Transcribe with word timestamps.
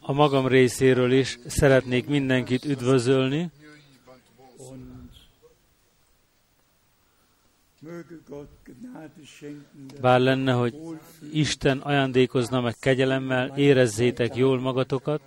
A 0.00 0.12
magam 0.12 0.46
részéről 0.46 1.12
is 1.12 1.38
szeretnék 1.46 2.06
mindenkit 2.06 2.64
üdvözölni, 2.64 3.50
bár 10.00 10.20
lenne, 10.20 10.52
hogy 10.52 10.74
Isten 11.32 11.78
ajándékozna 11.78 12.60
meg 12.60 12.74
kegyelemmel, 12.80 13.58
érezzétek 13.58 14.36
jól 14.36 14.60
magatokat. 14.60 15.20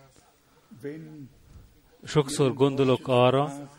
Sokszor 2.03 2.53
gondolok 2.53 3.07
arra, 3.07 3.69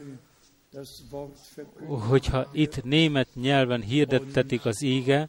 hogyha 1.86 2.48
itt 2.52 2.84
német 2.84 3.28
nyelven 3.34 3.82
hirdettetik 3.82 4.64
az 4.64 4.82
íge, 4.82 5.28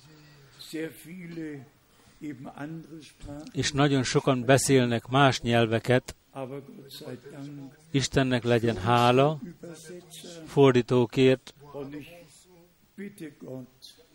és 3.52 3.72
nagyon 3.72 4.04
sokan 4.04 4.46
beszélnek 4.46 5.08
más 5.08 5.42
nyelveket, 5.42 6.16
Istennek 7.92 8.44
legyen 8.44 8.78
hála, 8.78 9.40
fordítókért, 10.46 11.54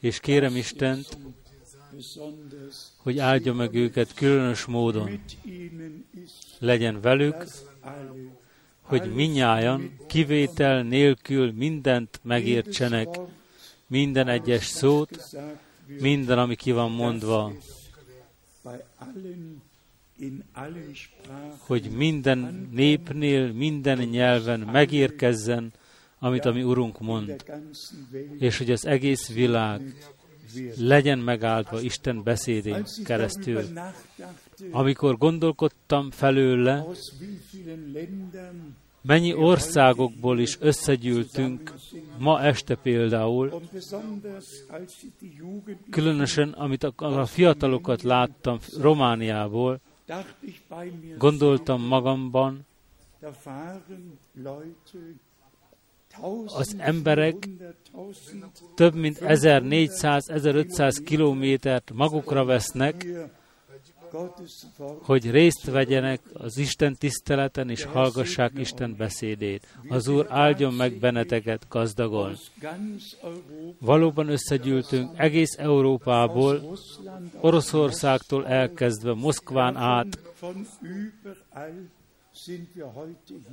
és 0.00 0.20
kérem 0.20 0.56
Istent, 0.56 1.18
hogy 2.96 3.18
áldja 3.18 3.52
meg 3.52 3.74
őket 3.74 4.14
különös 4.14 4.64
módon. 4.64 5.20
Legyen 6.58 7.00
velük, 7.00 7.46
hogy 8.80 9.14
minnyájan 9.14 9.96
kivétel 10.06 10.82
nélkül 10.82 11.52
mindent 11.52 12.20
megértsenek, 12.22 13.18
minden 13.86 14.28
egyes 14.28 14.66
szót, 14.66 15.36
minden, 16.00 16.38
ami 16.38 16.54
ki 16.54 16.72
van 16.72 16.90
mondva, 16.90 17.52
hogy 21.58 21.90
minden 21.90 22.68
népnél, 22.72 23.52
minden 23.52 23.98
nyelven 23.98 24.60
megérkezzen, 24.60 25.72
amit 26.18 26.44
a 26.44 26.52
mi 26.52 26.62
Urunk 26.62 27.00
mond, 27.00 27.44
és 28.38 28.58
hogy 28.58 28.70
az 28.70 28.86
egész 28.86 29.32
világ 29.32 29.94
legyen 30.76 31.18
megáldva 31.18 31.80
Isten 31.80 32.22
beszédén 32.22 32.84
keresztül. 33.04 33.62
Amikor 34.70 35.18
gondolkodtam 35.18 36.10
felőle, 36.10 36.84
mennyi 39.06 39.34
országokból 39.34 40.38
is 40.38 40.56
összegyűltünk, 40.60 41.74
ma 42.18 42.42
este 42.42 42.74
például, 42.74 43.60
különösen, 45.90 46.48
amit 46.48 46.84
a 46.96 47.26
fiatalokat 47.26 48.02
láttam 48.02 48.58
Romániából, 48.80 49.80
gondoltam 51.18 51.82
magamban, 51.82 52.66
az 56.46 56.74
emberek 56.78 57.48
több 58.74 58.94
mint 58.94 59.18
1400-1500 59.20 61.00
kilométert 61.04 61.90
magukra 61.94 62.44
vesznek, 62.44 63.06
hogy 65.02 65.30
részt 65.30 65.64
vegyenek 65.64 66.20
az 66.32 66.56
Isten 66.56 66.96
tiszteleten 66.96 67.70
és 67.70 67.84
hallgassák 67.84 68.52
Isten 68.58 68.94
beszédét. 68.96 69.66
Az 69.88 70.08
Úr 70.08 70.26
áldjon 70.28 70.74
meg 70.74 70.98
benneteket 70.98 71.66
gazdagon. 71.68 72.36
Valóban 73.78 74.28
összegyűltünk 74.28 75.10
egész 75.16 75.56
Európából, 75.58 76.76
Oroszországtól 77.40 78.46
elkezdve 78.46 79.14
Moszkván 79.14 79.76
át, 79.76 80.18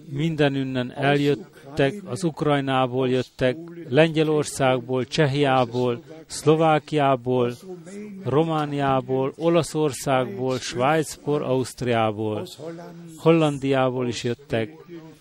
Mindenünnen 0.09 0.92
eljöttek, 0.92 1.94
az 2.06 2.23
Ukrajnából 2.23 3.10
jöttek, 3.10 3.58
Lengyelországból, 3.89 5.05
Csehiából, 5.05 6.04
Szlovákiából, 6.26 7.54
Romániából, 8.23 9.33
Olaszországból, 9.38 10.60
Svájcból, 10.60 11.43
Ausztriából, 11.43 12.48
Hollandiából 13.17 14.08
is 14.08 14.23
jöttek 14.23 14.70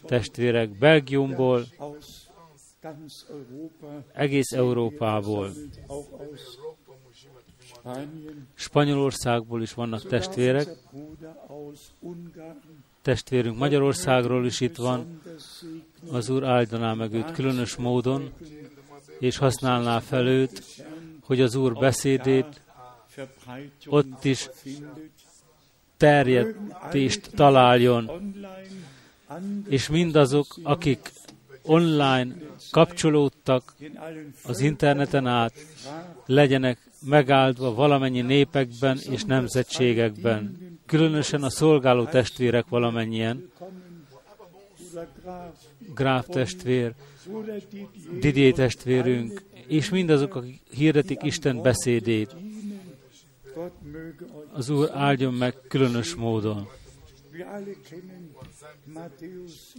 testvérek, 0.06 0.69
Belgiumból, 0.78 1.65
egész 4.12 4.53
Európából. 4.53 5.50
Spanyolországból 8.55 9.62
is 9.62 9.75
vannak 9.75 10.03
testvérek, 10.03 10.69
testvérünk 13.03 13.59
Magyarországról 13.59 14.47
is 14.47 14.61
itt 14.61 14.77
van, 14.77 15.22
az 16.11 16.28
Úr 16.28 16.44
áldaná 16.44 16.94
meg 16.94 17.12
őt 17.12 17.33
különös 17.33 17.77
módon, 17.77 18.31
és 19.19 19.37
használná 19.37 19.99
fel 19.99 20.27
őt, 20.27 20.65
hogy 21.21 21.41
az 21.41 21.55
Úr 21.55 21.72
beszédét 21.72 22.60
ott 23.87 24.25
is 24.25 24.49
terjedést 25.97 27.31
találjon, 27.34 28.10
és 29.69 29.89
mindazok, 29.89 30.47
akik 30.62 31.12
online 31.62 32.34
kapcsolódtak 32.71 33.75
az 34.44 34.60
interneten 34.60 35.27
át, 35.27 35.53
legyenek 36.27 36.78
megáldva 37.05 37.75
valamennyi 37.75 38.21
népekben 38.21 38.99
és 39.10 39.25
nemzetségekben 39.25 40.70
különösen 40.91 41.43
a 41.43 41.51
szolgáló 41.51 42.05
testvérek 42.05 42.69
valamennyien, 42.69 43.51
Gráf 45.95 46.27
testvér, 46.27 46.95
Didier 48.21 48.53
testvérünk, 48.53 49.43
és 49.67 49.89
mindazok, 49.89 50.34
akik 50.34 50.61
hirdetik 50.71 51.23
Isten 51.23 51.62
beszédét. 51.62 52.37
Az 54.53 54.71
Úr 54.71 54.91
áldjon 54.93 55.34
meg 55.34 55.55
különös 55.69 56.15
módon. 56.15 56.69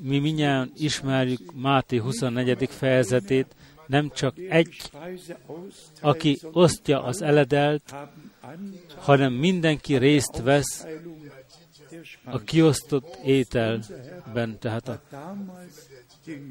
Mi 0.01 0.19
minnyáján 0.19 0.71
ismerjük 0.77 1.53
Máté 1.53 1.97
24. 1.97 2.69
fejezetét, 2.69 3.55
nem 3.87 4.11
csak 4.13 4.37
egy, 4.37 4.91
aki 6.01 6.39
osztja 6.51 7.03
az 7.03 7.21
eledelt, 7.21 7.95
hanem 8.97 9.33
mindenki 9.33 9.97
részt 9.97 10.41
vesz 10.43 10.85
a 12.23 12.39
kiosztott 12.39 13.19
ételben, 13.23 14.59
tehát 14.59 14.87
a 14.87 15.01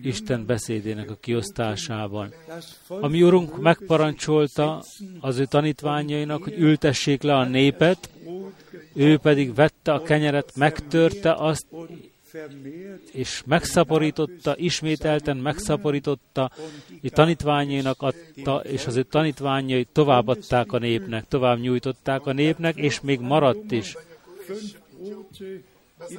Isten 0.03 0.47
beszédének 0.47 1.11
a 1.11 1.17
kiosztásában. 1.21 2.35
A 2.89 3.09
mi 3.09 3.23
Urunk 3.23 3.61
megparancsolta 3.61 4.85
az 5.21 5.39
ő 5.39 5.45
tanítványainak, 5.45 6.43
hogy 6.43 6.59
ültessék 6.59 7.23
le 7.23 7.37
a 7.37 7.45
népet, 7.45 8.11
ő 8.95 9.19
pedig 9.19 9.55
vette 9.55 9.93
a 9.93 10.03
kenyeret, 10.03 10.57
megtörte 10.57 11.35
azt, 11.35 11.67
és 13.13 13.43
megszaporította, 13.47 14.57
ismételten 14.57 15.37
megszaporította, 15.37 16.51
és 17.01 17.11
tanítványainak 17.11 18.03
adta, 18.03 18.63
és 18.65 18.87
az 18.87 18.97
ő 18.97 19.03
tanítványai 19.03 19.87
továbbadták 19.93 20.73
a 20.73 20.79
népnek, 20.79 21.29
tovább 21.29 21.59
nyújtották 21.59 22.27
a 22.27 22.33
népnek, 22.33 22.77
és 22.77 23.01
még 23.01 23.21
maradt 23.21 23.73
is. 23.73 23.97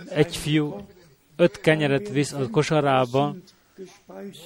Egy 0.10 0.36
fiú 0.36 0.86
öt 1.36 1.60
kenyeret 1.60 2.10
visz 2.10 2.32
a 2.32 2.50
kosarába, 2.50 3.36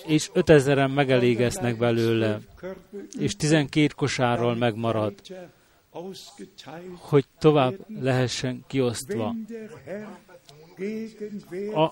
és 0.05 0.29
ötezeren 0.33 0.91
megelégeznek 0.91 1.77
belőle, 1.77 2.39
és 3.19 3.35
tizenkét 3.35 3.93
kosárral 3.93 4.55
megmarad, 4.55 5.13
hogy 6.97 7.25
tovább 7.39 7.75
lehessen 7.87 8.63
kiosztva. 8.68 9.35
A, 11.74 11.92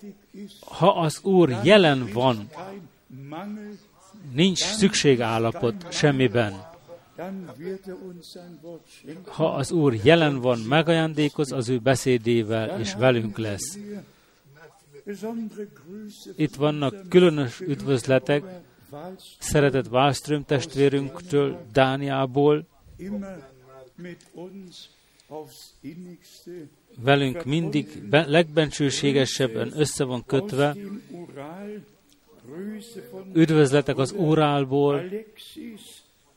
ha 0.62 0.88
az 0.88 1.24
Úr 1.24 1.60
jelen 1.64 2.10
van, 2.14 2.50
nincs 4.34 4.60
szükségállapot 4.60 5.94
semmiben. 5.94 6.72
Ha 9.26 9.54
az 9.54 9.72
Úr 9.72 9.94
jelen 10.04 10.40
van, 10.42 10.60
megajándékoz 10.60 11.52
az 11.52 11.70
ő 11.70 11.80
beszédével, 11.80 12.80
és 12.80 12.94
velünk 12.94 13.38
lesz. 13.38 13.78
Itt 16.36 16.56
vannak 16.56 17.10
különös 17.10 17.60
üdvözletek, 17.60 18.44
szeretett 19.40 19.88
Wallström 19.88 20.46
testvérünktől, 20.46 21.66
Dániából, 21.72 22.68
velünk 27.00 27.46
mindig 27.46 28.04
legbencsőségesebben 28.10 29.72
össze 29.76 30.04
van 30.04 30.26
kötve. 30.26 30.76
Üdvözletek 33.34 33.98
az 33.98 34.12
Urálból, 34.12 35.04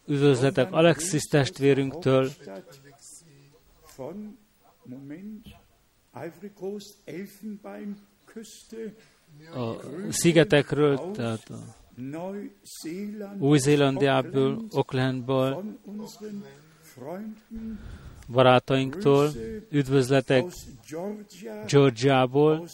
üdvözletek 0.07 0.73
Alexis 0.73 1.23
testvérünktől, 1.23 2.31
a 9.55 9.75
szigetekről, 10.11 11.11
tehát 11.11 11.51
a 11.51 11.77
Új-Zélandiából, 13.39 14.65
Aucklandból, 14.71 15.65
barátainktól, 18.27 19.31
üdvözletek 19.71 20.45
Georgiából, 21.67 22.69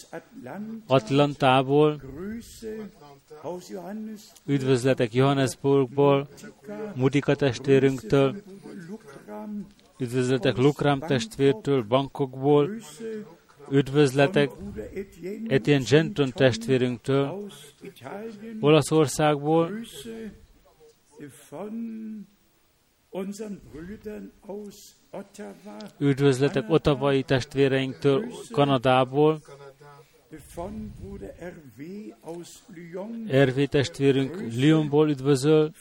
Atlantából, 0.86 2.00
üdvözletek 4.46 5.14
Johannesburgból, 5.14 6.28
Mudika 6.94 7.34
testvérünktől, 7.34 8.42
üdvözletek 9.98 10.56
Lukram 10.56 11.00
testvértől, 11.00 11.82
Bangkokból, 11.82 12.70
üdvözletek 13.70 14.50
Etienne 15.48 15.84
Genton 15.88 16.30
testvérünktől, 16.34 17.48
Olaszországból, 18.60 19.70
Üdvözletek 25.98 26.70
Otavai 26.70 27.22
testvéreinktől 27.22 28.24
Kanadából, 28.50 29.40
Ervé 33.26 33.66
testvérünk 33.66 34.40
Lyonból 34.54 35.10
üdvözöl, 35.10 35.72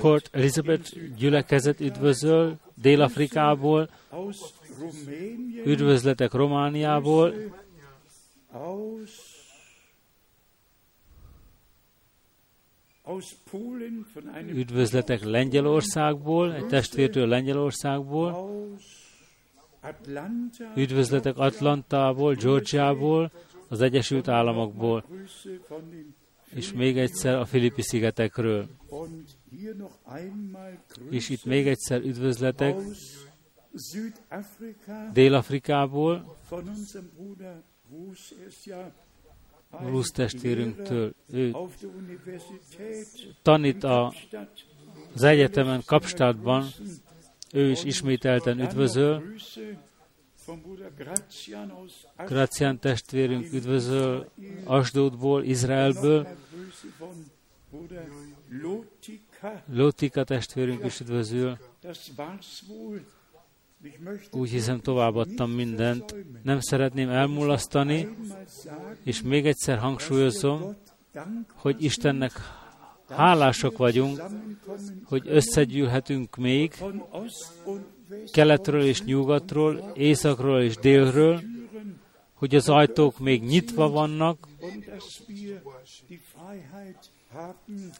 Port 0.00 0.28
Elizabeth 0.32 1.14
gyülekezet 1.16 1.80
üdvözöl, 1.80 2.56
Dél-Afrikából, 2.74 3.88
üdvözletek 5.64 6.32
Romániából, 6.32 7.34
Üdvözletek 14.54 15.24
Lengyelországból, 15.24 16.54
egy 16.54 16.66
testvértől 16.66 17.26
Lengyelországból. 17.26 18.30
Üdvözletek 20.76 21.38
Atlantából, 21.38 22.34
Georgiából, 22.34 23.32
az 23.68 23.80
Egyesült 23.80 24.28
Államokból, 24.28 25.04
és 26.54 26.72
még 26.72 26.98
egyszer 26.98 27.34
a 27.34 27.44
Filippi 27.44 27.82
szigetekről. 27.82 28.68
És 31.10 31.28
itt 31.28 31.44
még 31.44 31.66
egyszer 31.66 32.00
üdvözletek 32.00 32.76
Dél-Afrikából, 35.12 36.36
Rusz 39.70 40.10
testvérünktől. 40.10 41.14
Ő 41.32 41.56
tanít 43.42 43.84
a, 43.84 44.12
az 45.14 45.22
egyetemen 45.22 45.82
Kapstadtban, 45.86 46.66
ő 47.52 47.70
is 47.70 47.84
ismételten 47.84 48.60
üdvözöl. 48.60 49.22
Gracián 52.26 52.78
testvérünk 52.78 53.52
üdvözöl 53.52 54.30
Asdódból, 54.64 55.44
Izraelből. 55.44 56.28
Lotika 59.66 60.24
testvérünk 60.24 60.84
is 60.84 61.00
üdvözöl. 61.00 61.58
Úgy 64.30 64.50
hiszem, 64.50 64.80
továbbadtam 64.80 65.50
mindent. 65.50 66.14
Nem 66.42 66.60
szeretném 66.60 67.08
elmulasztani, 67.08 68.08
és 69.04 69.22
még 69.22 69.46
egyszer 69.46 69.78
hangsúlyozom, 69.78 70.76
hogy 71.54 71.84
Istennek 71.84 72.32
hálások 73.08 73.76
vagyunk, 73.76 74.22
hogy 75.04 75.22
összegyűlhetünk 75.26 76.36
még 76.36 76.74
keletről 78.32 78.82
és 78.82 79.02
nyugatról, 79.02 79.92
északról 79.94 80.60
és 80.60 80.76
délről, 80.76 81.40
hogy 82.34 82.54
az 82.54 82.68
ajtók 82.68 83.18
még 83.18 83.42
nyitva 83.42 83.88
vannak, 83.88 84.48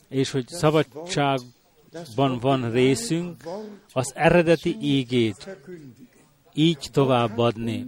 és 0.09 0.31
hogy 0.31 0.49
szabadság 0.49 1.39
ban 2.17 2.39
van 2.39 2.71
részünk, 2.71 3.43
az 3.93 4.13
eredeti 4.15 4.77
ígét 4.81 5.59
így 6.55 6.89
továbbadni. 6.93 7.87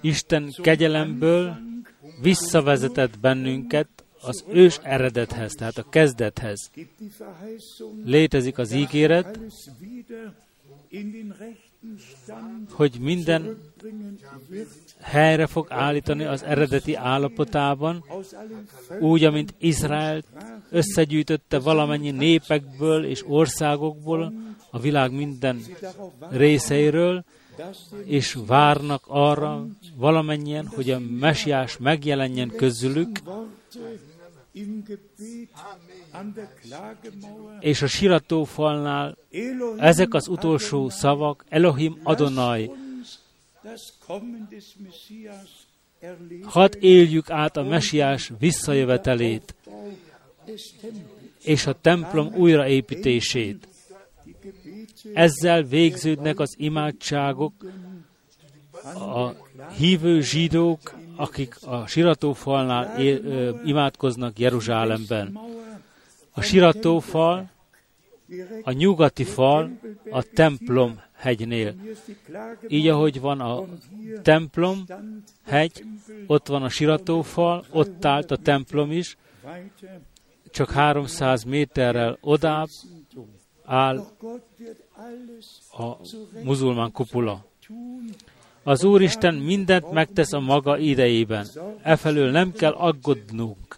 Isten 0.00 0.50
kegyelemből 0.62 1.56
visszavezetett 2.20 3.18
bennünket 3.18 3.88
az 4.20 4.44
ős 4.48 4.78
eredethez, 4.82 5.52
tehát 5.52 5.78
a 5.78 5.88
kezdethez. 5.88 6.70
Létezik 8.04 8.58
az 8.58 8.72
ígéret, 8.72 9.38
hogy 12.70 12.98
minden 13.00 13.58
helyre 15.04 15.46
fog 15.46 15.66
állítani 15.70 16.24
az 16.24 16.42
eredeti 16.42 16.94
állapotában, 16.94 18.04
úgy, 19.00 19.24
amint 19.24 19.54
Izrael 19.58 20.22
összegyűjtötte 20.70 21.58
valamennyi 21.58 22.10
népekből 22.10 23.04
és 23.04 23.24
országokból, 23.28 24.32
a 24.70 24.78
világ 24.78 25.12
minden 25.12 25.60
részeiről, 26.30 27.24
és 28.04 28.38
várnak 28.46 29.04
arra 29.06 29.66
valamennyien, 29.96 30.66
hogy 30.66 30.90
a 30.90 30.98
mesiás 30.98 31.78
megjelenjen 31.78 32.48
közülük, 32.56 33.18
és 37.60 37.82
a 37.82 37.86
siratófalnál 37.86 39.16
ezek 39.76 40.14
az 40.14 40.28
utolsó 40.28 40.88
szavak, 40.88 41.44
Elohim 41.48 42.00
Adonai, 42.02 42.70
hadd 46.42 46.76
éljük 46.80 47.30
át 47.30 47.56
a 47.56 47.62
mesiás 47.62 48.32
visszajövetelét, 48.38 49.54
és 51.44 51.66
a 51.66 51.80
templom 51.80 52.34
újraépítését. 52.34 53.68
Ezzel 55.14 55.62
végződnek 55.62 56.38
az 56.38 56.54
imádságok, 56.58 57.52
a 58.84 59.30
hívő 59.76 60.20
zsidók, 60.20 60.94
akik 61.16 61.56
a 61.62 61.86
siratófalnál 61.86 63.00
imádkoznak 63.64 64.38
Jeruzsálemben. 64.38 65.38
A 66.30 66.42
siratófal, 66.42 67.50
a 68.62 68.72
nyugati 68.72 69.24
fal, 69.24 69.78
a 70.10 70.22
templom 70.22 71.00
hegynél. 71.16 71.74
Így, 72.68 72.88
ahogy 72.88 73.20
van 73.20 73.40
a 73.40 73.64
templom 74.22 74.84
hegy, 75.44 75.84
ott 76.26 76.46
van 76.46 76.62
a 76.62 76.68
siratófal, 76.68 77.64
ott 77.70 78.04
állt 78.04 78.30
a 78.30 78.36
templom 78.36 78.90
is, 78.90 79.16
csak 80.50 80.70
300 80.70 81.42
méterrel 81.44 82.18
odább 82.20 82.68
áll 83.64 83.96
a 85.70 85.96
muzulmán 86.42 86.92
kupula. 86.92 87.44
Az 88.62 88.84
Úristen 88.84 89.34
mindent 89.34 89.90
megtesz 89.92 90.32
a 90.32 90.40
maga 90.40 90.78
idejében. 90.78 91.46
Efelől 91.82 92.30
nem 92.30 92.52
kell 92.52 92.72
aggódnunk. 92.72 93.76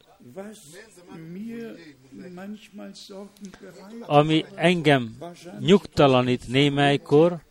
Ami 4.00 4.44
engem 4.54 5.16
nyugtalanít 5.58 6.48
némelykor, 6.48 7.44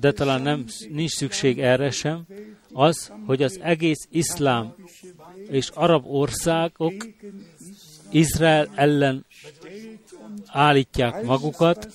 de 0.00 0.12
talán 0.12 0.42
nem, 0.42 0.64
nincs 0.90 1.10
szükség 1.10 1.60
erre 1.60 1.90
sem, 1.90 2.26
az, 2.72 3.12
hogy 3.26 3.42
az 3.42 3.58
egész 3.60 4.08
iszlám 4.10 4.74
és 5.48 5.68
arab 5.68 6.04
országok 6.06 6.94
Izrael 8.10 8.68
ellen 8.74 9.24
állítják 10.46 11.24
magukat, 11.24 11.88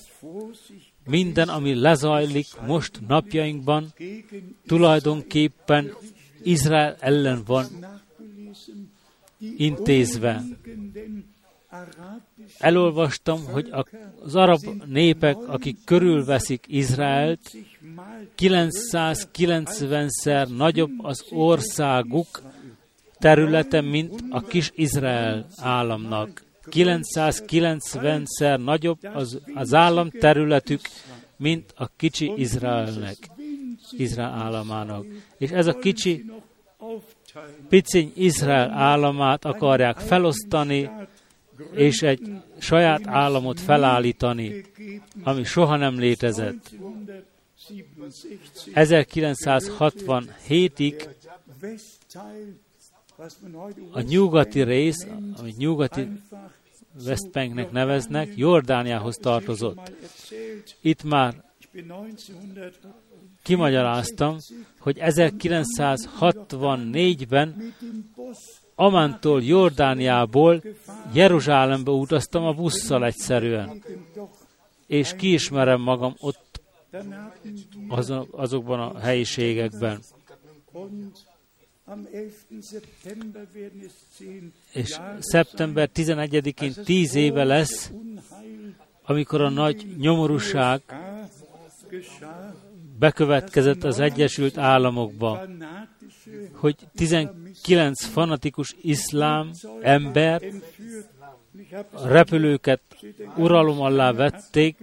minden, 1.04 1.48
ami 1.48 1.74
lezajlik 1.74 2.46
most 2.66 3.00
napjainkban, 3.06 3.94
tulajdonképpen 4.66 5.92
Izrael 6.42 6.96
ellen 7.00 7.42
van 7.46 7.66
intézve. 9.56 10.44
Elolvastam, 12.58 13.44
hogy 13.44 13.70
az 14.22 14.36
arab 14.36 14.60
népek, 14.86 15.48
akik 15.48 15.76
körülveszik 15.84 16.64
Izraelt, 16.68 17.56
990-szer 18.38 20.56
nagyobb 20.56 21.04
az 21.04 21.24
országuk 21.30 22.42
területe, 23.18 23.80
mint 23.80 24.24
a 24.30 24.40
kis 24.40 24.70
Izrael 24.74 25.46
államnak. 25.56 26.46
990-szer 26.70 28.64
nagyobb 28.64 28.98
az, 29.14 29.40
az 29.54 29.74
állam 29.74 30.10
területük, 30.10 30.80
mint 31.36 31.72
a 31.76 31.88
kicsi 31.96 32.32
Izraelnek, 32.36 33.16
Izrael 33.90 34.32
államának. 34.32 35.04
És 35.38 35.50
ez 35.50 35.66
a 35.66 35.78
kicsi, 35.78 36.24
piciny 37.68 38.12
Izrael 38.14 38.70
államát 38.70 39.44
akarják 39.44 39.98
felosztani, 39.98 40.90
és 41.72 42.02
egy 42.02 42.30
saját 42.58 43.06
államot 43.06 43.60
felállítani, 43.60 44.64
ami 45.22 45.44
soha 45.44 45.76
nem 45.76 45.98
létezett. 45.98 46.70
1967-ig 48.74 51.08
a 53.90 54.00
nyugati 54.00 54.62
rész, 54.62 55.06
amit 55.38 55.56
nyugati 55.56 56.08
Westbanknek 57.06 57.70
neveznek, 57.70 58.36
Jordániához 58.36 59.16
tartozott. 59.16 59.92
Itt 60.80 61.02
már 61.02 61.44
kimagyaráztam, 63.42 64.36
hogy 64.78 64.98
1964-ben 65.00 67.74
Amántól 68.80 69.42
Jordániából 69.42 70.62
Jeruzsálembe 71.12 71.90
utaztam 71.90 72.44
a 72.44 72.52
busszal 72.52 73.04
egyszerűen, 73.04 73.82
és 74.86 75.14
kiismerem 75.16 75.80
magam 75.80 76.14
ott 76.20 76.60
azokban 78.30 78.80
a 78.80 78.98
helyiségekben. 78.98 80.00
És 84.72 85.00
szeptember 85.18 85.90
11-én 85.94 86.72
tíz 86.84 87.14
éve 87.14 87.44
lesz, 87.44 87.92
amikor 89.02 89.40
a 89.40 89.48
nagy 89.48 89.86
nyomorúság 89.98 90.82
bekövetkezett 92.98 93.84
az 93.84 93.98
Egyesült 93.98 94.58
Államokba, 94.58 95.46
hogy 96.52 96.76
19 97.62 98.04
fanatikus 98.04 98.74
iszlám 98.80 99.50
ember 99.80 100.42
repülőket 102.04 102.80
uralom 103.36 103.80
alá 103.80 104.12
vették, 104.12 104.76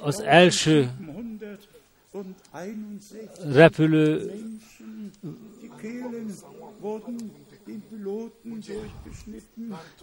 az 0.00 0.20
első 0.20 0.90
repülő 3.52 4.32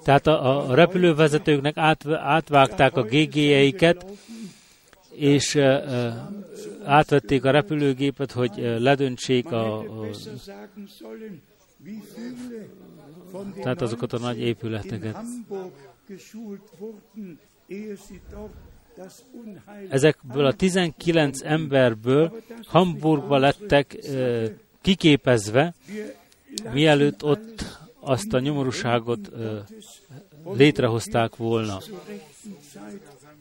tehát 0.03 0.27
a, 0.27 0.69
a 0.69 0.75
repülővezetőknek 0.75 1.77
át, 1.77 2.07
átvágták 2.07 2.95
a 2.97 3.03
GG-jeiket, 3.03 4.05
és 5.15 5.55
átvették 6.83 7.45
a 7.45 7.51
repülőgépet, 7.51 8.31
hogy 8.31 8.51
ledöntsék 8.57 9.51
a, 9.51 9.79
a 9.79 10.07
tehát 13.61 13.81
azokat 13.81 14.13
a 14.13 14.17
nagy 14.17 14.39
épületeket. 14.39 15.17
Ezekből 19.89 20.45
a 20.45 20.53
19 20.53 21.41
emberből 21.43 22.41
Hamburgba 22.65 23.37
lettek 23.37 23.97
kiképezve, 24.81 25.73
mielőtt 26.73 27.23
ott 27.23 27.79
azt 27.99 28.33
a 28.33 28.39
nyomorúságot 28.39 29.31
létrehozták 30.53 31.35
volna. 31.35 31.77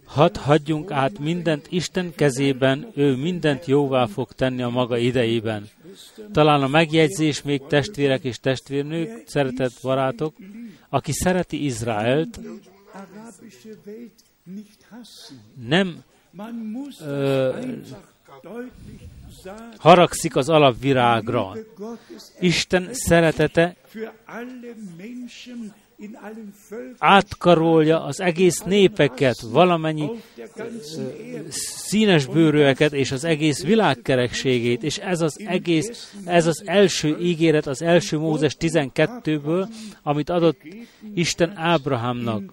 Hadd 0.05 0.39
hagyjunk 0.39 0.91
át 0.91 1.19
mindent 1.19 1.67
Isten 1.71 2.15
kezében, 2.15 2.91
ő 2.95 3.17
mindent 3.17 3.67
jóvá 3.67 4.07
fog 4.07 4.33
tenni 4.33 4.63
a 4.63 4.69
maga 4.69 4.97
idejében. 4.97 5.69
Talán 6.33 6.63
a 6.63 6.69
megjegyzés 6.69 7.43
még 7.43 7.63
testvérek 7.67 8.25
és 8.25 8.39
testvérnők, 8.39 9.23
szeretett 9.27 9.73
barátok, 9.83 10.35
aki 10.89 11.13
szereti 11.13 11.65
Izraelt, 11.65 12.41
nem 15.69 16.03
ö, 17.01 17.59
haragszik 19.77 20.37
az 20.37 20.49
alapvirágra. 20.49 21.57
Isten 22.41 22.89
szeretete 22.93 23.77
átkarolja 26.99 28.05
az 28.05 28.21
egész 28.21 28.61
népeket, 28.61 29.41
valamennyi 29.41 30.11
színes 31.49 32.27
bőrőeket 32.27 32.93
és 32.93 33.13
az 33.13 33.25
egész 33.25 33.63
világkerekségét, 33.63 34.83
és 34.83 34.99
ez 34.99 35.21
az 35.21 35.41
egész, 35.47 36.15
ez 36.25 36.47
az 36.47 36.63
első 36.67 37.19
ígéret 37.21 37.67
az 37.67 37.83
első 37.83 38.19
Mózes 38.19 38.57
12-ből, 38.61 39.69
amit 40.03 40.31
adott 40.31 40.61
Isten 41.15 41.57
Ábrahámnak. 41.57 42.53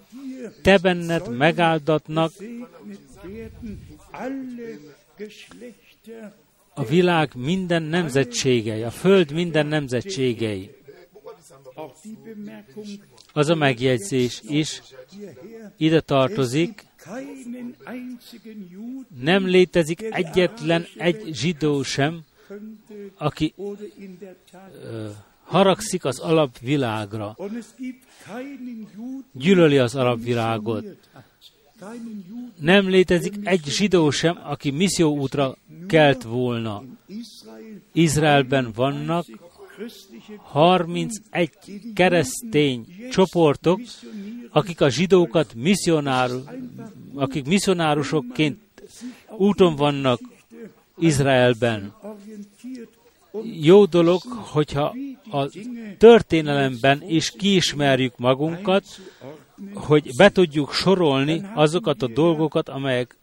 Te 0.62 0.78
benned 0.78 1.38
megáldatnak 1.38 2.32
a 6.74 6.84
világ 6.84 7.32
minden 7.36 7.84
nemzetségei, 7.84 8.84
a 8.84 8.92
föld 8.92 9.32
minden 9.32 9.66
nemzetségei. 9.66 10.72
Az 13.34 13.50
a 13.50 13.56
megjegyzés 13.56 14.42
is 14.48 14.82
ide 15.78 16.02
tartozik, 16.02 16.86
nem 19.20 19.46
létezik 19.46 20.02
egyetlen 20.02 20.86
egy 20.98 21.30
zsidó 21.34 21.84
sem, 21.84 22.22
aki 23.18 23.54
uh, 23.56 23.72
haragszik 25.44 26.06
az 26.06 26.20
alapvilágra, 26.20 27.38
gyűlöli 29.32 29.78
az 29.78 29.96
alapvilágot. 29.96 30.86
Nem 32.60 32.90
létezik 32.90 33.34
egy 33.44 33.64
zsidó 33.66 34.10
sem, 34.10 34.40
aki 34.44 34.72
misszióútra 34.72 35.56
kelt 35.88 36.24
volna. 36.24 36.84
Izraelben 37.92 38.72
vannak 38.76 39.26
31 40.38 41.50
keresztény 41.94 42.86
csoportok, 43.12 43.80
akik 44.52 44.82
a 44.82 44.90
zsidókat 44.90 45.54
misszionárus, 45.54 46.44
akik 47.16 47.46
misszionárusokként 47.46 48.60
úton 49.38 49.76
vannak 49.76 50.20
Izraelben. 50.98 51.94
Jó 53.62 53.86
dolog, 53.86 54.22
hogyha 54.26 54.96
a 55.32 55.50
történelemben 55.98 57.04
is 57.08 57.30
kiismerjük 57.30 58.18
magunkat, 58.18 58.86
hogy 59.74 60.16
be 60.16 60.30
tudjuk 60.30 60.74
sorolni 60.74 61.42
azokat 61.54 62.02
a 62.02 62.08
dolgokat, 62.08 62.70
amelyek 62.70 63.18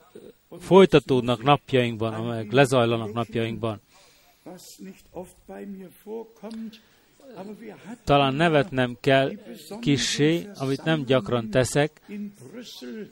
folytatódnak 0.61 1.43
napjainkban, 1.43 2.14
amelyek 2.14 2.52
lezajlanak 2.52 3.12
napjainkban. 3.12 3.81
Talán 8.05 8.35
nevetnem 8.35 8.97
kell 9.00 9.33
kissé, 9.81 10.49
amit 10.59 10.85
nem 10.85 11.05
gyakran 11.05 11.50
teszek, 11.50 12.00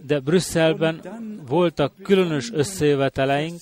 de 0.07 0.21
Brüsszelben 0.21 1.01
voltak 1.47 1.93
különös 2.03 2.53
összejöveteleink, 2.53 3.61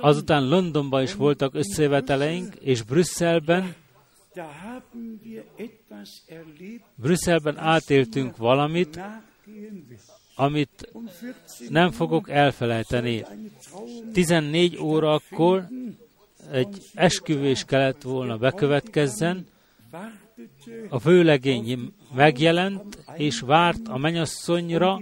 azután 0.00 0.48
Londonban 0.48 1.02
is 1.02 1.14
voltak 1.14 1.54
összejöveteleink, 1.54 2.54
és 2.54 2.82
Brüsszelben 2.82 3.74
Brüsszelben 6.94 7.56
átéltünk 7.58 8.36
valamit, 8.36 9.00
amit 10.36 10.92
nem 11.68 11.90
fogok 11.90 12.30
elfelejteni. 12.30 13.24
14 14.12 14.78
órakor 14.78 15.68
egy 16.50 16.82
esküvés 16.94 17.64
kellett 17.64 18.02
volna 18.02 18.36
bekövetkezzen, 18.36 19.46
a 20.88 20.98
vőlegény 20.98 21.92
megjelent, 22.14 22.98
és 23.14 23.40
várt 23.40 23.88
a 23.88 23.96
menyasszonyra 23.96 25.00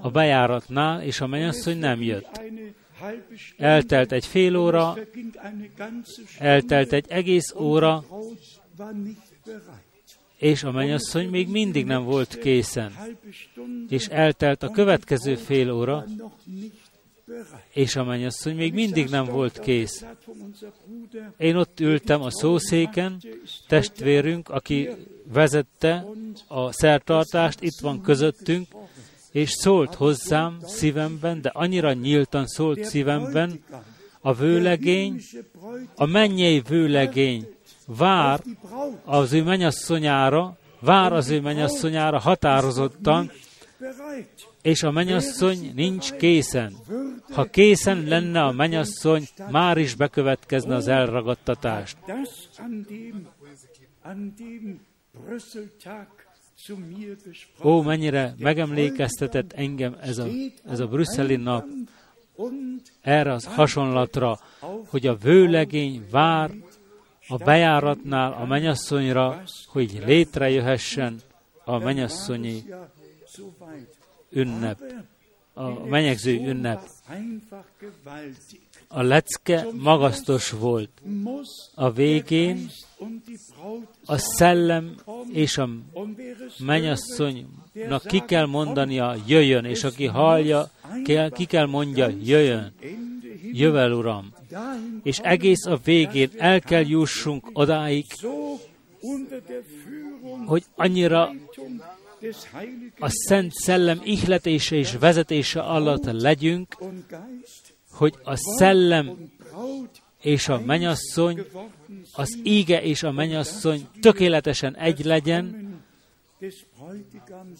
a 0.00 0.10
bejáratnál, 0.10 1.02
és 1.02 1.20
a 1.20 1.26
menyasszony 1.26 1.78
nem 1.78 2.02
jött. 2.02 2.40
Eltelt 3.56 4.12
egy 4.12 4.26
fél 4.26 4.56
óra, 4.56 4.96
eltelt 6.38 6.92
egy 6.92 7.04
egész 7.08 7.54
óra, 7.54 8.04
és 10.36 10.62
a 10.62 10.70
mennyasszony 10.70 11.28
még 11.28 11.48
mindig 11.48 11.84
nem 11.84 12.04
volt 12.04 12.38
készen. 12.38 12.92
És 13.88 14.06
eltelt 14.06 14.62
a 14.62 14.70
következő 14.70 15.34
fél 15.34 15.70
óra, 15.70 16.04
és 17.72 17.96
a 17.96 18.04
mennyasszony 18.04 18.56
még 18.56 18.72
mindig 18.72 19.08
nem 19.08 19.24
volt 19.24 19.60
kész. 19.60 20.04
Én 21.36 21.56
ott 21.56 21.80
ültem 21.80 22.22
a 22.22 22.30
szószéken, 22.30 23.22
testvérünk, 23.68 24.48
aki 24.48 24.88
vezette 25.32 26.06
a 26.46 26.72
szertartást, 26.72 27.62
itt 27.62 27.80
van 27.80 28.00
közöttünk, 28.00 28.66
és 29.32 29.50
szólt 29.50 29.94
hozzám 29.94 30.58
szívemben, 30.62 31.40
de 31.40 31.48
annyira 31.48 31.92
nyíltan 31.92 32.46
szólt 32.46 32.84
szívemben, 32.84 33.64
a 34.20 34.34
vőlegény, 34.34 35.20
a 35.94 36.04
mennyei 36.04 36.60
vőlegény 36.68 37.53
vár 37.86 38.40
az 39.04 39.32
ő 39.32 39.42
mennyasszonyára, 39.42 40.56
vár 40.80 41.12
az 41.12 41.28
ő 41.28 41.40
mennyasszonyára 41.40 42.18
határozottan, 42.18 43.30
és 44.62 44.82
a 44.82 44.90
mennyasszony 44.90 45.72
nincs 45.74 46.12
készen. 46.12 46.74
Ha 47.32 47.44
készen 47.44 48.04
lenne 48.04 48.44
a 48.44 48.52
mennyasszony, 48.52 49.28
már 49.50 49.78
is 49.78 49.94
bekövetkezne 49.94 50.74
az 50.74 50.88
elragadtatást. 50.88 51.96
Ó, 57.62 57.82
mennyire 57.82 58.34
megemlékeztetett 58.38 59.52
engem 59.52 59.96
ez 60.00 60.18
a, 60.18 60.26
ez 60.68 60.80
a 60.80 60.86
brüsszeli 60.86 61.36
nap 61.36 61.66
erre 63.00 63.32
az 63.32 63.44
hasonlatra, 63.44 64.38
hogy 64.86 65.06
a 65.06 65.16
vőlegény 65.16 66.06
vár 66.10 66.50
a 67.28 67.36
bejáratnál 67.36 68.32
a 68.32 68.44
menyasszonyra, 68.44 69.42
hogy 69.66 70.02
létrejöhessen 70.06 71.20
a 71.64 71.78
menyasszonyi 71.78 72.64
ünnep, 74.30 74.80
a 75.52 75.86
menyegző 75.86 76.32
ünnep. 76.32 76.88
A 78.88 79.02
lecke 79.02 79.66
magasztos 79.72 80.50
volt. 80.50 80.90
A 81.74 81.90
végén 81.90 82.68
a 84.04 84.18
szellem 84.18 84.94
és 85.32 85.58
a 85.58 85.68
menyasszonynak 86.58 88.06
ki 88.06 88.22
kell 88.26 88.46
mondania, 88.46 89.14
jöjjön, 89.26 89.64
és 89.64 89.84
aki 89.84 90.06
hallja, 90.06 90.70
ki 91.30 91.44
kell 91.44 91.66
mondja, 91.66 92.08
jöjjön, 92.22 92.72
jövel, 93.52 93.92
Uram. 93.92 94.33
És 95.02 95.18
egész 95.18 95.64
a 95.66 95.78
végén 95.84 96.30
el 96.38 96.60
kell 96.60 96.86
jussunk 96.86 97.50
odáig, 97.52 98.06
hogy 100.46 100.64
annyira 100.74 101.30
a 102.98 103.08
Szent 103.08 103.52
Szellem 103.52 104.00
ihletése 104.04 104.76
és 104.76 104.96
vezetése 104.96 105.60
alatt 105.60 106.04
legyünk, 106.04 106.76
hogy 107.90 108.14
a 108.22 108.36
szellem 108.36 109.32
és 110.20 110.48
a 110.48 110.60
menyasszony, 110.66 111.44
az 112.12 112.38
íge 112.42 112.82
és 112.82 113.02
a 113.02 113.12
menyasszony 113.12 113.88
tökéletesen 114.00 114.76
egy 114.76 115.04
legyen, 115.04 115.64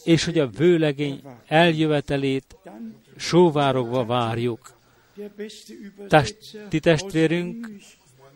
és 0.04 0.24
hogy 0.24 0.38
a 0.38 0.48
vőlegény 0.48 1.22
eljövetelét 1.46 2.56
sóvárogva 3.16 4.04
várjuk. 4.04 4.73
Test, 6.08 6.58
ti 6.68 6.80
testvérünk 6.80 7.70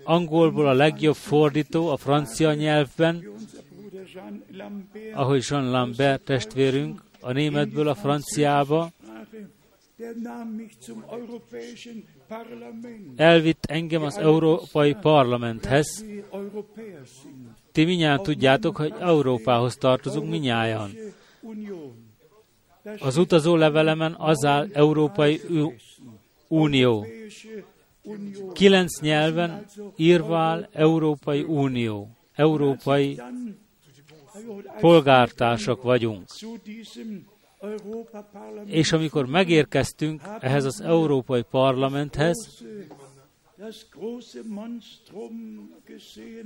angolból 0.04 0.68
a 0.68 0.72
legjobb 0.72 1.14
fordító 1.14 1.88
a 1.88 1.96
francia 1.96 2.54
nyelvben, 2.54 3.24
ahogy 5.12 5.46
Jean 5.48 5.70
Lambert 5.70 6.22
testvérünk, 6.22 7.02
a 7.20 7.32
németből 7.32 7.88
a 7.88 7.94
franciába, 7.94 8.90
elvitt 13.16 13.64
engem 13.64 14.02
az 14.02 14.16
Európai 14.16 14.94
Parlamenthez. 14.94 16.04
Ti 17.72 17.84
minnyáján 17.84 18.22
tudjátok, 18.22 18.76
hogy 18.76 18.94
Európához 18.98 19.76
tartozunk 19.76 20.30
minnyáján. 20.30 20.90
Az 22.98 23.16
utazó 23.16 23.56
levelemen 23.56 24.14
az 24.18 24.44
áll 24.44 24.68
Európai 24.72 25.40
Unió. 26.48 27.06
Kilenc 28.52 29.00
nyelven 29.00 29.64
írvál 29.96 30.68
Európai 30.72 31.42
Unió. 31.42 32.08
Európai 32.34 33.20
polgártársak 34.80 35.82
vagyunk. 35.82 36.26
És 38.64 38.92
amikor 38.92 39.26
megérkeztünk 39.26 40.22
ehhez 40.40 40.64
az 40.64 40.80
Európai 40.80 41.42
Parlamenthez, 41.42 42.64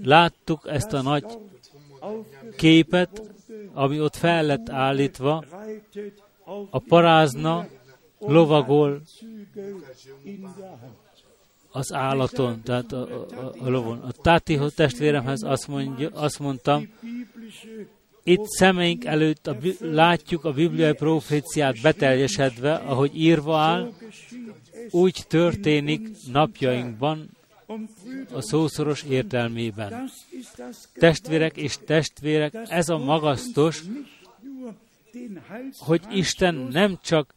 láttuk 0.02 0.68
ezt 0.68 0.92
a 0.92 1.02
nagy 1.02 1.24
képet, 2.56 3.22
ami 3.72 4.00
ott 4.00 4.16
fel 4.16 4.44
lett 4.44 4.68
állítva, 4.68 5.44
a 6.70 6.78
parázna 6.78 7.66
lovagol 8.26 9.02
az 11.70 11.92
állaton, 11.92 12.62
tehát 12.62 12.92
a, 12.92 13.26
a, 13.28 13.54
a 13.58 13.68
lovon. 13.68 13.98
A 13.98 14.12
Táti 14.12 14.58
testvéremhez 14.74 15.42
azt, 15.42 15.68
mondja, 15.68 16.08
azt 16.12 16.38
mondtam, 16.38 16.88
itt 18.22 18.46
szemeink 18.46 19.04
előtt 19.04 19.46
a, 19.46 19.56
látjuk 19.80 20.44
a 20.44 20.52
bibliai 20.52 20.92
proféciát 20.92 21.80
beteljesedve, 21.82 22.74
ahogy 22.74 23.16
írva 23.16 23.58
áll, 23.58 23.92
úgy 24.90 25.24
történik 25.28 26.08
napjainkban 26.32 27.30
a 28.32 28.42
szószoros 28.42 29.02
értelmében. 29.02 30.10
Testvérek 30.94 31.56
és 31.56 31.78
testvérek, 31.86 32.54
ez 32.68 32.88
a 32.88 32.98
magasztos, 32.98 33.82
hogy 35.78 36.00
Isten 36.10 36.54
nem 36.54 36.98
csak 37.02 37.34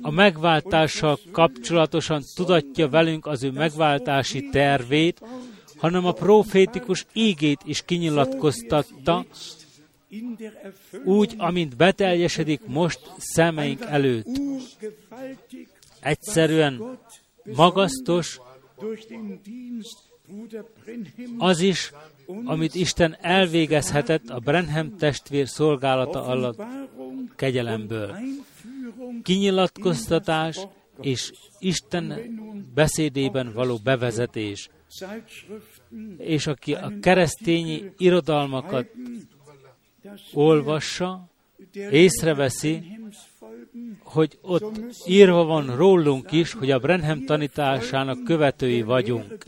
a 0.00 0.10
megváltással 0.10 1.18
kapcsolatosan 1.32 2.22
tudatja 2.34 2.88
velünk 2.88 3.26
az 3.26 3.42
ő 3.42 3.50
megváltási 3.50 4.48
tervét, 4.48 5.20
hanem 5.76 6.06
a 6.06 6.12
profétikus 6.12 7.06
ígét 7.12 7.60
is 7.64 7.82
kinyilatkoztatta, 7.84 9.26
úgy, 11.04 11.34
amint 11.36 11.76
beteljesedik 11.76 12.60
most 12.66 13.00
szemeink 13.18 13.80
előtt. 13.80 14.40
Egyszerűen 16.00 16.98
magasztos 17.44 18.40
az 21.38 21.60
is, 21.60 21.92
amit 22.44 22.74
Isten 22.74 23.16
elvégezhetett 23.20 24.28
a 24.28 24.38
Brenham 24.38 24.96
testvér 24.96 25.48
szolgálata 25.48 26.24
alatt 26.24 26.62
kegyelemből. 27.36 28.16
Kinyilatkoztatás 29.22 30.66
és 31.00 31.32
Isten 31.58 32.14
beszédében 32.74 33.52
való 33.52 33.78
bevezetés 33.84 34.68
és 36.18 36.46
aki 36.46 36.74
a 36.74 36.92
keresztényi 37.00 37.92
irodalmakat 37.96 38.86
olvassa, 40.32 41.28
észreveszi, 41.90 42.98
hogy 44.02 44.38
ott 44.42 44.80
írva 45.06 45.44
van 45.44 45.76
rólunk 45.76 46.32
is, 46.32 46.52
hogy 46.52 46.70
a 46.70 46.78
Brenham 46.78 47.24
tanításának 47.24 48.24
követői 48.24 48.82
vagyunk. 48.82 49.44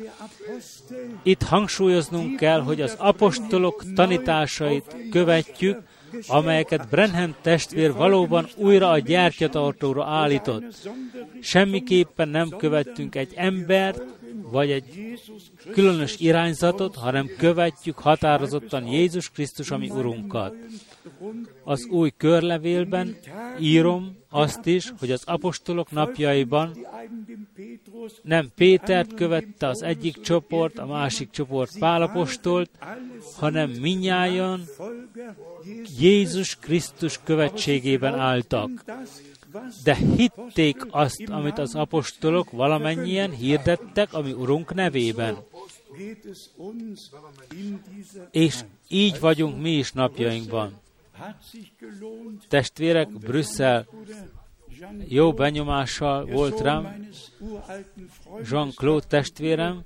Itt 1.23 1.43
hangsúlyoznunk 1.43 2.37
kell, 2.37 2.61
hogy 2.61 2.81
az 2.81 2.95
apostolok 2.99 3.85
tanításait 3.95 4.97
követjük, 5.11 5.83
amelyeket 6.27 6.89
Brenham 6.89 7.35
testvér 7.41 7.93
valóban 7.93 8.49
újra 8.57 8.91
a 8.91 8.99
gyertyatartóra 8.99 10.05
állított. 10.05 10.89
Semmiképpen 11.41 12.29
nem 12.29 12.49
követtünk 12.49 13.15
egy 13.15 13.33
embert, 13.35 14.03
vagy 14.51 14.71
egy 14.71 15.19
különös 15.73 16.19
irányzatot, 16.19 16.97
hanem 16.97 17.31
követjük 17.39 17.99
határozottan 17.99 18.87
Jézus 18.87 19.31
Krisztus, 19.31 19.71
ami 19.71 19.91
Urunkat. 19.91 20.55
Az 21.65 21.87
új 21.87 22.13
körlevélben 22.17 23.17
írom 23.61 24.17
azt 24.29 24.67
is, 24.67 24.93
hogy 24.99 25.11
az 25.11 25.23
apostolok 25.25 25.91
napjaiban 25.91 26.77
nem 28.23 28.51
Pétert 28.55 29.15
követte 29.15 29.67
az 29.67 29.83
egyik 29.83 30.21
csoport, 30.21 30.79
a 30.79 30.87
másik 30.87 31.31
csoport 31.31 31.79
Pálapostolt, 31.79 32.71
hanem 33.37 33.71
minnyáján 33.71 34.65
Jézus 35.99 36.57
Krisztus 36.57 37.21
követségében 37.25 38.15
álltak 38.15 38.71
de 39.85 39.95
hitték 39.95 40.87
azt, 40.91 41.23
amit 41.29 41.59
az 41.59 41.75
apostolok 41.75 42.51
valamennyien 42.51 43.31
hirdettek, 43.31 44.13
ami 44.13 44.33
Urunk 44.33 44.75
nevében. 44.75 45.37
És 48.31 48.61
így 48.89 49.21
vagyunk 49.21 49.61
mi 49.61 49.71
is 49.71 49.93
napjainkban. 49.93 50.81
Testvérek, 52.49 53.19
Brüsszel 53.19 53.87
jó 55.09 55.33
benyomással 55.33 56.27
volt 56.27 56.61
rám. 56.61 57.09
Jean-Claude 58.51 59.07
testvérem, 59.07 59.83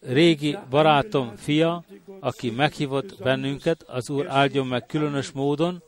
régi 0.00 0.58
barátom 0.70 1.36
fia, 1.36 1.84
aki 2.20 2.50
meghívott 2.50 3.22
bennünket, 3.22 3.82
az 3.82 4.10
Úr 4.10 4.26
áldjon 4.28 4.66
meg 4.66 4.86
különös 4.86 5.30
módon, 5.30 5.82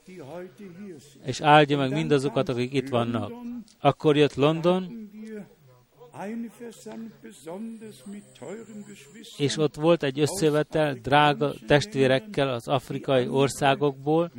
és 1.25 1.41
áldja 1.41 1.77
meg 1.77 1.93
mindazokat, 1.93 2.49
akik 2.49 2.73
itt 2.73 2.89
vannak. 2.89 3.33
Akkor 3.81 4.17
jött 4.17 4.35
London, 4.35 5.02
és 9.37 9.57
ott 9.57 9.75
volt 9.75 10.03
egy 10.03 10.21
összevetel 10.21 10.95
drága 10.95 11.53
testvérekkel 11.67 12.49
az 12.49 12.69
afrikai 12.69 13.29
országokból, 13.29 14.31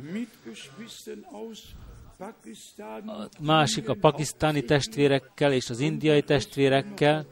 a 3.06 3.28
másik 3.40 3.88
a 3.88 3.94
pakisztáni 3.94 4.64
testvérekkel 4.64 5.52
és 5.52 5.70
az 5.70 5.80
indiai 5.80 6.22
testvérekkel, 6.22 7.26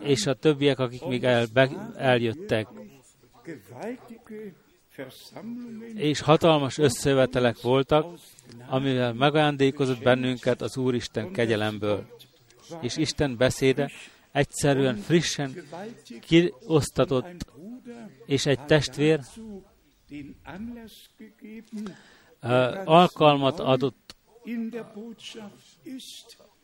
és 0.00 0.26
a 0.26 0.34
többiek, 0.34 0.78
akik 0.78 1.04
még 1.04 1.24
el, 1.24 1.46
be, 1.52 1.92
eljöttek. 1.96 2.68
És 5.94 6.20
hatalmas 6.20 6.78
összevetelek 6.78 7.60
voltak, 7.60 8.18
amivel 8.68 9.12
megajándékozott 9.12 10.02
bennünket 10.02 10.62
az 10.62 10.76
Úristen 10.76 11.32
kegyelemből. 11.32 12.06
És 12.80 12.96
Isten 12.96 13.36
beszéde 13.36 13.90
egyszerűen 14.32 14.96
frissen 14.96 15.54
kiosztatott, 16.20 17.46
és 18.26 18.46
egy 18.46 18.64
testvér 18.64 19.20
alkalmat 22.84 23.60
adott 23.60 24.16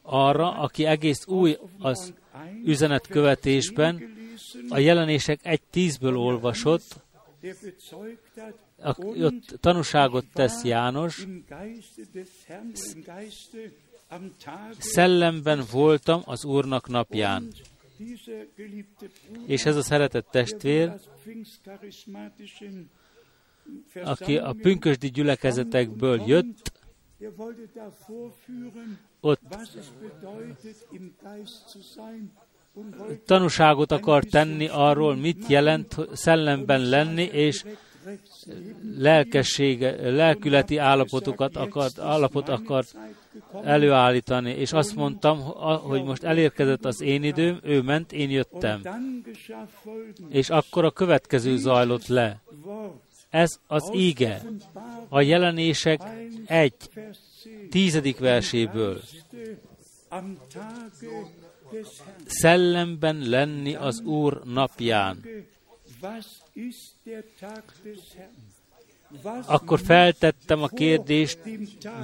arra, 0.02 0.58
aki 0.58 0.84
egész 0.84 1.26
új 1.26 1.58
az 1.78 2.14
üzenetkövetésben, 2.64 4.14
a 4.68 4.78
jelenések 4.78 5.40
egy 5.42 5.62
tízből 5.62 6.16
olvasott, 6.16 7.04
ott 8.98 9.56
tanúságot 9.60 10.24
tesz 10.32 10.64
János, 10.64 11.26
szellemben 14.78 15.62
voltam 15.70 16.22
az 16.24 16.44
Úrnak 16.44 16.88
napján. 16.88 17.52
És 19.46 19.64
ez 19.64 19.76
a 19.76 19.82
szeretett 19.82 20.26
testvér, 20.30 20.92
aki 24.04 24.38
a 24.38 24.54
pünkösdi 24.62 25.10
gyülekezetekből 25.10 26.22
jött, 26.26 26.72
ott 29.20 29.40
tanúságot 33.24 33.92
akar 33.92 34.24
tenni 34.24 34.68
arról, 34.68 35.16
mit 35.16 35.46
jelent 35.46 35.96
szellemben 36.12 36.80
lenni, 36.80 37.22
és 37.22 37.64
lelkessége, 38.96 40.10
lelkületi 40.10 40.76
állapotokat 40.76 41.56
akart, 41.56 41.98
állapot 41.98 42.48
akart 42.48 42.96
előállítani, 43.64 44.50
és 44.50 44.72
azt 44.72 44.94
mondtam, 44.94 45.40
hogy 45.82 46.04
most 46.04 46.22
elérkezett 46.22 46.84
az 46.84 47.00
én 47.00 47.22
időm, 47.22 47.58
ő 47.62 47.82
ment, 47.82 48.12
én 48.12 48.30
jöttem. 48.30 48.82
És 50.28 50.50
akkor 50.50 50.84
a 50.84 50.90
következő 50.90 51.56
zajlott 51.56 52.06
le. 52.06 52.42
Ez 53.30 53.60
az 53.66 53.90
íge, 53.94 54.42
a 55.08 55.20
jelenések 55.20 56.00
egy 56.46 56.74
tízedik 57.70 58.18
verséből. 58.18 59.00
Szellemben 62.26 63.28
lenni 63.28 63.74
az 63.74 64.00
Úr 64.00 64.42
napján. 64.44 65.24
Akkor 69.46 69.80
feltettem 69.80 70.62
a 70.62 70.68
kérdést, 70.68 71.38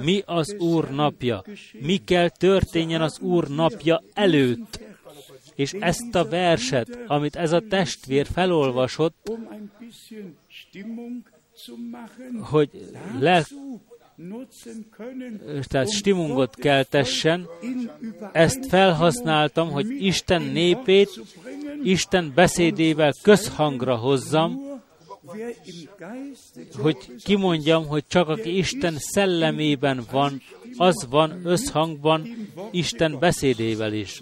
mi 0.01 0.23
az 0.25 0.53
Úr 0.53 0.89
napja? 0.89 1.43
Mi 1.79 1.97
kell 1.97 2.29
történjen 2.29 3.01
az 3.01 3.19
Úr 3.19 3.47
napja 3.47 4.03
előtt? 4.13 4.79
És 5.55 5.73
ezt 5.73 6.15
a 6.15 6.25
verset, 6.25 6.99
amit 7.07 7.35
ez 7.35 7.51
a 7.51 7.63
testvér 7.69 8.27
felolvasott, 8.33 9.31
hogy 12.41 12.69
le, 13.19 13.45
tehát 15.61 15.91
stimungot 15.91 16.55
keltessen, 16.55 17.47
ezt 18.31 18.65
felhasználtam, 18.65 19.71
hogy 19.71 19.89
Isten 19.89 20.41
népét 20.41 21.21
Isten 21.83 22.31
beszédével 22.35 23.13
közhangra 23.21 23.95
hozzam, 23.95 24.72
hogy 26.81 26.97
kimondjam, 27.23 27.87
hogy 27.87 28.03
csak 28.07 28.29
aki 28.29 28.57
Isten 28.57 28.95
szellemében 28.97 30.03
van, 30.11 30.41
az 30.77 31.07
van 31.09 31.45
összhangban 31.45 32.27
Isten 32.71 33.19
beszédével 33.19 33.93
is. 33.93 34.21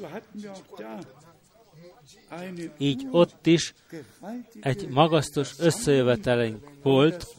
Így 2.77 3.07
ott 3.11 3.45
is 3.45 3.73
egy 4.61 4.87
magasztos 4.87 5.53
összejövetelünk 5.59 6.57
volt, 6.81 7.35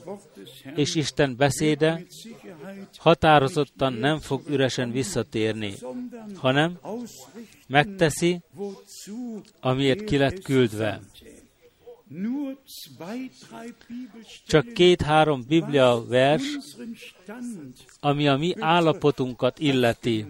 és 0.75 0.95
Isten 0.95 1.37
beszéde 1.37 2.03
határozottan 2.97 3.93
nem 3.93 4.19
fog 4.19 4.43
üresen 4.49 4.91
visszatérni, 4.91 5.75
hanem 6.35 6.79
megteszi, 7.67 8.41
amiért 9.61 10.05
ki 10.05 10.17
lett 10.17 10.43
küldve. 10.43 11.01
Csak 14.47 14.73
két-három 14.73 15.45
Biblia 15.49 16.05
vers, 16.09 16.43
ami 18.01 18.29
a 18.29 18.37
mi 18.37 18.55
állapotunkat 18.59 19.59
illeti, 19.59 20.27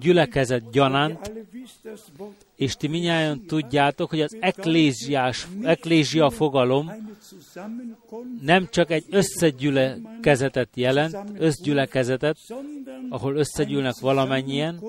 gyülekezet 0.00 0.70
gyanánt, 0.70 1.32
és 2.56 2.74
ti 2.74 2.88
minnyáján 2.88 3.46
tudjátok, 3.46 4.10
hogy 4.10 4.20
az 4.20 4.36
ekléziás, 4.40 5.48
eklézia 5.62 6.30
fogalom 6.30 6.90
nem 8.40 8.68
csak 8.70 8.90
egy 8.90 9.04
összegyülekezetet 9.10 10.68
jelent, 10.74 11.16
összgyülekezetet, 11.38 12.36
ahol 13.08 13.36
összegyűlnek 13.36 13.98
valamennyien, 14.00 14.80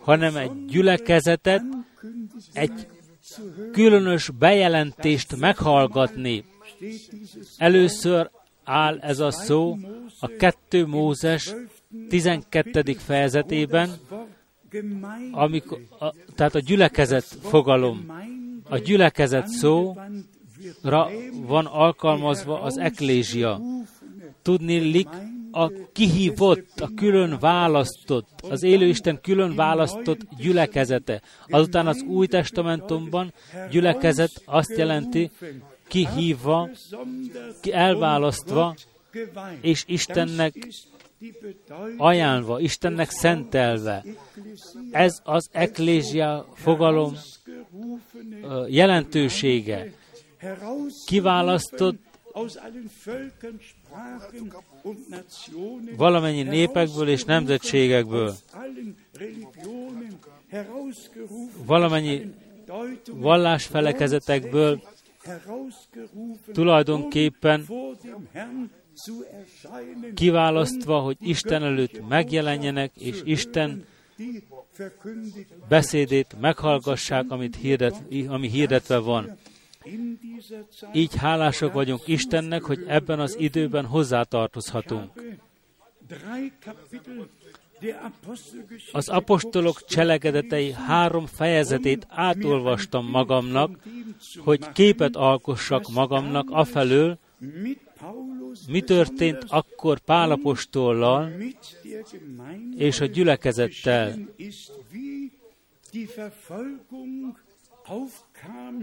hanem 0.00 0.36
egy 0.36 0.64
gyülekezetet, 0.66 1.62
egy 2.52 2.86
különös 3.72 4.30
bejelentést 4.38 5.36
meghallgatni. 5.36 6.44
Először 7.56 8.30
áll 8.64 8.98
ez 8.98 9.18
a 9.18 9.30
szó 9.30 9.76
a 10.20 10.26
2 10.26 10.86
Mózes 10.86 11.54
12. 12.08 12.92
fejezetében, 12.92 13.90
amikor, 15.32 15.80
a, 15.98 16.14
tehát 16.34 16.54
a 16.54 16.58
gyülekezet 16.58 17.24
fogalom, 17.24 18.12
a 18.68 18.78
gyülekezet 18.78 19.48
szóra 19.48 21.10
van 21.46 21.66
alkalmazva 21.66 22.60
az 22.60 22.78
eklézia. 22.78 23.60
Tudni 24.42 24.78
lik 24.78 25.08
a 25.56 25.72
kihívott, 25.92 26.80
a 26.80 26.90
külön 26.96 27.38
választott, 27.38 28.28
az 28.50 28.62
élő 28.62 28.86
Isten 28.86 29.20
külön 29.20 29.54
választott 29.54 30.20
gyülekezete. 30.38 31.22
Azután 31.48 31.86
az 31.86 32.02
Új 32.02 32.26
Testamentumban 32.26 33.32
gyülekezet 33.70 34.42
azt 34.44 34.76
jelenti, 34.76 35.30
kihívva, 35.88 36.68
ki 37.60 37.72
elválasztva, 37.72 38.74
és 39.60 39.84
Istennek 39.86 40.68
ajánlva, 41.96 42.60
Istennek 42.60 43.10
szentelve. 43.10 44.04
Ez 44.90 45.20
az 45.24 45.48
eklézia 45.52 46.46
fogalom 46.54 47.16
jelentősége. 48.68 49.92
Kiválasztott 51.06 51.98
valamennyi 55.96 56.42
népekből 56.42 57.08
és 57.08 57.24
nemzetségekből, 57.24 58.34
valamennyi 61.64 62.34
vallásfelekezetekből 63.12 64.82
tulajdonképpen 66.52 67.66
kiválasztva, 70.14 70.98
hogy 70.98 71.16
Isten 71.20 71.62
előtt 71.62 72.08
megjelenjenek, 72.08 72.90
és 72.96 73.20
Isten 73.24 73.84
beszédét 75.68 76.36
meghallgassák, 76.40 77.30
amit 77.30 77.56
hirdet, 77.56 78.02
ami 78.28 78.48
hirdetve 78.48 78.98
van. 78.98 79.38
Így 80.92 81.16
hálások 81.16 81.72
vagyunk 81.72 82.06
Istennek, 82.06 82.62
hogy 82.62 82.84
ebben 82.86 83.20
az 83.20 83.36
időben 83.38 83.84
hozzátartozhatunk. 83.86 85.10
Az 88.92 89.08
apostolok 89.08 89.84
cselekedetei 89.84 90.72
három 90.72 91.26
fejezetét 91.26 92.06
átolvastam 92.08 93.06
magamnak, 93.10 93.78
hogy 94.38 94.72
képet 94.72 95.16
alkossak 95.16 95.88
magamnak 95.88 96.50
afelől, 96.50 97.18
mi 98.68 98.80
történt 98.80 99.44
akkor 99.48 99.98
Pálapostollal 99.98 101.32
és 102.76 103.00
a 103.00 103.06
gyülekezettel, 103.06 104.14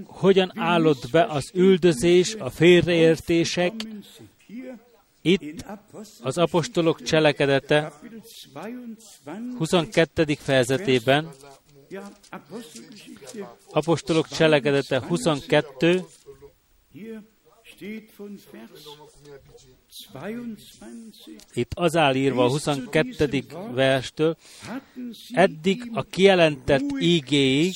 hogyan 0.05 0.51
állott 0.55 1.09
be 1.11 1.23
az 1.23 1.51
üldözés, 1.53 2.35
a 2.35 2.49
félreértések, 2.49 3.73
itt 5.21 5.65
az 6.21 6.37
apostolok 6.37 7.01
cselekedete 7.01 7.93
22. 9.57 10.35
fejezetében, 10.39 11.29
apostolok 13.71 14.27
cselekedete 14.27 14.99
22, 14.99 16.05
itt 21.53 21.71
az 21.73 21.95
áll 21.95 22.15
írva 22.15 22.43
a 22.45 22.49
22. 22.49 23.43
verstől, 23.71 24.37
eddig 25.31 25.89
a 25.93 26.03
kijelentett 26.03 26.83
ígéig 26.99 27.75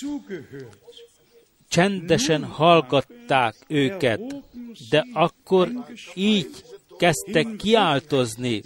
csendesen 1.69 2.43
hallgatták 2.43 3.55
őket, 3.67 4.21
de 4.89 5.05
akkor 5.13 5.69
így 6.13 6.49
kezdtek 6.97 7.55
kiáltozni. 7.55 8.61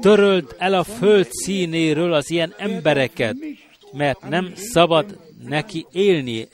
Töröld 0.00 0.54
el 0.58 0.74
a 0.74 0.84
föld 0.84 1.28
színéről 1.30 2.12
az 2.12 2.30
ilyen 2.30 2.54
embereket, 2.58 3.36
mert 3.92 4.28
nem 4.28 4.52
szabad 4.54 5.18
neki 5.44 5.86
élni, 5.92 6.48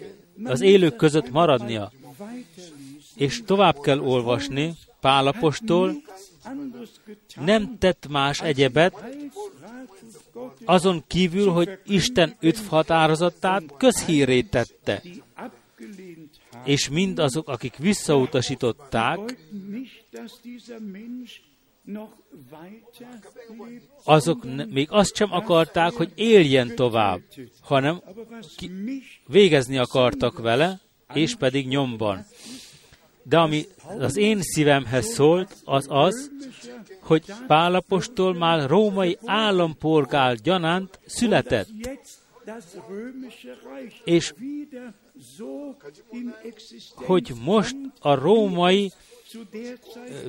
az 0.44 0.60
élők 0.60 0.96
között 0.96 1.30
maradnia. 1.30 1.92
És 3.14 3.42
tovább 3.46 3.80
kell 3.80 3.98
olvasni, 3.98 4.74
Pálapostól 5.00 6.02
nem 7.44 7.78
tett 7.78 8.06
más 8.08 8.40
egyebet, 8.40 9.04
azon 10.70 11.04
kívül, 11.06 11.50
hogy 11.50 11.78
Isten 11.84 12.36
üdv 12.40 12.66
határozatát 12.68 13.62
közhíré 13.76 14.42
tette. 14.42 15.02
És 16.64 16.88
mindazok, 16.88 17.48
akik 17.48 17.76
visszautasították, 17.76 19.18
azok 24.04 24.46
még 24.70 24.88
azt 24.90 25.16
sem 25.16 25.32
akarták, 25.32 25.92
hogy 25.92 26.12
éljen 26.14 26.74
tovább, 26.74 27.20
hanem 27.62 28.02
ki, 28.56 28.70
végezni 29.26 29.78
akartak 29.78 30.38
vele, 30.38 30.80
és 31.14 31.34
pedig 31.34 31.66
nyomban. 31.66 32.26
De 33.22 33.38
ami 33.38 33.64
az 33.98 34.16
én 34.16 34.42
szívemhez 34.42 35.06
szólt, 35.06 35.56
az 35.64 35.86
az, 35.88 36.30
hogy 37.10 37.24
Pálapostól 37.46 38.34
már 38.34 38.68
római 38.68 39.18
állampolgár 39.24 40.36
gyanánt 40.36 40.98
született. 41.06 41.68
És 44.04 44.34
hogy 46.94 47.32
most 47.44 47.76
a 48.00 48.14
római 48.14 48.92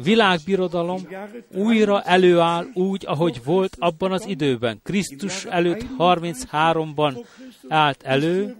világbirodalom 0.03 1.07
újra 1.55 2.01
előáll 2.01 2.65
úgy, 2.73 3.03
ahogy 3.07 3.41
volt 3.43 3.75
abban 3.79 4.11
az 4.11 4.25
időben. 4.25 4.79
Krisztus 4.83 5.45
előtt 5.45 5.85
33-ban 5.97 7.25
állt 7.67 8.03
elő, 8.03 8.55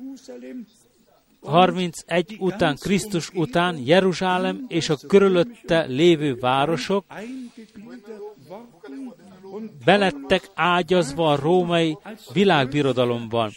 31 1.41 2.36
után, 2.39 2.75
Krisztus 2.75 3.30
után 3.34 3.77
Jeruzsálem 3.86 4.65
és 4.67 4.89
a 4.89 4.97
körülötte 5.08 5.86
lévő 5.86 6.36
városok 6.36 7.06
belettek 9.86 10.49
ágyazva 10.54 11.32
a 11.32 11.36
római 11.36 11.97
világbirodalomban, 12.34 13.51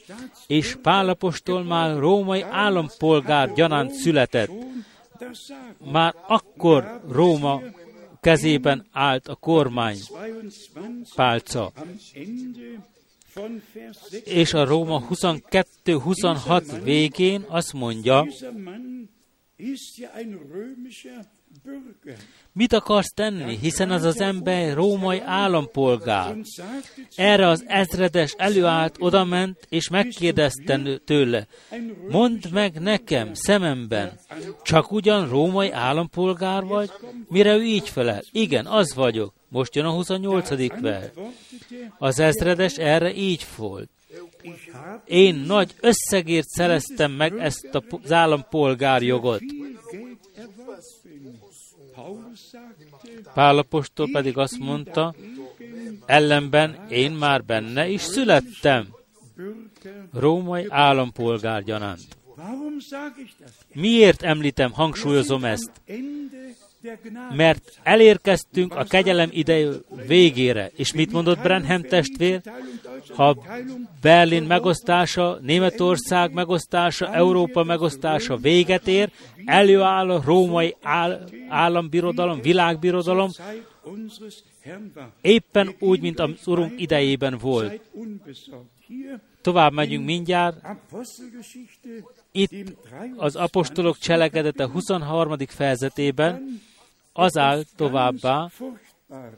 és 0.47 0.77
Pálapostól 0.83 1.65
már 1.65 1.99
római 1.99 2.43
állampolgár 2.43 3.53
gyanánt 3.53 3.93
született. 3.93 4.51
Már 5.93 6.15
akkor 6.27 7.01
Róma 7.11 7.61
kezében 8.21 8.87
állt 8.93 9.29
a 9.29 9.35
kormány 9.35 9.99
pálca. 11.15 11.73
És 14.25 14.55
a 14.55 14.65
Róma 14.65 15.07
22-26 15.11 16.81
végén 16.83 17.45
azt 17.49 17.73
mondja, 17.73 18.27
Mit 22.53 22.73
akarsz 22.73 23.13
tenni, 23.15 23.59
hiszen 23.61 23.91
az 23.91 24.03
az 24.03 24.21
ember 24.21 24.75
római 24.75 25.21
állampolgár? 25.25 26.37
Erre 27.17 27.49
az 27.49 27.65
ezredes 27.67 28.35
előállt, 28.37 28.97
odament, 28.99 29.67
és 29.69 29.89
megkérdezte 29.89 30.99
tőle, 31.05 31.47
mondd 32.09 32.53
meg 32.53 32.81
nekem, 32.81 33.35
szememben, 33.35 34.19
csak 34.63 34.93
ugyan 34.93 35.29
római 35.29 35.71
állampolgár 35.71 36.65
vagy? 36.65 36.91
Mire 37.29 37.57
ő 37.57 37.63
így 37.63 37.89
felel, 37.89 38.23
igen, 38.31 38.67
az 38.67 38.95
vagyok. 38.95 39.33
Most 39.49 39.75
jön 39.75 39.85
a 39.85 39.91
28. 39.91 40.81
ver. 40.81 41.13
Az 41.99 42.19
ezredes 42.19 42.77
erre 42.77 43.15
így 43.15 43.47
volt. 43.57 43.89
Én 45.05 45.35
nagy 45.35 45.75
összegért 45.81 46.49
szereztem 46.49 47.13
meg 47.13 47.39
ezt 47.39 47.81
az 48.03 48.13
állampolgárjogot. 48.13 49.43
Pálapostól 53.35 54.09
pedig 54.13 54.39
azt 54.39 54.59
mondta, 54.59 55.15
ellenben 56.07 56.87
én 56.89 57.13
már 57.13 57.45
benne 57.45 57.89
is 57.89 58.01
születtem, 58.01 58.89
római 60.13 60.67
állampolgár 60.69 61.63
gyanánt. 61.65 62.17
Miért 63.73 64.23
említem, 64.23 64.73
hangsúlyozom 64.73 65.45
ezt? 65.45 65.71
Mert 67.37 67.79
elérkeztünk 67.83 68.75
a 68.75 68.85
kegyelem 68.85 69.29
ideje 69.33 69.71
végére. 70.07 70.71
És 70.77 70.93
mit 70.93 71.13
mondott 71.13 71.39
Brenham 71.39 71.83
testvér? 71.83 72.41
Ha 73.15 73.37
Berlin 74.01 74.43
megosztása, 74.43 75.39
Németország 75.43 76.33
megosztása, 76.33 77.15
Európa 77.15 77.65
megosztása 77.65 78.37
véget 78.37 78.87
ér, 78.89 79.11
előáll 79.45 80.11
a 80.11 80.23
római 80.25 80.77
áll, 80.83 81.29
állambirodalom, 81.49 82.41
világbirodalom, 82.41 83.31
éppen 85.21 85.75
úgy, 85.79 86.01
mint 86.01 86.21
az 86.21 86.47
Urunk 86.47 86.81
idejében 86.81 87.39
volt. 87.39 87.81
Tovább 89.41 89.73
megyünk 89.73 90.05
mindjárt. 90.05 90.57
Itt 92.33 92.77
az 93.17 93.37
apostolok 93.37 93.99
cselekedete 93.99 94.69
23. 94.69 95.37
fejezetében 95.47 96.61
az 97.17 97.37
áll 97.37 97.63
továbbá, 97.77 98.51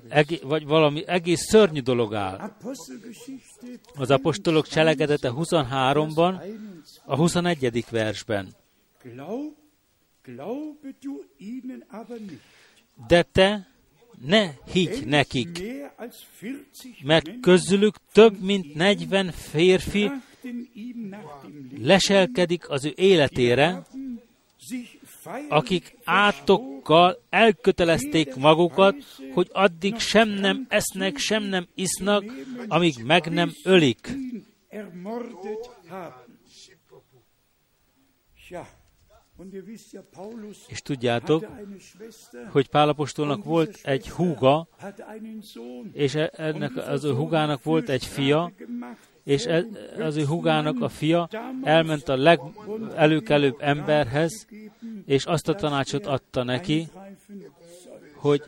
egé, 0.09 0.41
vagy 0.43 0.67
valami 0.67 1.07
egész 1.07 1.47
szörnyű 1.49 1.81
dolog 1.81 2.15
áll. 2.15 2.53
Az 3.95 4.11
apostolok 4.11 4.67
cselekedete 4.67 5.33
23-ban, 5.35 6.55
a 7.05 7.17
21. 7.17 7.85
versben. 7.91 8.55
De 13.09 13.23
te 13.23 13.69
ne 14.21 14.51
higgy 14.73 15.07
nekik, 15.07 15.63
mert 17.03 17.41
közülük 17.41 17.97
több 18.13 18.41
mint 18.41 18.75
40 18.75 19.31
férfi 19.31 20.11
leselkedik 21.79 22.69
az 22.69 22.85
ő 22.85 22.93
életére, 22.97 23.87
akik 25.49 25.97
átokkal 26.05 27.23
elkötelezték 27.31 28.35
magukat, 28.35 28.95
hogy 29.33 29.49
addig 29.53 29.99
sem 29.99 30.29
nem 30.29 30.67
esznek, 30.69 31.17
sem 31.17 31.43
nem 31.43 31.67
isznak, 31.75 32.25
amíg 32.69 32.95
meg 33.05 33.31
nem 33.31 33.53
ölik. 33.65 34.17
És 40.67 40.83
tudjátok, 40.83 41.47
hogy 42.51 42.69
Pálapostolnak 42.69 43.45
volt 43.45 43.79
egy 43.83 44.09
húga, 44.09 44.69
és 45.93 46.15
e- 46.15 46.31
ennek 46.33 46.77
az 46.77 47.05
ő 47.05 47.15
húgának 47.15 47.63
volt 47.63 47.89
egy 47.89 48.05
fia, 48.05 48.53
és 49.27 49.47
e- 49.47 49.67
az 49.99 50.17
ő 50.17 50.25
húgának 50.25 50.83
a 50.83 50.89
fia 50.89 51.29
elment 51.63 52.09
a 52.09 52.17
legelőkelőbb 52.17 53.57
emberhez, 53.61 54.47
és 55.07 55.25
azt 55.25 55.49
a 55.49 55.55
tanácsot 55.55 56.07
adta 56.07 56.43
neki, 56.43 56.89
hogy 58.15 58.43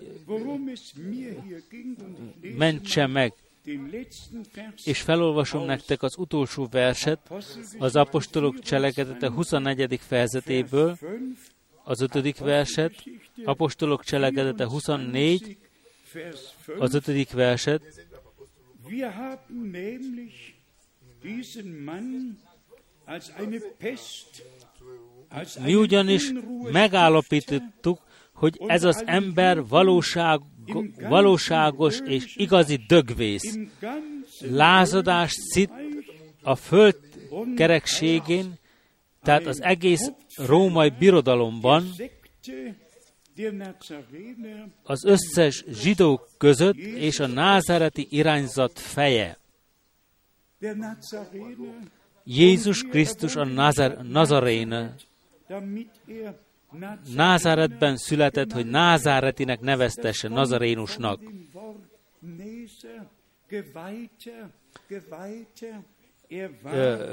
mentse 2.57 3.07
meg 3.07 3.33
És 4.85 5.01
felolvasom 5.01 5.65
nektek 5.65 6.03
az 6.03 6.19
utolsó 6.19 6.69
verset 6.71 7.33
az 7.79 7.97
apostolok 7.97 8.59
cselekedete 8.59 9.31
24. 9.31 10.01
fejezetéből, 10.01 10.99
az 11.85 12.01
ötödik 12.01 12.39
verset, 12.39 13.05
apostolok 13.45 14.05
cselekedete 14.05 14.67
24, 14.67 15.57
az 16.79 16.95
ötödik 16.95 17.33
verset. 17.33 18.07
Mi 25.65 25.75
ugyanis 25.75 26.33
megállapítottuk, 26.73 28.01
hogy 28.33 28.61
ez 28.67 28.85
az 28.85 29.03
ember 29.07 29.67
valóság, 29.67 30.41
valóságos 31.09 31.99
és 32.05 32.37
igazi 32.37 32.77
dögvész. 32.87 33.59
Lázadás 34.41 35.33
szit 35.33 35.71
a 36.43 36.55
föld 36.55 36.97
kerekségén, 37.57 38.55
tehát 39.23 39.47
az 39.47 39.63
egész 39.63 40.11
római 40.37 40.91
birodalomban, 40.99 41.91
az 44.83 45.05
összes 45.05 45.65
zsidók 45.69 46.29
között 46.39 46.77
és 46.77 47.21
a 47.21 47.27
názáreti 47.27 48.07
irányzat 48.11 48.79
feje. 48.79 49.39
Jézus 52.25 52.83
Krisztus 52.83 53.37
a 53.37 53.45
Nazar, 53.45 54.03
Nazaréna. 54.03 54.95
Názáretben 57.15 57.97
született, 57.97 58.53
hogy 58.53 58.67
Názáretinek 58.67 59.61
neveztesse, 59.61 60.29
Nazarénusnak. 60.29 61.21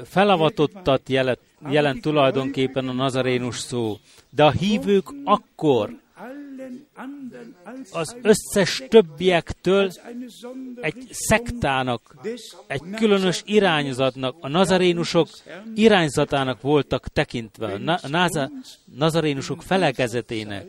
Felavatottat 0.04 1.08
jelent, 1.08 1.40
jelent 1.68 2.00
tulajdonképpen 2.00 2.88
a 2.88 2.92
nazarénus 2.92 3.58
szó, 3.58 3.96
de 4.30 4.44
a 4.44 4.50
hívők 4.50 5.06
akkor 5.24 6.00
az 7.90 8.16
összes 8.22 8.82
többiektől 8.88 9.90
egy 10.80 11.08
szektának, 11.10 12.16
egy 12.66 12.82
különös 12.96 13.42
irányzatnak, 13.44 14.36
a 14.40 14.48
nazarénusok 14.48 15.28
irányzatának 15.74 16.60
voltak 16.60 17.08
tekintve, 17.08 17.72
a 18.02 18.08
na- 18.08 18.50
nazarénusok 18.84 19.62
felekezetének. 19.62 20.66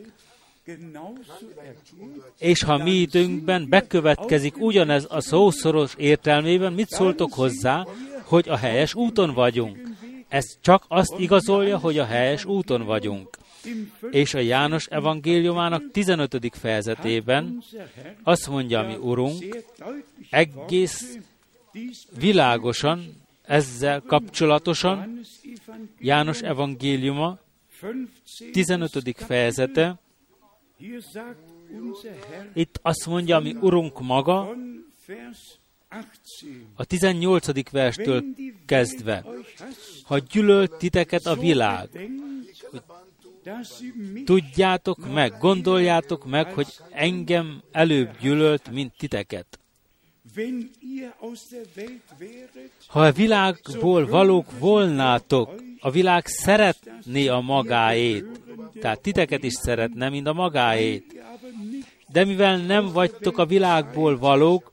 És 2.37 2.63
ha 2.63 2.77
mi 2.77 2.91
időnkben 2.91 3.69
bekövetkezik 3.69 4.57
ugyanez 4.57 5.05
a 5.09 5.21
szószoros 5.21 5.93
értelmében, 5.97 6.73
mit 6.73 6.89
szóltok 6.89 7.33
hozzá, 7.33 7.85
hogy 8.23 8.49
a 8.49 8.57
helyes 8.57 8.93
úton 8.93 9.33
vagyunk? 9.33 9.77
Ez 10.27 10.45
csak 10.61 10.85
azt 10.87 11.13
igazolja, 11.17 11.77
hogy 11.77 11.97
a 11.97 12.05
helyes 12.05 12.45
úton 12.45 12.85
vagyunk 12.85 13.37
és 14.11 14.33
a 14.33 14.39
János 14.39 14.85
evangéliumának 14.85 15.91
15. 15.91 16.49
fejezetében 16.51 17.63
azt 18.23 18.49
mondja 18.49 18.81
mi 18.83 18.95
Urunk, 18.95 19.65
egész 20.29 21.17
világosan, 22.17 23.25
ezzel 23.41 24.01
kapcsolatosan, 24.01 25.19
János 25.99 26.41
evangéliuma 26.41 27.39
15. 28.51 29.15
fejezete, 29.15 29.99
itt 32.53 32.79
azt 32.81 33.05
mondja 33.05 33.39
mi 33.39 33.55
Urunk 33.59 34.01
maga, 34.01 34.55
a 36.75 36.85
18. 36.85 37.69
verstől 37.71 38.23
kezdve, 38.65 39.25
ha 40.03 40.17
gyűlölt 40.17 40.77
titeket 40.77 41.25
a 41.25 41.35
világ, 41.35 41.89
Tudjátok 44.25 45.13
meg, 45.13 45.33
gondoljátok 45.39 46.25
meg, 46.25 46.53
hogy 46.53 46.67
engem 46.91 47.61
előbb 47.71 48.09
gyűlölt, 48.19 48.71
mint 48.71 48.93
titeket. 48.97 49.59
Ha 52.87 53.01
a 53.01 53.11
világból 53.11 54.05
valók 54.05 54.59
volnátok, 54.59 55.63
a 55.79 55.91
világ 55.91 56.25
szeretné 56.25 57.27
a 57.27 57.39
magáét, 57.39 58.25
tehát 58.81 59.01
titeket 59.01 59.43
is 59.43 59.53
szeretne, 59.53 60.09
mint 60.09 60.27
a 60.27 60.33
magáét. 60.33 61.23
De 62.07 62.25
mivel 62.25 62.57
nem 62.57 62.91
vagytok 62.91 63.37
a 63.37 63.45
világból 63.45 64.17
valók, 64.17 64.71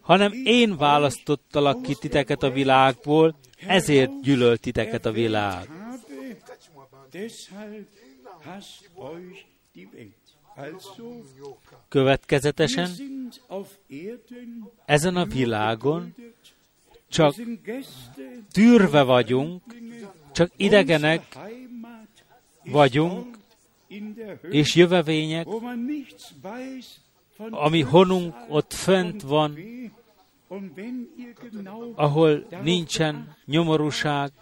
hanem 0.00 0.32
én 0.44 0.76
választottalak 0.76 1.82
ki 1.82 1.94
titeket 1.94 2.42
a 2.42 2.50
világból, 2.50 3.38
ezért 3.66 4.20
gyűlölt 4.22 4.60
titeket 4.60 5.06
a 5.06 5.12
világ. 5.12 5.85
Következetesen 11.88 12.90
ezen 14.84 15.16
a 15.16 15.24
világon 15.24 16.14
csak 17.08 17.34
tűrve 18.52 19.02
vagyunk, 19.02 19.62
csak 20.32 20.50
idegenek 20.56 21.38
vagyunk, 22.64 23.36
és 24.50 24.74
jövevények, 24.74 25.46
ami 27.50 27.80
honunk 27.80 28.34
ott 28.48 28.72
fönt 28.72 29.22
van, 29.22 29.58
ahol 31.94 32.46
nincsen 32.62 33.36
nyomorúság, 33.44 34.32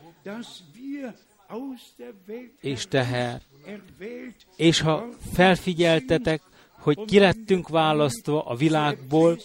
és 2.61 2.87
teher. 2.87 3.41
És 4.57 4.81
ha 4.81 5.09
felfigyeltetek, 5.33 6.43
hogy 6.71 7.05
ki 7.05 7.19
lettünk 7.19 7.69
választva 7.69 8.45
a 8.45 8.55
világból, 8.55 9.39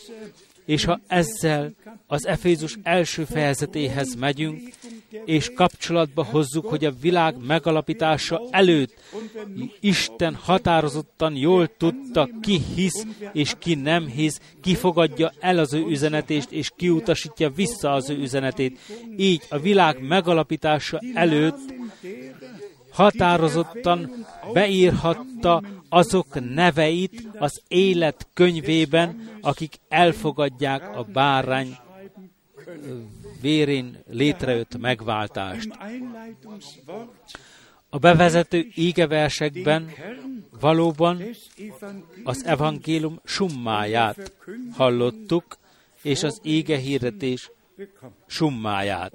és 0.69 0.85
ha 0.85 0.99
ezzel 1.07 1.73
az 2.07 2.25
Efézus 2.25 2.77
első 2.83 3.23
fejezetéhez 3.23 4.15
megyünk, 4.15 4.61
és 5.25 5.51
kapcsolatba 5.55 6.23
hozzuk, 6.23 6.65
hogy 6.65 6.85
a 6.85 6.93
világ 7.01 7.35
megalapítása 7.45 8.41
előtt 8.51 8.93
Isten 9.79 10.35
határozottan 10.35 11.35
jól 11.35 11.67
tudta, 11.77 12.29
ki 12.41 12.61
hisz 12.75 13.05
és 13.33 13.53
ki 13.59 13.75
nem 13.75 14.07
hisz, 14.07 14.39
ki 14.61 14.75
fogadja 14.75 15.31
el 15.39 15.57
az 15.57 15.73
ő 15.73 15.85
üzenetést, 15.85 16.51
és 16.51 16.71
ki 16.75 16.89
utasítja 16.89 17.49
vissza 17.49 17.91
az 17.91 18.09
ő 18.09 18.17
üzenetét. 18.17 18.79
Így 19.17 19.41
a 19.49 19.59
világ 19.59 20.01
megalapítása 20.01 20.99
előtt 21.13 21.73
határozottan 22.99 24.25
beírhatta 24.53 25.63
azok 25.89 26.53
neveit 26.53 27.27
az 27.37 27.61
élet 27.67 28.27
könyvében, 28.33 29.29
akik 29.41 29.79
elfogadják 29.89 30.97
a 30.97 31.03
bárány 31.03 31.77
vérén 33.41 34.03
létrejött 34.09 34.77
megváltást. 34.77 35.69
A 37.89 37.97
bevezető 37.97 38.67
ígeversekben 38.75 39.91
valóban 40.59 41.21
az 42.23 42.45
evangélium 42.45 43.19
summáját 43.23 44.33
hallottuk, 44.75 45.57
és 46.01 46.23
az 46.23 46.39
ége 46.43 46.77
hirdetés 46.77 47.51
summáját. 48.25 49.13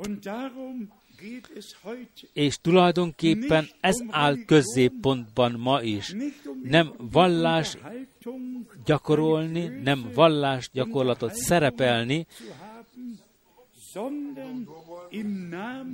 És 2.33 2.59
tulajdonképpen 2.61 3.69
ez 3.81 3.95
áll 4.11 4.37
középpontban 4.47 5.53
ma 5.53 5.83
is. 5.83 6.15
Nem 6.63 6.93
vallás 6.99 7.77
gyakorolni, 8.85 9.67
nem 9.67 10.11
vallás 10.15 10.71
gyakorlatot 10.73 11.35
szerepelni, 11.35 12.27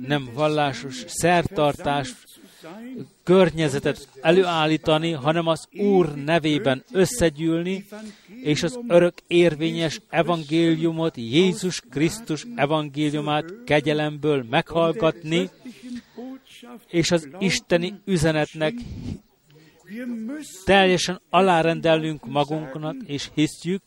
nem 0.07 0.29
vallásos 0.33 1.03
szertartás 1.07 2.13
környezetet 3.23 4.07
előállítani, 4.21 5.11
hanem 5.11 5.47
az 5.47 5.67
Úr 5.71 6.13
nevében 6.13 6.83
összegyűlni, 6.91 7.85
és 8.41 8.63
az 8.63 8.79
örök 8.87 9.13
érvényes 9.27 10.01
evangéliumot, 10.09 11.17
Jézus 11.17 11.81
Krisztus 11.89 12.45
evangéliumát 12.55 13.45
kegyelemből 13.65 14.45
meghallgatni, 14.49 15.49
és 16.87 17.11
az 17.11 17.27
isteni 17.39 17.93
üzenetnek 18.05 18.73
teljesen 20.65 21.21
alárendelünk 21.29 22.25
magunknak, 22.25 22.95
és 23.05 23.29
hiszjük 23.33 23.81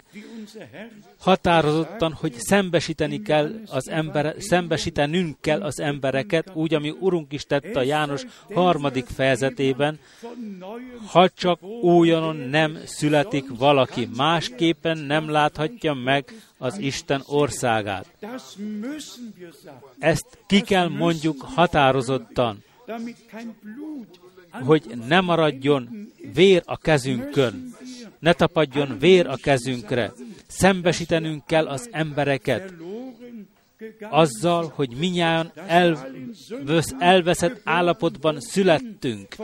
határozottan, 1.18 2.12
hogy 2.12 2.34
szembesíteni 2.38 3.22
kell 3.22 3.54
az 3.66 3.88
ember, 3.88 4.34
szembesítenünk 4.38 5.36
kell 5.40 5.62
az 5.62 5.80
embereket, 5.80 6.50
úgy, 6.54 6.74
ami 6.74 6.94
Urunk 7.00 7.32
is 7.32 7.42
tette 7.42 7.78
a 7.78 7.82
János 7.82 8.26
harmadik 8.52 9.06
fejezetében, 9.06 9.98
ha 11.06 11.28
csak 11.28 11.62
újonnan 11.62 12.36
nem 12.36 12.78
születik 12.84 13.44
valaki, 13.58 14.08
másképpen 14.16 14.98
nem 14.98 15.28
láthatja 15.28 15.94
meg 15.94 16.32
az 16.58 16.78
Isten 16.78 17.22
országát. 17.26 18.06
Ezt 19.98 20.38
ki 20.46 20.60
kell 20.60 20.88
mondjuk 20.88 21.40
határozottan, 21.40 22.62
hogy 24.62 24.82
ne 25.08 25.20
maradjon 25.20 26.12
vér 26.34 26.62
a 26.64 26.76
kezünkön, 26.76 27.74
ne 28.18 28.32
tapadjon 28.32 28.98
vér 28.98 29.26
a 29.26 29.36
kezünkre. 29.36 30.12
Szembesítenünk 30.46 31.46
kell 31.46 31.66
az 31.66 31.88
embereket 31.92 32.74
azzal, 34.00 34.72
hogy 34.74 34.96
minnyáján 34.96 35.52
elvesz, 35.66 36.94
elveszett 36.98 37.60
állapotban 37.64 38.40
születtünk, 38.40 39.36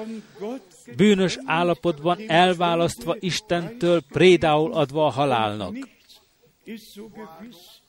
bűnös 0.97 1.39
állapotban 1.45 2.19
elválasztva 2.27 3.17
Istentől 3.21 4.01
prédául 4.01 4.73
adva 4.73 5.07
a 5.07 5.11
halálnak. 5.11 5.77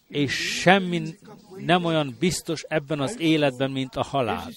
És 0.08 0.34
semmi 0.60 1.02
nem 1.58 1.86
olyan 1.86 2.16
biztos 2.20 2.64
ebben 2.68 3.00
az 3.00 3.20
életben, 3.20 3.72
mint 3.72 3.96
a 3.96 4.04
halál. 4.04 4.50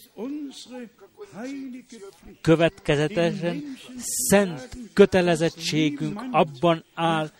Következetesen 2.41 3.63
szent 4.29 4.69
kötelezettségünk 4.93 6.23
abban 6.31 6.85
áll, 6.95 7.31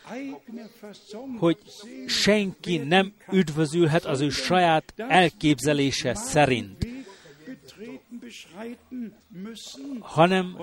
hogy 1.39 1.59
senki 2.07 2.77
nem 2.77 3.13
üdvözülhet 3.33 4.05
az 4.05 4.21
ő 4.21 4.29
saját 4.29 4.95
elképzelése 4.97 6.15
szerint, 6.15 6.87
hanem 10.01 10.57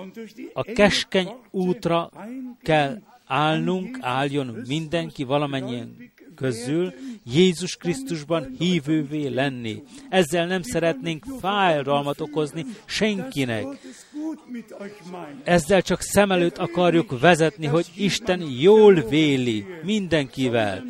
a 0.52 0.62
keskeny 0.62 1.32
útra 1.50 2.10
kell 2.62 2.98
állnunk, 3.26 3.98
álljon 4.00 4.62
mindenki 4.66 5.24
valamennyien 5.24 6.12
közül 6.42 6.92
Jézus 7.24 7.76
Krisztusban 7.76 8.54
hívővé 8.58 9.26
lenni. 9.26 9.82
Ezzel 10.08 10.46
nem 10.46 10.62
szeretnénk 10.62 11.24
fájdalmat 11.40 12.20
okozni 12.20 12.66
senkinek. 12.84 13.66
Ezzel 15.44 15.82
csak 15.82 16.00
szem 16.00 16.32
előtt 16.32 16.58
akarjuk 16.58 17.20
vezetni, 17.20 17.66
hogy 17.66 17.86
Isten 17.96 18.40
jól 18.58 18.94
véli 18.94 19.66
mindenkivel. 19.82 20.84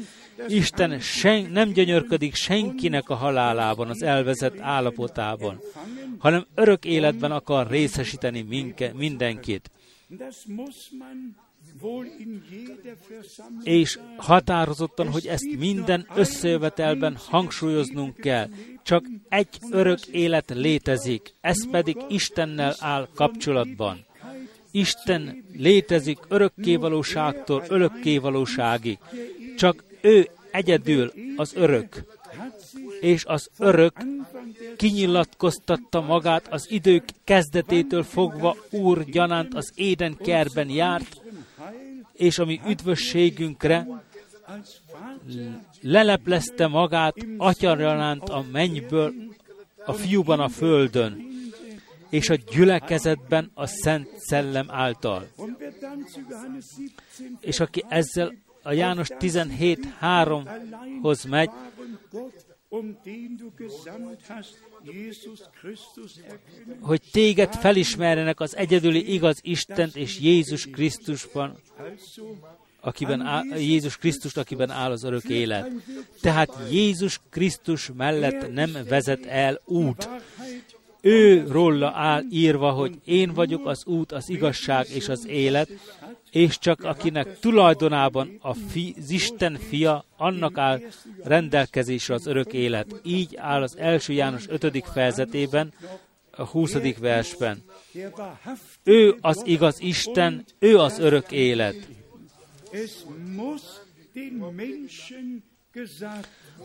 Isten 0.48 1.00
sen, 1.00 1.50
nem 1.50 1.72
gyönyörködik 1.72 2.34
senkinek 2.34 3.08
a 3.08 3.14
halálában, 3.14 3.88
az 3.88 4.02
elvezett 4.02 4.60
állapotában, 4.60 5.60
hanem 6.18 6.46
örök 6.54 6.84
életben 6.84 7.32
akar 7.32 7.70
részesíteni 7.70 8.42
minke, 8.42 8.92
mindenkit 8.94 9.70
és 13.62 13.98
határozottan, 14.16 15.08
hogy 15.08 15.26
ezt 15.26 15.56
minden 15.58 16.06
összejövetelben 16.14 17.16
hangsúlyoznunk 17.28 18.16
kell. 18.16 18.48
Csak 18.82 19.04
egy 19.28 19.48
örök 19.70 20.06
élet 20.06 20.50
létezik, 20.54 21.34
ez 21.40 21.70
pedig 21.70 21.96
Istennel 22.08 22.74
áll 22.78 23.08
kapcsolatban. 23.14 24.04
Isten 24.70 25.44
létezik 25.56 26.18
örökkévalóságtól 26.28 27.64
örökkévalóságig. 27.68 28.98
Csak 29.56 29.84
ő 30.00 30.28
egyedül 30.50 31.12
az 31.36 31.52
örök. 31.54 32.04
És 33.00 33.24
az 33.24 33.50
örök 33.58 33.92
kinyilatkoztatta 34.76 36.00
magát 36.00 36.52
az 36.52 36.70
idők 36.70 37.04
kezdetétől 37.24 38.02
fogva 38.02 38.56
Úr 38.70 39.04
gyanánt 39.04 39.54
az 39.54 39.72
éden 39.74 40.16
kerben 40.16 40.68
járt, 40.68 41.21
és 42.22 42.38
ami 42.38 42.60
üdvösségünkre 42.66 43.86
leleplezte 45.80 46.66
magát 46.66 47.16
atyaralánt 47.36 48.28
a 48.28 48.44
mennyből, 48.52 49.12
a 49.84 49.92
fiúban 49.92 50.40
a 50.40 50.48
földön, 50.48 51.30
és 52.10 52.30
a 52.30 52.34
gyülekezetben 52.34 53.50
a 53.54 53.66
Szent 53.66 54.08
Szellem 54.16 54.66
által. 54.70 55.28
És 57.40 57.60
aki 57.60 57.84
ezzel 57.88 58.34
a 58.62 58.72
János 58.72 59.08
17.3-hoz 59.18 61.24
megy, 61.24 61.50
hogy 66.80 67.02
téged 67.12 67.54
felismerjenek 67.54 68.40
az 68.40 68.56
egyedüli 68.56 69.12
igaz 69.12 69.38
Istent 69.42 69.96
és 69.96 70.20
Jézus 70.20 70.66
Krisztusban, 70.66 71.58
akiben 72.80 73.20
áll, 73.20 73.44
Jézus 73.56 73.96
Krisztus, 73.96 74.36
akiben 74.36 74.70
áll 74.70 74.90
az 74.90 75.04
örök 75.04 75.24
élet. 75.24 75.70
Tehát 76.20 76.58
Jézus 76.70 77.20
Krisztus 77.30 77.90
mellett 77.96 78.52
nem 78.52 78.76
vezet 78.88 79.26
el 79.26 79.60
út. 79.64 80.08
Ő 81.00 81.46
róla 81.48 81.92
áll 81.94 82.22
írva, 82.30 82.70
hogy 82.70 82.98
én 83.04 83.32
vagyok 83.34 83.66
az 83.66 83.86
út, 83.86 84.12
az 84.12 84.28
igazság 84.28 84.86
és 84.90 85.08
az 85.08 85.26
élet, 85.26 85.68
és 86.30 86.58
csak 86.58 86.84
akinek 86.84 87.38
tulajdonában 87.38 88.38
a 88.40 88.54
fi, 88.54 88.94
az 88.98 89.10
Isten 89.10 89.58
fia, 89.68 90.04
annak 90.16 90.58
áll 90.58 90.80
rendelkezésre 91.24 92.14
az 92.14 92.26
örök 92.26 92.52
élet. 92.52 93.00
Így 93.04 93.36
áll 93.36 93.62
az 93.62 93.76
első 93.76 94.12
János 94.12 94.48
5. 94.48 94.84
fejezetében, 94.92 95.72
a 96.36 96.44
20. 96.44 96.98
versben. 96.98 97.62
Ő 98.84 99.16
az 99.20 99.42
igaz 99.44 99.80
Isten, 99.80 100.44
ő 100.58 100.78
az 100.78 100.98
örök 100.98 101.32
élet. 101.32 101.88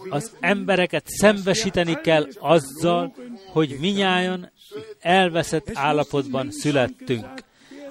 Az 0.10 0.32
embereket 0.40 1.08
szembesíteni 1.08 2.02
kell 2.02 2.28
azzal, 2.40 3.16
hogy 3.52 3.78
minnyáján 3.80 4.52
elveszett 5.00 5.70
állapotban 5.74 6.52
születtünk. 6.52 7.46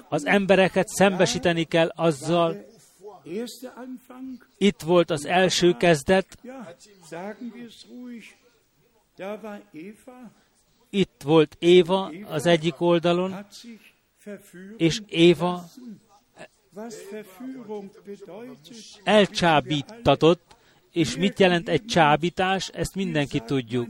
Az 0.08 0.26
embereket 0.26 0.88
szembesíteni 0.88 1.64
kell 1.64 1.88
azzal, 1.94 2.64
itt 4.58 4.80
volt 4.82 5.10
az 5.10 5.24
első 5.24 5.76
kezdet, 5.76 6.38
itt 10.96 11.22
volt 11.24 11.56
Éva 11.58 12.12
az 12.28 12.46
egyik 12.46 12.80
oldalon, 12.80 13.46
és 14.76 15.00
Éva 15.06 15.64
elcsábítatott, 19.04 20.56
és 20.92 21.16
mit 21.16 21.38
jelent 21.38 21.68
egy 21.68 21.84
csábítás, 21.84 22.68
ezt 22.68 22.94
mindenki 22.94 23.40
tudjuk. 23.40 23.88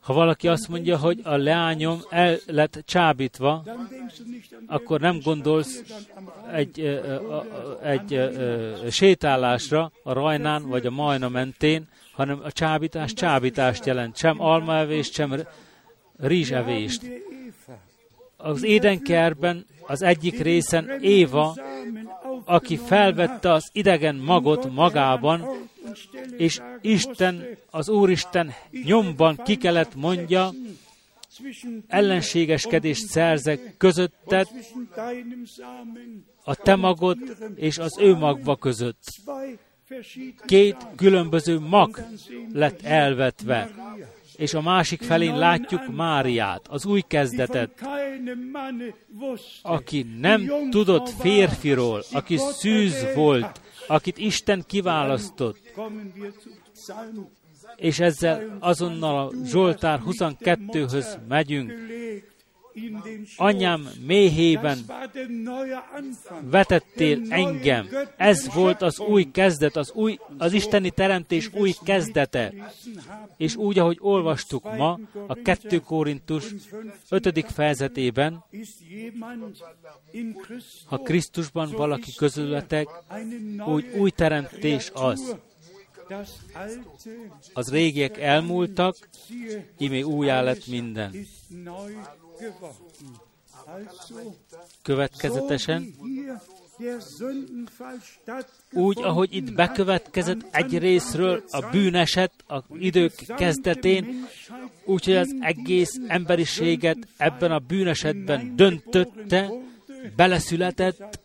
Ha 0.00 0.12
valaki 0.12 0.48
azt 0.48 0.68
mondja, 0.68 0.98
hogy 0.98 1.20
a 1.22 1.36
leányom 1.36 2.00
el 2.10 2.38
lett 2.46 2.82
csábítva, 2.86 3.64
akkor 4.66 5.00
nem 5.00 5.20
gondolsz 5.20 5.82
egy, 6.52 6.80
egy, 7.82 8.14
egy 8.14 8.90
sétálásra 8.90 9.92
a 10.02 10.12
rajnán 10.12 10.68
vagy 10.68 10.86
a 10.86 10.90
majna 10.90 11.28
mentén, 11.28 11.88
hanem 12.18 12.40
a 12.42 12.52
csábítás 12.52 13.12
csábítást 13.12 13.86
jelent. 13.86 14.16
Sem 14.16 14.40
almaevést, 14.40 15.12
sem 15.12 15.34
rizsevést. 16.16 17.10
Az 18.36 18.62
édenkerben 18.62 19.66
az 19.86 20.02
egyik 20.02 20.40
részen 20.40 20.90
Éva, 21.00 21.56
aki 22.44 22.76
felvette 22.76 23.52
az 23.52 23.68
idegen 23.72 24.14
magot 24.14 24.72
magában, 24.72 25.48
és 26.36 26.60
Isten, 26.80 27.46
az 27.70 27.88
Úristen 27.88 28.54
nyomban 28.84 29.36
ki 29.44 29.56
kellett 29.56 29.94
mondja, 29.94 30.50
ellenségeskedést 31.86 33.06
szerzek 33.06 33.74
közötted, 33.76 34.48
a 36.44 36.54
te 36.54 36.76
magod 36.76 37.18
és 37.54 37.78
az 37.78 37.98
ő 37.98 38.14
magva 38.14 38.56
között. 38.56 39.02
Két 40.46 40.76
különböző 40.96 41.58
mag 41.58 42.06
lett 42.52 42.82
elvetve, 42.82 43.70
és 44.36 44.54
a 44.54 44.60
másik 44.60 45.02
felén 45.02 45.38
látjuk 45.38 45.96
Máriát, 45.96 46.66
az 46.68 46.86
új 46.86 47.02
kezdetet, 47.06 47.70
aki 49.62 50.06
nem 50.20 50.50
tudott 50.70 51.08
férfiról, 51.08 52.02
aki 52.12 52.36
szűz 52.36 53.06
volt, 53.14 53.60
akit 53.86 54.18
Isten 54.18 54.64
kiválasztott. 54.66 55.58
És 57.76 58.00
ezzel 58.00 58.56
azonnal 58.60 59.26
a 59.26 59.32
Zsoltár 59.44 60.00
22-höz 60.06 61.18
megyünk. 61.28 61.72
Anyám 63.36 63.88
méhében 64.06 64.78
vetettél 66.40 67.20
engem. 67.28 67.88
Ez 68.16 68.54
volt 68.54 68.82
az 68.82 68.98
új 69.00 69.30
kezdet, 69.30 69.76
az, 69.76 69.92
új, 69.92 70.18
az 70.38 70.52
isteni 70.52 70.90
teremtés 70.90 71.50
új 71.52 71.74
kezdete. 71.84 72.52
És 73.36 73.56
úgy, 73.56 73.78
ahogy 73.78 73.98
olvastuk 74.00 74.76
ma, 74.76 74.98
a 75.26 75.34
2 75.34 75.78
Korintus 75.78 76.44
5. 77.10 77.44
fejezetében, 77.52 78.44
ha 80.84 80.98
Krisztusban 80.98 81.70
valaki 81.70 82.14
közületek, 82.16 82.88
úgy 83.66 83.84
új 83.96 84.10
teremtés 84.10 84.90
az. 84.94 85.36
Az 87.52 87.70
régiek 87.70 88.18
elmúltak, 88.18 88.96
imé 89.78 90.02
újjá 90.02 90.42
lett 90.42 90.66
minden. 90.66 91.14
Következetesen, 94.82 95.94
úgy, 98.72 99.02
ahogy 99.02 99.34
itt 99.34 99.54
bekövetkezett 99.54 100.46
egy 100.50 100.78
részről 100.78 101.44
a 101.50 101.70
bűneset 101.70 102.32
a 102.46 102.62
idők 102.78 103.12
kezdetén, 103.36 104.26
úgyhogy 104.84 105.16
az 105.16 105.34
egész 105.40 105.98
emberiséget 106.06 106.98
ebben 107.16 107.52
a 107.52 107.58
bűnesetben 107.58 108.56
döntötte, 108.56 109.50
beleszületett, 110.16 111.20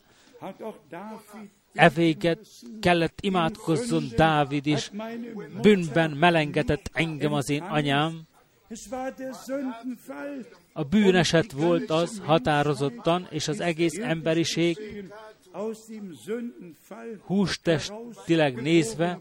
evéget 1.74 2.40
kellett 2.82 3.18
imádkozzon 3.22 4.04
Dávid 4.16 4.66
is, 4.66 4.92
bűnben 5.62 6.12
melengetett 6.12 6.90
engem 6.94 7.34
az 7.34 7.50
én 7.50 7.62
anyám. 7.62 8.22
A 10.74 10.84
bűneset 10.84 11.52
volt 11.52 11.90
az 11.90 12.22
határozottan, 12.26 13.28
és 13.30 13.48
az 13.48 13.60
egész 13.60 13.98
emberiség 13.98 14.78
hústestileg 17.26 18.62
nézve 18.62 19.20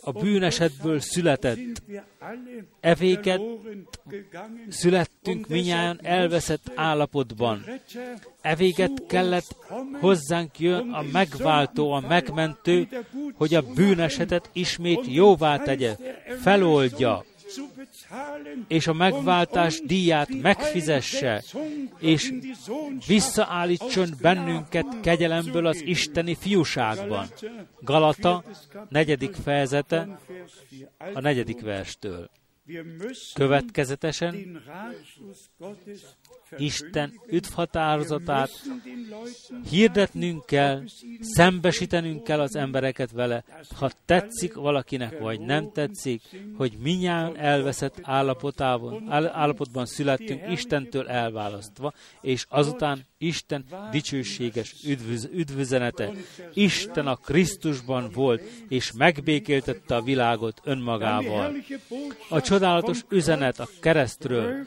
a 0.00 0.12
bűnesetből 0.12 1.00
született. 1.00 1.82
Evéket 2.80 3.40
születtünk 4.68 5.48
minnyáján 5.48 6.00
elveszett 6.02 6.72
állapotban. 6.74 7.64
Evéget 8.40 9.06
kellett 9.06 9.56
hozzánk 10.00 10.58
jön 10.58 10.90
a 10.90 11.02
megváltó, 11.12 11.92
a 11.92 12.00
megmentő, 12.00 12.88
hogy 13.34 13.54
a 13.54 13.62
bűnesetet 13.74 14.50
ismét 14.52 15.06
jóvá 15.06 15.58
tegye, 15.58 15.96
feloldja, 16.40 17.24
és 18.68 18.86
a 18.86 18.92
megváltás 18.92 19.80
díját 19.80 20.28
megfizesse, 20.42 21.42
és 21.98 22.32
visszaállítson 23.06 24.08
bennünket 24.20 25.00
kegyelemből 25.02 25.66
az 25.66 25.82
isteni 25.82 26.34
fiúságban. 26.34 27.26
Galata, 27.80 28.44
negyedik 28.88 29.34
fejezete, 29.34 30.18
a 31.14 31.20
negyedik 31.20 31.60
verstől. 31.60 32.30
Következetesen 33.34 34.62
Isten 36.56 37.20
üdvhatározatát 37.26 38.50
hirdetnünk 39.70 40.46
kell, 40.46 40.82
szembesítenünk 41.20 42.24
kell 42.24 42.40
az 42.40 42.56
embereket 42.56 43.10
vele, 43.10 43.44
ha 43.76 43.90
tetszik 44.04 44.54
valakinek, 44.54 45.18
vagy 45.18 45.40
nem 45.40 45.72
tetszik, 45.72 46.22
hogy 46.56 46.76
minnyáján 46.82 47.36
elveszett 47.36 47.98
állapotában, 48.02 49.10
állapotban 49.10 49.86
születtünk 49.86 50.50
Istentől 50.50 51.08
elválasztva, 51.08 51.92
és 52.20 52.46
azután 52.48 53.06
Isten 53.18 53.64
dicsőséges 53.90 54.74
üdvüz, 54.86 55.28
üdvüzenete. 55.32 56.10
Isten 56.52 57.06
a 57.06 57.16
Krisztusban 57.16 58.10
volt, 58.14 58.42
és 58.68 58.92
megbékéltette 58.92 59.96
a 59.96 60.02
világot 60.02 60.60
önmagával. 60.64 61.54
A 62.28 62.40
csodálatos 62.40 63.04
üzenet 63.08 63.60
a 63.60 63.68
keresztről, 63.80 64.64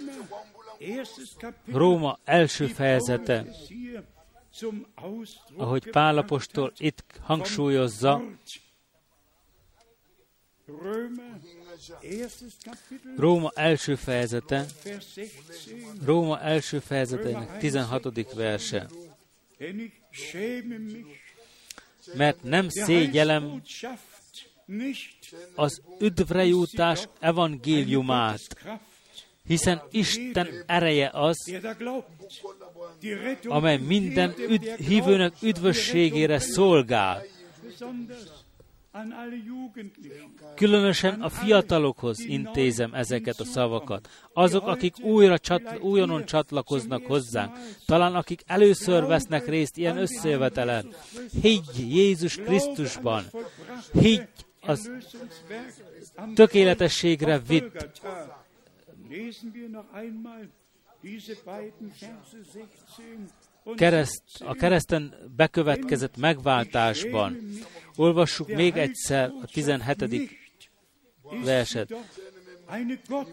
Róma 1.65 2.19
első 2.23 2.67
fejezete, 2.67 3.45
ahogy 5.55 5.89
Pálapostól 5.89 6.73
itt 6.78 7.03
hangsúlyozza, 7.21 8.21
Róma 13.15 13.51
első 13.55 13.95
fejezete, 13.95 14.65
Róma 16.03 16.41
első 16.41 16.80
fejezetének 16.80 17.57
16. 17.57 18.34
verse. 18.34 18.89
Mert 22.13 22.43
nem 22.43 22.69
szégyelem 22.69 23.61
az 25.55 25.82
üdvrejutás 25.99 27.07
evangéliumát, 27.19 28.65
hiszen 29.47 29.81
Isten 29.91 30.47
ereje 30.65 31.09
az, 31.13 31.51
amely 33.47 33.77
minden 33.77 34.33
üd, 34.49 34.63
hívőnek 34.63 35.33
üdvösségére 35.41 36.39
szolgál. 36.39 37.23
Különösen 40.55 41.21
a 41.21 41.29
fiatalokhoz 41.29 42.19
intézem 42.19 42.93
ezeket 42.93 43.39
a 43.39 43.43
szavakat. 43.43 44.09
Azok, 44.33 44.67
akik 44.67 44.99
újra 44.99 45.37
csatl- 45.37 45.79
újonnan 45.81 46.25
csatlakoznak 46.25 47.05
hozzánk, 47.05 47.57
talán 47.85 48.15
akik 48.15 48.41
először 48.45 49.05
vesznek 49.05 49.47
részt 49.47 49.77
ilyen 49.77 49.97
összejövetelen. 49.97 50.93
Higgy 51.41 51.95
Jézus 51.95 52.35
Krisztusban, 52.35 53.23
higgy 53.91 54.27
az 54.61 54.91
tökéletességre 56.35 57.39
vitt 57.47 57.89
kereszt, 63.76 64.24
a 64.39 64.53
kereszten 64.53 65.14
bekövetkezett 65.36 66.18
megváltásban. 66.18 67.38
Olvassuk 67.95 68.47
még 68.47 68.78
egyszer 68.78 69.32
a 69.41 69.45
17. 69.45 70.38
verset. 71.43 71.95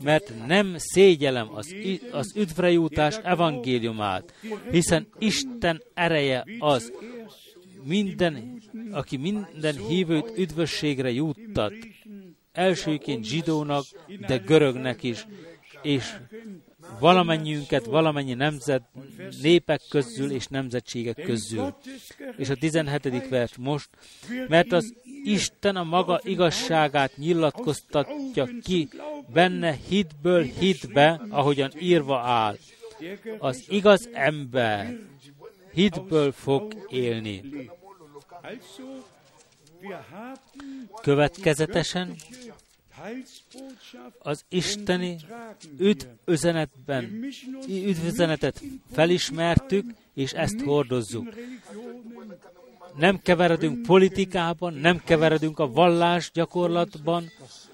Mert 0.02 0.46
nem 0.46 0.74
szégyelem 0.78 1.54
az, 1.54 1.74
az 2.12 2.36
üdvrejutás 2.36 3.16
evangéliumát, 3.22 4.34
hiszen 4.70 5.06
Isten 5.18 5.82
ereje 5.94 6.44
az, 6.58 6.92
minden, 7.82 8.62
aki 8.92 9.16
minden 9.16 9.76
hívőt 9.76 10.38
üdvösségre 10.38 11.10
juttat, 11.10 11.72
elsőként 12.52 13.24
zsidónak, 13.24 13.84
de 14.26 14.36
görögnek 14.36 15.02
is, 15.02 15.26
és 15.84 16.14
valamennyiünket, 16.98 17.84
valamennyi 17.84 18.34
nemzet, 18.34 18.82
népek 19.42 19.80
közül 19.88 20.30
és 20.30 20.46
nemzetségek 20.46 21.22
közül. 21.22 21.74
És 22.36 22.48
a 22.48 22.54
17. 22.54 23.28
vers 23.28 23.56
most, 23.56 23.88
mert 24.48 24.72
az 24.72 24.94
Isten 25.24 25.76
a 25.76 25.84
maga 25.84 26.20
igazságát 26.22 27.16
nyilatkoztatja 27.16 28.48
ki 28.62 28.88
benne 29.32 29.78
hitből 29.88 30.42
hitbe, 30.42 31.20
ahogyan 31.28 31.70
írva 31.78 32.18
áll. 32.18 32.56
Az 33.38 33.64
igaz 33.68 34.08
ember 34.12 34.98
hitből 35.72 36.32
fog 36.32 36.86
élni. 36.88 37.42
Következetesen 41.02 42.16
az 44.18 44.44
isteni 44.48 45.16
üdvüzenetben, 45.78 47.24
üdvüzenetet 47.68 48.62
felismertük, 48.92 49.84
és 50.14 50.32
ezt 50.32 50.60
hordozzuk. 50.60 51.34
Nem 52.96 53.20
keveredünk 53.22 53.86
politikában, 53.86 54.74
nem 54.74 55.02
keveredünk 55.04 55.58
a 55.58 55.70
vallás 55.70 56.30
gyakorlatban, 56.32 57.30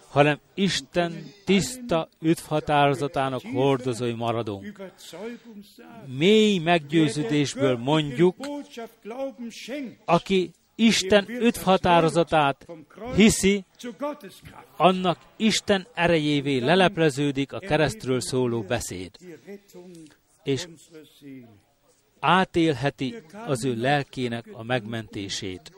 hanem 0.09 0.39
Isten 0.55 1.33
tiszta 1.45 2.09
üdvhatározatának 2.21 3.43
hordozói 3.53 4.13
maradunk. 4.13 4.93
Mély 6.07 6.59
meggyőződésből 6.59 7.77
mondjuk, 7.77 8.37
aki 10.05 10.51
Isten 10.81 11.29
üdvhatározatát 11.29 12.67
hiszi, 13.15 13.65
annak 14.77 15.19
Isten 15.37 15.87
erejévé 15.95 16.59
lelepleződik 16.59 17.53
a 17.53 17.59
keresztről 17.59 18.21
szóló 18.21 18.63
beszéd, 18.63 19.11
és 20.43 20.69
átélheti 22.21 23.15
az 23.47 23.65
ő 23.65 23.75
lelkének 23.75 24.45
a 24.53 24.63
megmentését. 24.63 25.73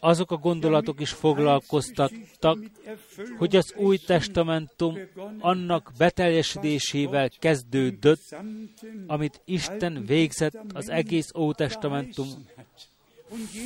Azok 0.00 0.30
a 0.30 0.36
gondolatok 0.36 1.00
is 1.00 1.10
foglalkoztattak, 1.10 2.58
hogy 3.38 3.56
az 3.56 3.74
új 3.76 3.96
testamentum 3.96 4.98
annak 5.38 5.92
beteljesedésével 5.98 7.28
kezdődött, 7.28 8.36
amit 9.06 9.40
Isten 9.44 10.04
végzett 10.06 10.58
az 10.72 10.88
egész 10.88 11.32
Ótestamentum 11.34 12.28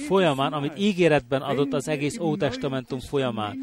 folyamán, 0.06 0.52
amit 0.52 0.78
ígéretben 0.78 1.42
adott 1.42 1.72
az 1.72 1.88
egész 1.88 2.18
Ótestamentum 2.18 3.00
folyamán. 3.00 3.58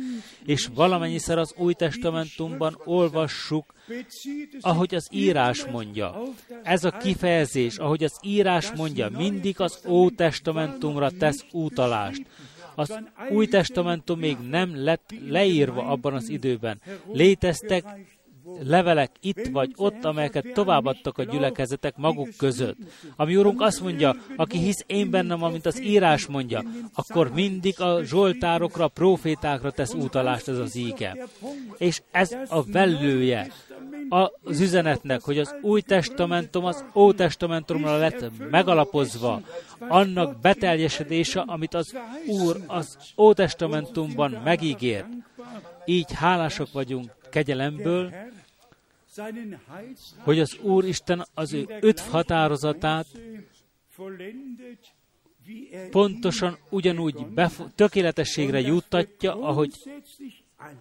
És 0.46 0.70
valamennyiszer 0.74 1.38
az 1.38 1.54
Új 1.58 1.74
Testamentumban 1.74 2.82
olvassuk, 2.86 3.74
ahogy 4.62 4.96
az 4.96 5.08
írás 5.12 5.66
mondja. 5.66 6.22
Ez 6.64 6.84
a 6.84 6.92
kifejezés, 6.92 7.78
ahogy 7.78 8.04
az 8.04 8.20
írás 8.22 8.72
mondja, 8.72 9.10
mindig 9.10 9.60
az 9.60 9.80
Ótestamentumra 9.88 11.10
tesz 11.10 11.46
utalást. 11.52 12.26
Az 12.76 13.00
Új 13.30 13.48
Testamentum 13.48 14.20
még 14.20 14.38
nem 14.50 14.84
lett 14.84 15.14
leírva 15.28 15.86
abban 15.86 16.14
az 16.14 16.30
időben. 16.30 16.82
Léteztek 17.12 17.84
levelek 18.64 19.12
itt 19.22 19.48
vagy 19.52 19.72
ott, 19.76 20.06
amelyeket 20.06 20.54
továbbadtak 20.54 21.18
a 21.18 21.24
gyülekezetek 21.24 21.98
maguk 21.98 22.30
között. 22.38 22.78
Ami 23.16 23.36
Úrunk 23.36 23.62
azt 23.62 23.82
mondja, 23.82 24.16
aki 24.36 24.58
hisz 24.58 24.84
én 24.88 25.10
bennem, 25.10 25.44
amint 25.44 25.66
az 25.66 25.82
írás 25.82 26.26
mondja, 26.26 26.64
akkor 26.94 27.32
mindig 27.34 27.82
a 27.82 28.04
zsoltárokra, 28.04 28.84
a 28.84 28.88
profétákra 28.88 29.72
tesz 29.72 29.94
utalást 29.94 30.48
ez 30.48 30.58
az 30.58 30.76
íge. 30.76 31.28
És 31.78 32.02
ez 32.12 32.32
a 32.50 32.64
vellője 32.64 33.52
az 34.44 34.60
üzenetnek, 34.60 35.22
hogy 35.22 35.38
az 35.38 35.56
új 35.62 35.82
testamentum 35.82 36.66
az 36.66 36.86
ó 36.94 37.14
testamentumra 37.14 37.98
lett 37.98 38.32
megalapozva, 38.50 39.42
annak 39.80 40.40
beteljesedése, 40.40 41.40
amit 41.40 41.74
az 41.74 41.96
Úr 42.28 42.58
az 42.68 42.98
ó 43.18 43.34
testamentumban 43.34 44.42
megígért. 44.44 45.08
Így 45.86 46.12
hálásak 46.14 46.72
vagyunk 46.72 47.12
kegyelemből, 47.32 48.14
hogy 50.18 50.40
az 50.40 50.58
Úr 50.62 50.86
Isten 50.86 51.26
az 51.34 51.54
ő 51.54 51.66
öt 51.80 52.00
határozatát 52.00 53.06
pontosan 55.92 56.58
ugyanúgy 56.70 57.26
befo- 57.28 57.74
tökéletességre 57.76 58.60
juttatja, 58.60 59.42
ahogy 59.42 59.72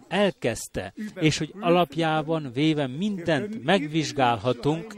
elkezdte, 0.09 0.95
és 1.15 1.39
hogy 1.39 1.55
alapjában 1.61 2.51
véve 2.53 2.87
mindent 2.87 3.65
megvizsgálhatunk, 3.65 4.95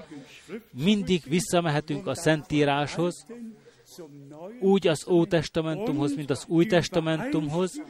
mindig 0.70 1.22
visszamehetünk 1.28 2.06
a 2.06 2.14
Szentíráshoz, 2.14 3.26
úgy 4.60 4.86
az 4.86 5.08
Ótestamentumhoz, 5.08 6.14
mint 6.14 6.30
az 6.30 6.44
Új 6.48 6.66
Testamentumhoz, 6.66 7.82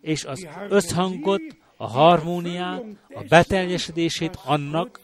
és 0.00 0.24
az 0.24 0.46
összhangot, 0.68 1.42
a 1.80 1.86
harmóniát, 1.86 2.84
a 3.14 3.22
beteljesedését 3.28 4.38
annak, 4.44 5.00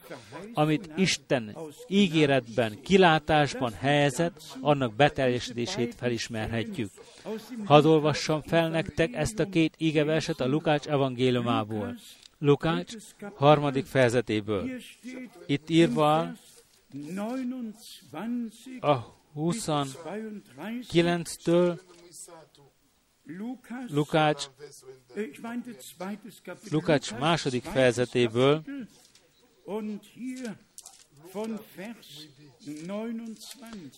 amit 0.55 0.91
Isten 0.97 1.57
ígéretben, 1.89 2.81
kilátásban 2.83 3.73
helyezett, 3.73 4.43
annak 4.61 4.95
beteljesedését 4.95 5.95
felismerhetjük. 5.95 6.91
Hadd 7.65 7.85
olvassam 7.85 8.43
fel 8.43 8.69
nektek 8.69 9.15
ezt 9.15 9.39
a 9.39 9.49
két 9.49 9.75
ígeverset 9.79 10.41
a 10.41 10.47
Lukács 10.47 10.87
evangéliumából. 10.87 11.99
Lukács 12.39 12.93
harmadik 13.35 13.85
fejezetéből. 13.85 14.71
Itt 15.47 15.71
írva 15.71 16.33
a 18.81 18.97
29-től 19.37 21.79
Lukács, 23.89 24.47
Lukács 26.71 27.15
második 27.19 27.63
fejezetéből, 27.63 28.63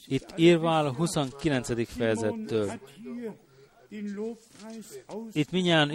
itt 0.07 0.33
írva 0.37 0.79
a 0.79 0.93
29. 0.93 1.89
fejezettől. 1.89 2.72
Itt 5.33 5.51
minnyáján 5.51 5.91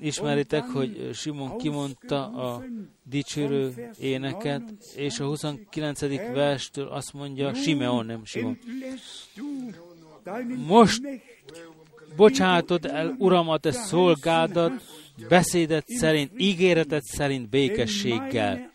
ismeritek, 0.00 0.64
hogy 0.64 1.10
Simon 1.14 1.58
kimondta 1.58 2.26
a 2.26 2.64
dicsőrő 3.02 3.90
éneket, 3.98 4.62
és 4.96 5.20
a 5.20 5.24
29. 5.24 6.00
verstől 6.32 6.88
azt 6.88 7.12
mondja, 7.12 7.54
Simeon, 7.54 8.06
nem 8.06 8.24
Simon. 8.24 8.58
Most 10.66 11.02
bocsátod 12.16 12.84
el, 12.84 13.14
Uram, 13.18 13.48
a 13.48 13.58
te 13.58 13.72
szolgádat, 13.72 14.72
beszédet 15.28 15.88
szerint, 15.88 16.30
ígéretet 16.36 17.02
szerint 17.02 17.48
békességgel, 17.48 18.72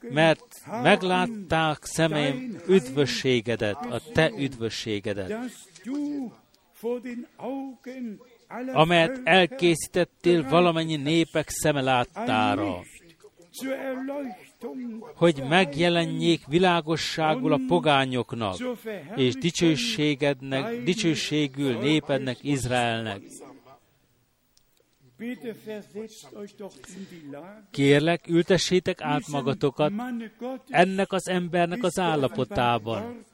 mert 0.00 0.44
meglátták 0.82 1.84
szemeim 1.84 2.60
üdvösségedet, 2.68 3.76
a 3.90 4.00
te 4.12 4.30
üdvösségedet, 4.38 5.34
amelyet 8.72 9.20
elkészítettél 9.24 10.48
valamennyi 10.48 10.96
népek 10.96 11.48
szeme 11.48 11.80
láttára, 11.80 12.80
hogy 15.14 15.42
megjelenjék 15.48 16.46
világosságul 16.46 17.52
a 17.52 17.60
pogányoknak, 17.66 18.56
és 19.16 19.34
dicsőségednek, 19.34 20.82
dicsőségül 20.82 21.78
népednek, 21.78 22.36
Izraelnek. 22.42 23.20
Kérlek, 27.70 28.28
ültessétek 28.28 29.00
át 29.00 29.28
magatokat 29.28 29.92
ennek 30.68 31.12
az 31.12 31.28
embernek 31.28 31.82
az 31.82 31.98
állapotában. 31.98 33.24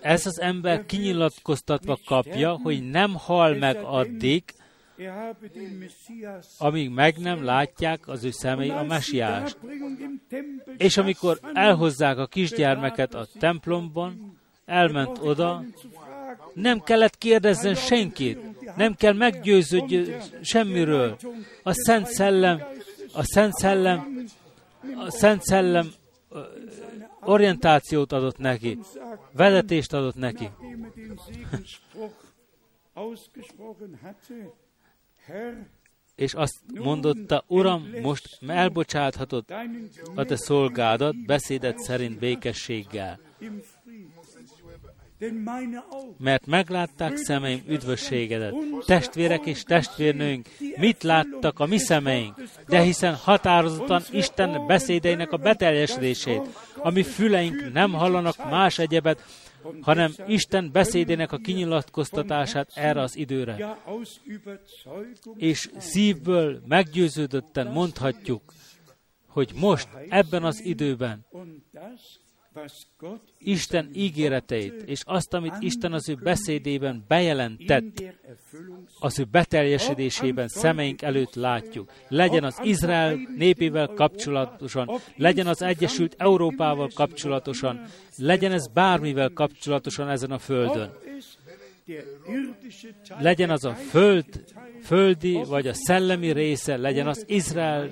Ez 0.00 0.26
az 0.26 0.40
ember 0.40 0.86
kinyilatkoztatva 0.86 1.98
kapja, 2.04 2.58
hogy 2.62 2.90
nem 2.90 3.14
hal 3.14 3.54
meg 3.54 3.76
addig, 3.82 4.42
amíg 6.58 6.90
meg 6.90 7.18
nem 7.18 7.44
látják 7.44 8.08
az 8.08 8.24
ő 8.24 8.30
szemei 8.30 8.70
a 8.70 8.82
mesiást. 8.82 9.58
És 10.76 10.96
amikor 10.96 11.38
elhozzák 11.52 12.18
a 12.18 12.26
kisgyermeket 12.26 13.14
a 13.14 13.26
templomban, 13.38 14.38
elment 14.64 15.18
oda, 15.18 15.64
nem 16.54 16.80
kellett 16.80 17.18
kérdezzen 17.18 17.74
senkit, 17.74 18.38
nem 18.76 18.94
kell 18.94 19.12
meggyőződj 19.12 20.10
semmiről. 20.42 21.16
A 21.62 21.72
Szent 21.72 22.06
Szellem, 22.06 22.62
a 23.12 23.22
Szent 23.22 23.52
Szellem, 23.52 24.26
a 24.96 25.10
Szent 25.10 25.42
Szellem 25.42 25.88
orientációt 27.20 28.12
adott 28.12 28.38
neki, 28.38 28.78
vezetést 29.32 29.92
adott 29.92 30.16
neki. 30.16 30.50
és 36.14 36.34
azt 36.34 36.56
mondotta, 36.74 37.44
Uram, 37.46 37.88
most 38.02 38.38
elbocsáthatod 38.46 39.44
a 40.14 40.24
te 40.24 40.36
szolgádat 40.36 41.24
beszédet 41.26 41.78
szerint 41.78 42.18
békességgel. 42.18 43.20
Mert 46.18 46.46
meglátták 46.46 47.16
szemeim 47.16 47.62
üdvösségedet. 47.68 48.54
Testvérek 48.86 49.46
és 49.46 49.62
testvérnőink, 49.62 50.48
mit 50.76 51.02
láttak 51.02 51.58
a 51.58 51.66
mi 51.66 51.78
szemeink? 51.78 52.34
De 52.68 52.80
hiszen 52.80 53.14
határozottan 53.14 54.02
Isten 54.10 54.66
beszédeinek 54.66 55.32
a 55.32 55.36
beteljesedését, 55.36 56.42
ami 56.76 57.02
füleink 57.02 57.72
nem 57.72 57.92
hallanak 57.92 58.50
más 58.50 58.78
egyebet, 58.78 59.24
hanem 59.80 60.12
Isten 60.26 60.72
beszédének 60.72 61.32
a 61.32 61.36
kinyilatkoztatását 61.36 62.70
erre 62.74 63.00
az 63.00 63.16
időre. 63.16 63.78
És 65.36 65.70
szívből 65.76 66.62
meggyőződötten 66.66 67.66
mondhatjuk, 67.66 68.42
hogy 69.26 69.52
most, 69.54 69.88
ebben 70.08 70.44
az 70.44 70.64
időben 70.64 71.26
Isten 73.38 73.90
ígéreteit, 73.94 74.82
és 74.82 75.02
azt, 75.04 75.34
amit 75.34 75.54
Isten 75.60 75.92
az 75.92 76.08
ő 76.08 76.14
beszédében 76.14 77.04
bejelentett, 77.08 78.02
az 78.98 79.18
ő 79.18 79.24
beteljesedésében 79.24 80.48
szemeink 80.48 81.02
előtt 81.02 81.34
látjuk. 81.34 81.90
Legyen 82.08 82.44
az 82.44 82.58
Izrael 82.62 83.18
népével 83.36 83.86
kapcsolatosan, 83.86 84.90
legyen 85.16 85.46
az 85.46 85.62
Egyesült 85.62 86.14
Európával 86.18 86.90
kapcsolatosan, 86.94 87.84
legyen 88.16 88.52
ez 88.52 88.66
bármivel 88.66 89.30
kapcsolatosan 89.30 90.08
ezen 90.08 90.30
a 90.30 90.38
földön. 90.38 90.92
Legyen 93.18 93.50
az 93.50 93.64
a 93.64 93.74
föld, 93.74 94.44
földi, 94.82 95.42
vagy 95.48 95.66
a 95.66 95.74
szellemi 95.74 96.32
része, 96.32 96.76
legyen 96.76 97.06
az 97.06 97.24
Izrael, 97.26 97.90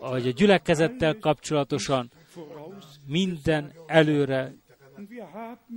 vagy 0.00 0.26
a 0.26 0.30
gyülekezettel 0.30 1.18
kapcsolatosan, 1.18 2.10
minden 3.10 3.72
előre 3.86 4.54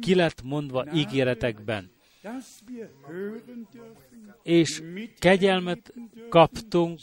ki 0.02 0.16
lett 0.16 0.42
mondva 0.44 0.94
ígéretekben. 0.94 1.92
és 4.44 4.84
kegyelmet 5.20 5.94
kaptunk, 6.30 7.00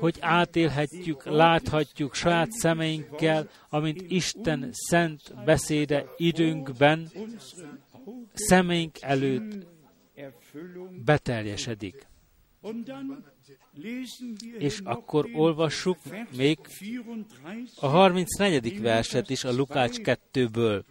hogy 0.00 0.16
átélhetjük, 0.20 1.24
láthatjuk 1.24 2.14
saját 2.14 2.50
szemeinkkel, 2.50 3.48
amint 3.68 4.04
Isten 4.08 4.68
szent 4.72 5.44
beszéde 5.44 6.04
időnkben 6.16 7.10
szemeink 8.32 8.96
előtt 9.00 9.66
beteljesedik. 11.04 12.06
És 14.58 14.80
akkor 14.84 15.28
olvassuk 15.32 15.98
még 16.36 16.58
a 17.80 17.86
34. 17.86 18.80
verset 18.80 19.30
is 19.30 19.44
a 19.44 19.52
Lukács 19.52 19.96
2-ből. 20.02 20.82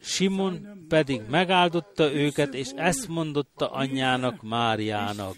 Simon 0.00 0.84
pedig 0.88 1.20
megáldotta 1.30 2.12
őket, 2.12 2.54
és 2.54 2.70
ezt 2.76 3.08
mondotta 3.08 3.70
anyjának 3.70 4.42
Máriának. 4.42 5.36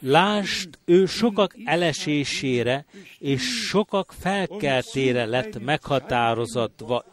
Lásd, 0.00 0.78
ő 0.84 1.06
sokak 1.06 1.54
elesésére 1.64 2.84
és 3.18 3.42
sokak 3.42 4.12
felkeltére 4.18 5.24
lett 5.24 5.58
meghatározatva, 5.58 7.04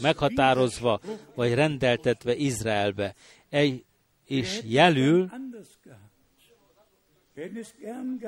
meghatározva 0.00 1.00
vagy 1.34 1.54
rendeltetve 1.54 2.34
Izraelbe. 2.34 3.14
Egy, 3.48 3.84
és 4.26 4.60
jelül, 4.64 5.30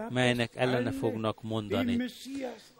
melynek 0.08 0.56
ellene 0.56 0.90
fognak 0.90 1.42
mondani. 1.42 2.04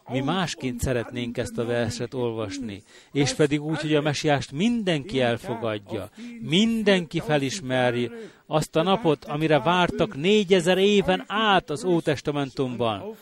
Mi 0.09 0.21
másként 0.21 0.81
szeretnénk 0.81 1.39
ezt 1.39 1.59
a 1.59 1.65
verset 1.65 2.15
olvasni, 2.15 2.83
és 3.13 3.35
pedig 3.35 3.63
úgy, 3.63 3.81
hogy 3.81 3.95
a 3.95 4.01
mesiást 4.01 4.53
mindenki 4.53 5.21
elfogadja, 5.21 6.09
mindenki 6.41 7.21
felismeri 7.21 8.11
azt 8.47 8.77
a 8.77 8.83
napot, 8.83 9.25
amire 9.25 9.61
vártak 9.61 10.17
négyezer 10.17 10.79
éven 10.79 11.25
át 11.27 11.71
az 11.71 11.85
Ótestamentumban. 11.85 13.15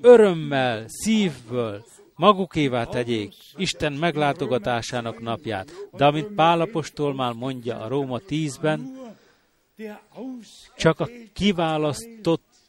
Örömmel, 0.00 0.84
szívből, 0.86 1.84
magukévá 2.14 2.84
tegyék 2.84 3.32
Isten 3.56 3.92
meglátogatásának 3.92 5.20
napját. 5.20 5.88
De 5.92 6.04
amint 6.04 6.34
Pálapostól 6.34 7.14
már 7.14 7.32
mondja 7.32 7.80
a 7.80 7.88
Róma 7.88 8.20
10-ben, 8.28 9.02
csak 10.76 11.00
a 11.00 11.08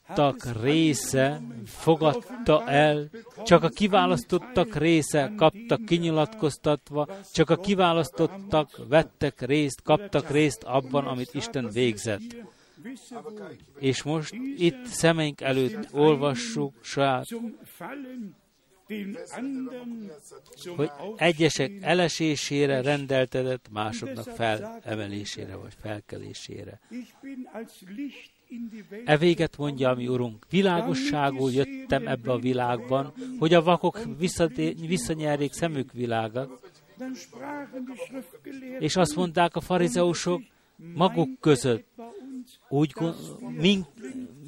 kiválasztottak 0.06 0.62
része 0.62 1.42
fogadta 1.66 2.68
el, 2.68 3.10
csak 3.44 3.64
a 3.64 3.70
kiválasztottak 3.70 4.76
része 4.76 5.34
kaptak 5.38 5.86
kinyilatkoztatva, 5.86 7.08
csak 7.34 7.50
a 7.50 7.56
kiválasztottak 7.56 8.88
vettek 8.88 9.42
részt, 9.42 9.82
kaptak 9.82 10.30
részt 10.30 10.64
abban, 10.64 11.08
amit 11.08 11.34
Isten 11.34 11.70
végzett. 11.70 12.36
És 13.80 14.04
most 14.04 14.34
itt 14.58 14.86
szemeink 14.86 15.42
előtt 15.42 15.94
olvassuk 15.94 16.74
saját 16.82 17.26
hogy 20.76 20.92
egyesek 21.16 21.72
elesésére 21.82 22.82
rendeltetett, 22.82 23.70
másoknak 23.72 24.26
felemelésére 24.36 25.56
vagy 25.56 25.74
felkelésére. 25.82 26.80
E 29.06 29.18
véget 29.18 29.58
mondja, 29.58 29.90
ami 29.90 30.08
Urunk, 30.08 30.46
világosságul 30.50 31.52
jöttem 31.52 32.08
ebbe 32.08 32.32
a 32.32 32.40
világban, 32.40 33.14
hogy 33.40 33.54
a 33.54 33.64
vakok 33.64 34.00
visszanyerjék 34.88 35.54
szemük 35.54 35.92
világat. 35.92 36.74
És 38.80 38.96
azt 38.96 39.16
mondták 39.16 39.56
a 39.56 39.62
farizeusok 39.62 40.42
maguk 40.94 41.30
között, 41.40 41.88
úgy 42.70 42.94
mink, 43.50 43.86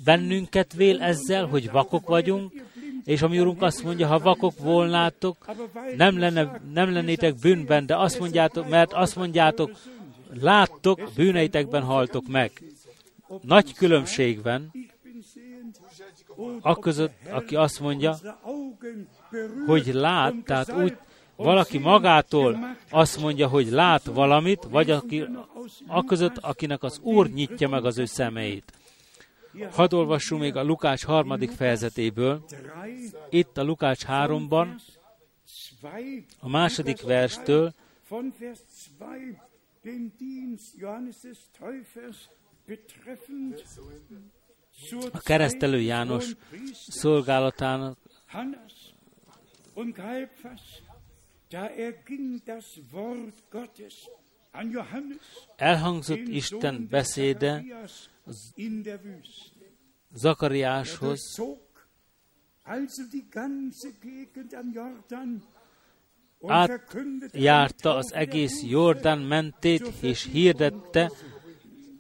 bennünket 0.04 0.74
vél 0.74 1.02
ezzel, 1.02 1.46
hogy 1.46 1.72
vakok 1.72 2.08
vagyunk, 2.08 2.52
és 3.04 3.22
a 3.22 3.28
mi 3.28 3.40
Urunk 3.40 3.62
azt 3.62 3.84
mondja, 3.84 4.08
ha 4.08 4.20
vakok 4.20 4.60
volnátok, 4.60 5.46
nem, 5.98 6.20
lenne, 6.20 6.62
nem 6.74 6.94
lennétek 6.94 7.36
bűnben, 7.36 7.86
de 7.86 7.98
azt 7.98 8.20
mondjátok, 8.20 8.70
mert 8.70 8.94
azt 8.94 9.16
mondjátok, 9.16 9.72
láttok, 10.42 11.10
bűneitekben 11.16 11.84
haltok 11.84 12.28
meg. 12.28 12.52
Nagy 13.42 13.74
különbség 13.74 14.42
van, 14.44 14.72
akközött, 16.62 17.14
aki 17.32 17.56
azt 17.56 17.80
mondja, 17.80 18.18
hogy 19.66 19.86
lát, 19.94 20.36
tehát 20.46 20.72
úgy 20.74 20.98
valaki 21.36 21.78
magától 21.78 22.76
azt 22.90 23.22
mondja, 23.22 23.48
hogy 23.48 23.68
lát 23.68 24.04
valamit, 24.06 24.64
vagy 24.64 24.92
aki, 24.92 25.26
akközött, 25.88 26.38
akinek 26.38 26.84
az 26.84 27.00
Úr 27.00 27.30
nyitja 27.30 27.70
meg 27.70 27.86
az 27.86 27.98
ő 27.98 28.06
szemeit. 28.06 28.72
Hadd 29.72 29.94
olvassunk 29.94 30.42
még 30.42 30.56
a 30.56 30.64
Lukács 30.64 31.06
harmadik 31.06 31.52
fejezetéből. 31.52 32.46
Itt 33.30 33.58
a 33.58 33.64
Lukács 33.64 34.04
háromban, 34.04 34.76
a 36.40 36.50
második 36.50 37.02
verstől, 37.02 37.74
a 45.12 45.20
keresztelő 45.20 45.80
János 45.80 46.32
szolgálatának 46.88 47.98
elhangzott 55.56 56.28
Isten 56.28 56.88
beszéde 56.90 57.64
Zakariáshoz, 60.14 61.42
átjárta 66.48 67.96
az 67.96 68.14
egész 68.14 68.64
Jordán 68.64 69.20
mentét, 69.20 69.88
és 70.02 70.24
hirdette 70.24 71.12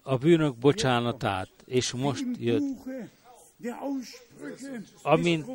a 0.07 0.17
bűnök 0.17 0.55
bocsánatát, 0.55 1.49
és 1.65 1.91
most 1.91 2.25
jött. 2.39 2.63
Amint 5.01 5.45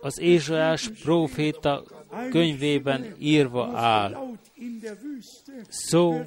az 0.00 0.18
Ézsaiás 0.20 0.88
próféta 1.02 1.84
könyvében 2.30 3.14
írva 3.18 3.78
áll, 3.78 4.38
szó 5.68 6.20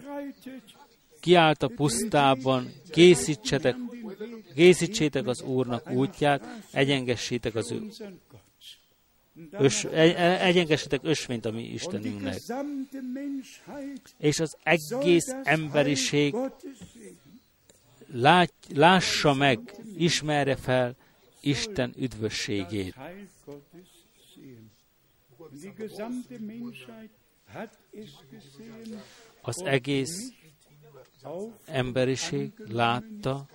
kiállt 1.20 1.64
a 1.64 1.68
pusztában, 1.68 2.72
készítsetek, 2.90 3.76
készítsétek 4.56 5.28
az 5.28 5.42
Úrnak 5.42 5.92
útját, 5.92 6.46
egyengessétek 6.72 7.56
az 7.56 7.72
ő 7.72 7.90
ös, 9.52 9.84
e, 9.84 9.90
e, 9.92 10.46
egyengessétek 10.46 11.00
ösvényt 11.04 11.46
a 11.46 11.52
mi 11.52 11.64
Istenünknek. 11.64 12.42
És 14.18 14.40
az 14.40 14.58
egész 14.64 15.36
emberiség 15.44 16.36
lát, 18.08 18.54
lássa 18.74 19.34
meg, 19.34 19.60
ismerje 19.98 20.56
fel 20.56 20.96
Isten 21.42 21.94
üdvösségét. 21.98 22.96
Az 29.42 29.62
egész 29.62 30.32
emberiség 31.66 32.52
látta, 32.58 33.46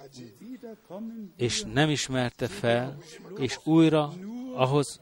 és 1.36 1.62
nem 1.62 1.90
ismerte 1.90 2.46
fel, 2.46 2.98
és 3.38 3.58
újra 3.64 4.12
ahhoz 4.54 5.00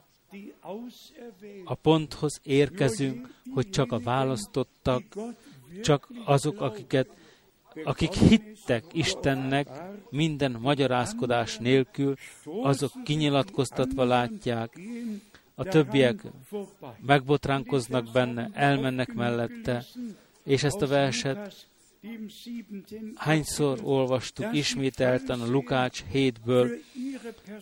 a 1.63 1.73
ponthoz 1.73 2.39
érkezünk, 2.43 3.33
hogy 3.53 3.69
csak 3.69 3.91
a 3.91 3.99
választottak, 3.99 5.03
csak 5.83 6.09
azok, 6.25 6.61
akiket, 6.61 7.09
akik 7.83 8.13
hittek 8.13 8.83
Istennek 8.91 9.67
minden 10.09 10.51
magyarázkodás 10.51 11.57
nélkül, 11.57 12.15
azok 12.61 12.91
kinyilatkoztatva 13.03 14.03
látják, 14.03 14.79
a 15.55 15.63
többiek 15.63 16.21
megbotránkoznak 17.05 18.11
benne, 18.11 18.49
elmennek 18.53 19.13
mellette, 19.13 19.85
és 20.43 20.63
ezt 20.63 20.81
a 20.81 20.87
verset 20.87 21.67
Hányszor 23.15 23.79
olvastuk 23.83 24.47
ismételten 24.53 25.41
a 25.41 25.47
Lukács 25.47 26.03
7-ből, 26.13 26.69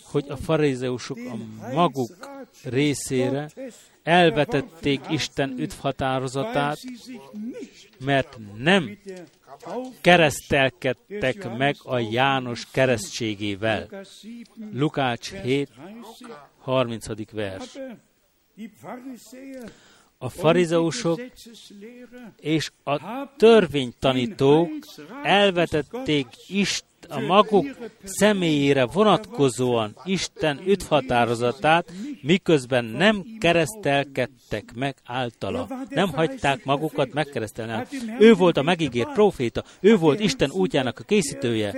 hogy 0.03 0.25
a 0.29 0.37
farizeusok 0.37 1.17
a 1.17 1.37
maguk 1.73 2.29
részére 2.63 3.49
elvetették 4.03 5.01
Isten 5.09 5.59
üdvhatározatát, 5.59 6.77
mert 7.99 8.37
nem 8.57 8.97
keresztelkedtek 10.01 11.57
meg 11.57 11.75
a 11.83 11.99
János 11.99 12.71
keresztségével. 12.71 13.89
Lukács 14.73 15.31
7, 15.31 15.69
30. 16.59 17.31
vers. 17.31 17.77
A 20.17 20.29
farizeusok 20.29 21.21
és 22.39 22.71
a 22.83 22.99
törvénytanítók 23.37 24.69
elvetették 25.23 26.27
Isten 26.47 26.93
a 27.09 27.19
maguk 27.19 27.65
személyére 28.03 28.85
vonatkozóan 28.85 29.95
Isten 30.05 30.61
üthatározatát, 30.65 31.91
miközben 32.21 32.85
nem 32.85 33.23
keresztelkedtek 33.39 34.73
meg 34.75 34.95
általa. 35.03 35.67
Nem 35.89 36.09
hagyták 36.09 36.65
magukat 36.65 37.13
megkeresztelni. 37.13 37.87
Ő 38.19 38.33
volt 38.33 38.57
a 38.57 38.61
megígért 38.61 39.13
proféta, 39.13 39.63
ő 39.79 39.97
volt 39.97 40.19
Isten 40.19 40.51
útjának 40.51 40.99
a 40.99 41.03
készítője. 41.03 41.75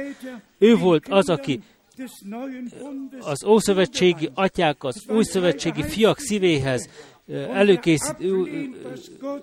Ő 0.57 0.75
volt 0.75 1.07
az, 1.07 1.29
aki 1.29 1.59
az 3.19 3.43
ószövetségi 3.45 4.29
atyák, 4.33 4.83
az 4.83 5.03
újszövetségi 5.07 5.83
fiak 5.83 6.19
szívéhez 6.19 6.89
előkészít, 7.33 8.15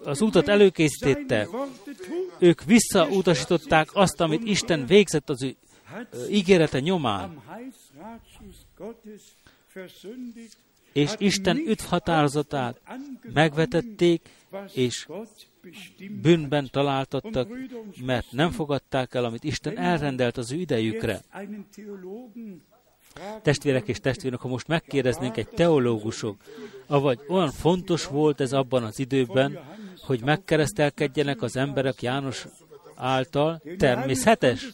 az 0.05 0.23
útat 0.23 0.49
előkészítette. 0.49 1.49
Ők 2.39 2.65
visszautasították 2.65 3.89
azt, 3.93 4.21
amit 4.21 4.45
Isten 4.45 4.87
végzett 4.87 5.31
az 5.31 5.43
ő 5.43 5.57
ígérete 6.31 6.81
nyomán. 6.81 7.43
És 10.93 11.15
Isten 11.19 11.57
üdv 11.57 11.85
határozatát 11.85 12.81
megvetették, 13.33 14.29
és 14.73 15.07
bűnben 16.23 16.69
találtattak, 16.71 17.49
mert 18.05 18.27
nem 18.31 18.51
fogadták 18.51 19.15
el, 19.15 19.25
amit 19.25 19.45
Isten 19.45 19.79
elrendelt 19.79 20.37
az 20.37 20.53
ő 20.53 20.57
idejükre. 20.57 21.23
Testvérek 23.43 23.89
és 23.89 24.01
testvérek, 24.01 24.41
ha 24.41 24.49
most 24.49 24.67
megkérdeznénk 24.67 25.37
egy 25.37 25.49
teológusok, 25.49 26.37
avagy 26.87 27.19
olyan 27.29 27.51
fontos 27.51 28.07
volt 28.07 28.41
ez 28.41 28.53
abban 28.53 28.85
az 28.85 28.99
időben, 28.99 29.59
hogy 30.01 30.21
megkeresztelkedjenek 30.25 31.43
az 31.43 31.57
emberek 31.57 32.03
János 32.03 32.47
által, 32.97 33.63
természetes, 33.79 34.67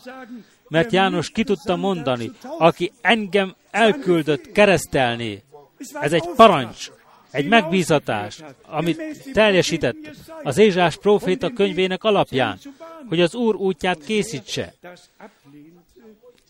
mert 0.69 0.93
János 0.93 1.31
ki 1.31 1.45
tudta 1.45 1.77
mondani, 1.77 2.31
aki 2.59 2.93
engem 3.01 3.55
elküldött 3.71 4.53
keresztelni. 4.53 5.43
Ez 5.93 6.13
egy 6.13 6.29
parancs, 6.37 6.91
egy 7.31 7.49
megbízatás, 7.49 8.43
amit 8.63 9.01
teljesített 9.33 10.11
az 10.43 10.59
Ézsás 10.59 10.97
próféta 10.97 11.51
könyvének 11.51 12.05
alapján, 12.05 12.59
hogy 13.09 13.21
az 13.21 13.35
Úr 13.35 13.55
útját 13.55 14.05
készítse. 14.05 14.75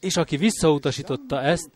És 0.01 0.17
aki 0.17 0.37
visszautasította 0.37 1.43
ezt, 1.43 1.71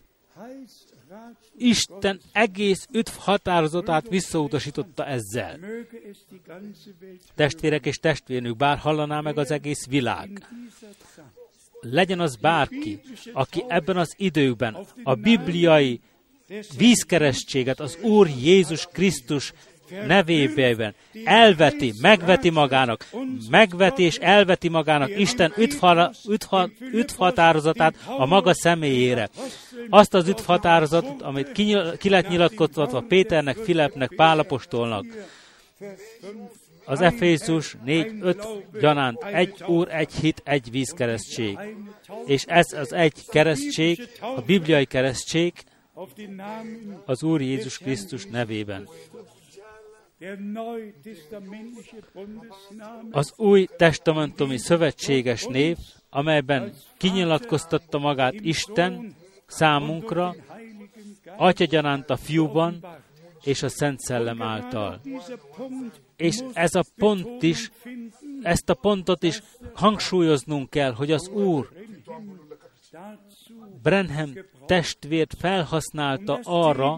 Isten 1.56 2.20
egész 2.32 2.86
öt 2.92 3.08
határozatát 3.08 4.08
visszautasította 4.08 5.06
ezzel. 5.06 5.58
Testvérek 7.34 7.86
és 7.86 7.96
testvérnők, 7.96 8.56
bár 8.56 8.78
hallaná 8.78 9.20
meg 9.20 9.38
az 9.38 9.50
egész 9.50 9.86
világ, 9.86 10.46
legyen 11.80 12.20
az 12.20 12.36
bárki, 12.36 13.00
aki 13.32 13.64
ebben 13.68 13.96
az 13.96 14.14
időkben 14.16 14.76
a 15.02 15.14
bibliai 15.14 16.00
vízkeresztséget 16.76 17.80
az 17.80 17.98
Úr 18.02 18.28
Jézus 18.28 18.86
Krisztus 18.92 19.52
nevében 20.06 20.94
elveti, 21.24 21.92
megveti 22.00 22.50
magának, 22.50 23.08
megveti 23.50 24.02
és 24.02 24.16
elveti 24.16 24.68
magának 24.68 25.18
Isten 25.18 25.52
üthatározatát 26.92 27.94
a 28.06 28.26
maga 28.26 28.54
személyére. 28.54 29.28
Azt 29.88 30.14
az 30.14 30.28
üthatározatot, 30.28 31.22
amit 31.22 31.52
ki 31.98 32.08
lett 32.08 32.28
nyilatkoztatva 32.28 33.04
Péternek, 33.08 33.56
Filepnek, 33.56 34.12
Pálapostolnak 34.16 35.06
az 36.84 37.00
Efézus 37.00 37.76
4-5 37.86 38.62
gyanánt 38.80 39.24
egy 39.24 39.62
Úr, 39.66 39.88
egy 39.90 40.12
hit, 40.12 40.42
egy 40.44 40.70
vízkeresztség. 40.70 41.58
És 42.26 42.44
ez 42.44 42.72
az 42.72 42.92
egy 42.92 43.24
keresztség, 43.26 44.08
a 44.20 44.40
bibliai 44.40 44.84
keresztség 44.84 45.52
az 47.04 47.22
Úr 47.22 47.40
Jézus 47.40 47.78
Krisztus 47.78 48.26
nevében. 48.26 48.88
Az 53.10 53.32
új 53.36 53.66
testamentumi 53.76 54.58
szövetséges 54.58 55.44
név, 55.44 55.76
amelyben 56.10 56.72
kinyilatkoztatta 56.96 57.98
magát 57.98 58.34
Isten 58.34 59.14
számunkra, 59.46 60.34
Atya 61.36 61.64
gyanánt 61.64 62.10
a 62.10 62.16
fiúban 62.16 62.86
és 63.42 63.62
a 63.62 63.68
Szent 63.68 64.00
Szellem 64.00 64.42
által. 64.42 65.00
És 66.16 66.38
ez 66.52 66.74
a 66.74 66.84
pont 66.96 67.42
is, 67.42 67.70
ezt 68.42 68.70
a 68.70 68.74
pontot 68.74 69.22
is 69.22 69.42
hangsúlyoznunk 69.74 70.70
kell, 70.70 70.92
hogy 70.92 71.10
az 71.10 71.28
Úr 71.28 71.68
Brenham 73.82 74.32
testvért 74.66 75.34
felhasználta 75.38 76.40
arra, 76.42 76.96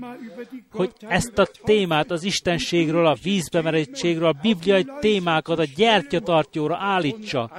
hogy 0.71 0.93
ezt 0.99 1.39
a 1.39 1.49
témát 1.65 2.11
az 2.11 2.23
istenségről, 2.23 3.07
a 3.07 3.17
vízbemerettségről, 3.23 4.29
a 4.29 4.39
bibliai 4.43 4.87
témákat 5.01 5.59
a 5.59 5.65
gyertyatartjóra 5.77 6.77
állítsa. 6.77 7.51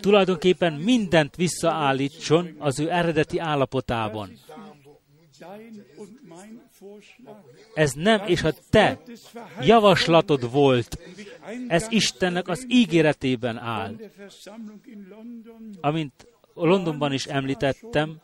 Tulajdonképpen 0.00 0.72
mindent 0.72 1.36
visszaállítson 1.36 2.54
az 2.58 2.80
ő 2.80 2.90
eredeti 2.90 3.38
állapotában. 3.38 4.30
Ez 7.74 7.92
nem 7.92 8.26
és 8.26 8.42
a 8.42 8.52
te 8.70 9.00
javaslatod 9.60 10.50
volt. 10.50 10.98
Ez 11.68 11.86
Istennek 11.90 12.48
az 12.48 12.64
ígéretében 12.68 13.56
áll. 13.56 13.96
Amint 15.80 16.26
Londonban 16.54 17.12
is 17.12 17.26
említettem, 17.26 18.20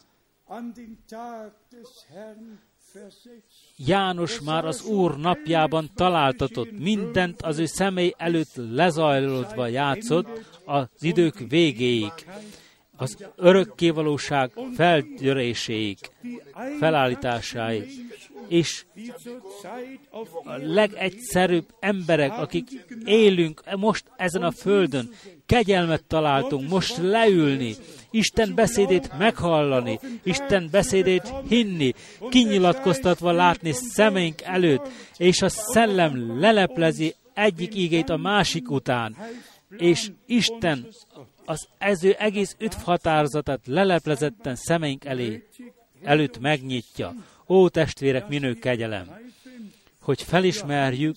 János 3.77 4.41
már 4.41 4.65
az 4.65 4.85
Úr 4.85 5.17
napjában 5.17 5.91
találtatott, 5.95 6.79
mindent 6.79 7.43
az 7.43 7.59
ő 7.59 7.67
személy 7.67 8.15
előtt 8.17 8.53
lezajlódva 8.55 9.67
játszott 9.67 10.29
az 10.65 10.89
idők 11.01 11.39
végéig 11.49 12.12
az 12.97 13.16
örökkévalóság 13.36 14.51
felgyöréséig, 14.76 15.99
felállításáig, 16.78 17.84
és 18.49 18.84
a 20.45 20.57
legegyszerűbb 20.57 21.66
emberek, 21.80 22.38
akik 22.38 22.68
élünk 23.05 23.62
most 23.76 24.05
ezen 24.16 24.42
a 24.42 24.51
földön, 24.51 25.11
kegyelmet 25.47 26.05
találtunk 26.05 26.68
most 26.68 26.97
leülni, 26.97 27.74
Isten 28.11 28.55
beszédét 28.55 29.18
meghallani, 29.18 30.01
Isten 30.22 30.68
beszédét 30.70 31.32
hinni, 31.49 31.92
kinyilatkoztatva 32.28 33.32
látni 33.32 33.72
szemeink 33.72 34.42
előtt, 34.42 34.88
és 35.16 35.42
a 35.42 35.49
szellem 35.49 36.40
leleplezi 36.40 37.14
egyik 37.34 37.74
ígét 37.74 38.09
a 38.09 38.16
másik 38.16 38.70
után, 38.70 39.16
és 39.76 40.11
Isten 40.26 40.86
az 41.45 41.68
ező 41.78 42.12
egész 42.12 42.57
üdv 42.59 42.76
határozatát 42.76 43.61
leleplezetten 43.66 44.55
szemeink 44.57 45.05
elé, 45.05 45.49
előtt 46.03 46.38
megnyitja. 46.38 47.14
Ó, 47.49 47.68
testvérek, 47.68 48.28
minő 48.28 48.55
kegyelem, 48.55 49.20
hogy 50.01 50.22
felismerjük, 50.22 51.16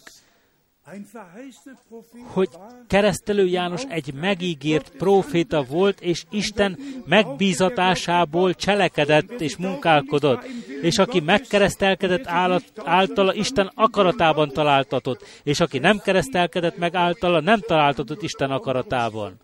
hogy 2.23 2.49
keresztelő 2.87 3.45
János 3.45 3.83
egy 3.89 4.13
megígért 4.13 4.89
próféta 4.97 5.63
volt, 5.63 6.01
és 6.01 6.23
Isten 6.29 6.77
megbízatásából 7.05 8.53
cselekedett 8.53 9.41
és 9.41 9.55
munkálkodott, 9.55 10.45
és 10.81 10.97
aki 10.97 11.19
megkeresztelkedett 11.19 12.27
általa, 12.83 13.33
Isten 13.33 13.71
akaratában 13.75 14.49
találtatott, 14.49 15.23
és 15.43 15.59
aki 15.59 15.77
nem 15.77 15.99
keresztelkedett 15.99 16.77
meg 16.77 16.95
általa, 16.95 17.39
nem 17.39 17.59
találtatott 17.59 18.21
Isten 18.21 18.51
akaratában. 18.51 19.39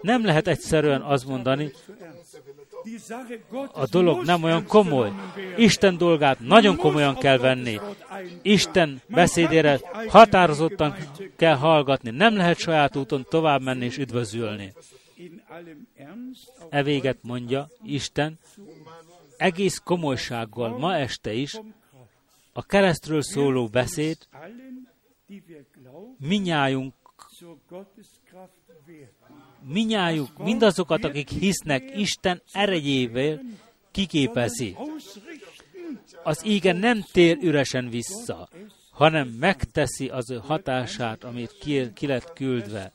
Nem 0.00 0.24
lehet 0.24 0.46
egyszerűen 0.46 1.00
azt 1.00 1.26
mondani, 1.26 1.72
a 3.72 3.86
dolog 3.86 4.24
nem 4.24 4.42
olyan 4.42 4.66
komoly. 4.66 5.12
Isten 5.56 5.96
dolgát 5.96 6.40
nagyon 6.40 6.76
komolyan 6.76 7.14
kell 7.14 7.38
venni. 7.38 7.80
Isten 8.42 9.00
beszédére 9.08 9.80
határozottan 10.08 10.94
kell 11.36 11.56
hallgatni. 11.56 12.10
Nem 12.10 12.36
lehet 12.36 12.58
saját 12.58 12.96
úton 12.96 13.26
tovább 13.28 13.62
menni 13.62 13.84
és 13.84 13.98
üdvözülni. 13.98 14.72
E 16.70 16.82
véget 16.82 17.18
mondja 17.22 17.68
Isten 17.82 18.38
egész 19.38 19.78
komolysággal 19.78 20.78
ma 20.78 20.96
este 20.96 21.32
is 21.32 21.60
a 22.52 22.62
keresztről 22.62 23.22
szóló 23.22 23.66
beszéd 23.66 24.16
minnyájunk, 26.18 26.94
minnyájuk, 29.68 30.38
mindazokat, 30.38 31.04
akik 31.04 31.28
hisznek 31.28 31.96
Isten 31.96 32.42
erejével, 32.52 33.40
kiképezi. 33.90 34.76
Az 36.22 36.46
íge 36.46 36.72
nem 36.72 37.04
tér 37.12 37.38
üresen 37.40 37.88
vissza, 37.88 38.48
hanem 38.90 39.28
megteszi 39.28 40.08
az 40.08 40.30
ő 40.30 40.36
hatását, 40.36 41.24
amit 41.24 41.56
ki, 41.60 41.92
ki 41.92 42.06
lett 42.06 42.32
küldve. 42.32 42.92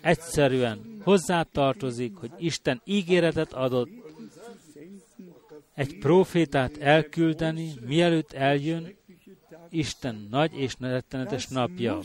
Egyszerűen 0.00 1.00
hozzátartozik, 1.02 2.16
hogy 2.16 2.30
Isten 2.38 2.80
ígéretet 2.84 3.52
adott, 3.52 3.88
egy 5.74 5.98
profétát 5.98 6.76
elküldeni, 6.76 7.72
mielőtt 7.86 8.32
eljön 8.32 8.96
Isten 9.70 10.26
nagy 10.30 10.58
és 10.58 10.74
rettenetes 10.78 11.46
napja. 11.46 12.00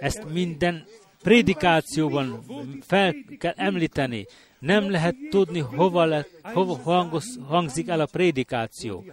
Ezt 0.00 0.24
minden 0.32 0.86
prédikációban 1.24 2.44
fel 2.80 3.14
kell 3.38 3.54
említeni. 3.56 4.26
Nem 4.58 4.90
lehet 4.90 5.16
tudni, 5.30 5.58
hova, 5.58 6.04
lett, 6.04 6.30
hova 6.42 6.76
hangos, 6.76 7.24
hangzik 7.46 7.88
el 7.88 8.00
a 8.00 8.06
prédikáció. 8.06 9.04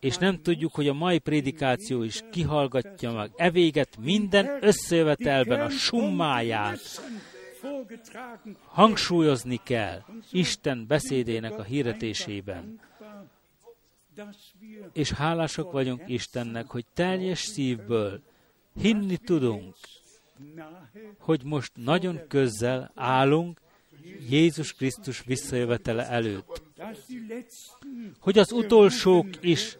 És 0.00 0.16
nem 0.16 0.42
tudjuk, 0.42 0.74
hogy 0.74 0.88
a 0.88 0.92
mai 0.92 1.18
prédikáció 1.18 2.02
is 2.02 2.24
kihallgatja 2.30 3.12
meg. 3.12 3.30
E 3.36 3.50
véget 3.50 3.96
minden 3.98 4.58
összejövetelben 4.60 5.60
a 5.60 5.68
summáját 5.68 6.80
hangsúlyozni 8.64 9.60
kell 9.64 10.02
Isten 10.30 10.86
beszédének 10.86 11.58
a 11.58 11.62
hirdetésében. 11.62 12.80
És 14.92 15.12
hálásak 15.12 15.72
vagyunk 15.72 16.02
Istennek, 16.06 16.66
hogy 16.66 16.84
teljes 16.94 17.38
szívből 17.38 18.20
hinni 18.76 19.16
tudunk, 19.16 19.74
hogy 21.18 21.44
most 21.44 21.72
nagyon 21.74 22.20
közel 22.28 22.90
állunk 22.94 23.60
Jézus 24.28 24.72
Krisztus 24.72 25.22
visszajövetele 25.24 26.08
előtt. 26.08 26.62
Hogy 28.18 28.38
az 28.38 28.52
utolsók 28.52 29.28
is 29.40 29.78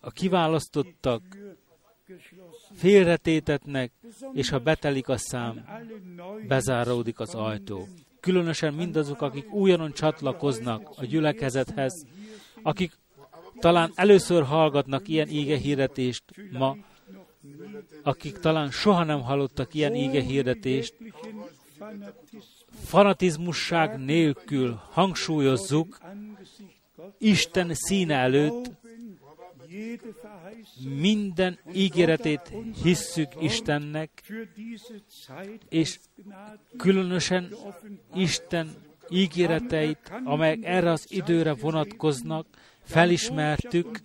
a 0.00 0.10
kiválasztottak 0.10 1.22
félretétetnek, 2.72 3.92
és 4.32 4.48
ha 4.48 4.58
betelik 4.58 5.08
a 5.08 5.16
szám, 5.16 5.64
bezáródik 6.46 7.20
az 7.20 7.34
ajtó. 7.34 7.88
Különösen 8.20 8.74
mindazok, 8.74 9.22
akik 9.22 9.52
újonnan 9.52 9.92
csatlakoznak 9.92 10.90
a 10.96 11.04
gyülekezethez, 11.04 12.06
akik 12.62 12.92
talán 13.60 13.92
először 13.94 14.42
hallgatnak 14.42 15.08
ilyen 15.08 15.28
ége 15.28 15.56
hirdetést 15.56 16.24
ma, 16.52 16.76
akik 18.02 18.38
talán 18.38 18.70
soha 18.70 19.04
nem 19.04 19.22
hallottak 19.22 19.74
ilyen 19.74 19.94
ége 19.94 20.22
hirdetést, 20.22 20.94
fanatizmusság 22.84 23.98
nélkül 23.98 24.80
hangsúlyozzuk 24.90 25.98
Isten 27.18 27.74
színe 27.74 28.14
előtt, 28.14 28.70
minden 30.98 31.58
ígéretét 31.72 32.52
hisszük 32.82 33.28
Istennek, 33.40 34.10
és 35.68 35.98
különösen 36.76 37.54
Isten 38.14 38.70
ígéreteit, 39.08 40.12
amelyek 40.24 40.58
erre 40.62 40.90
az 40.90 41.06
időre 41.08 41.54
vonatkoznak, 41.54 42.46
felismertük, 42.88 44.00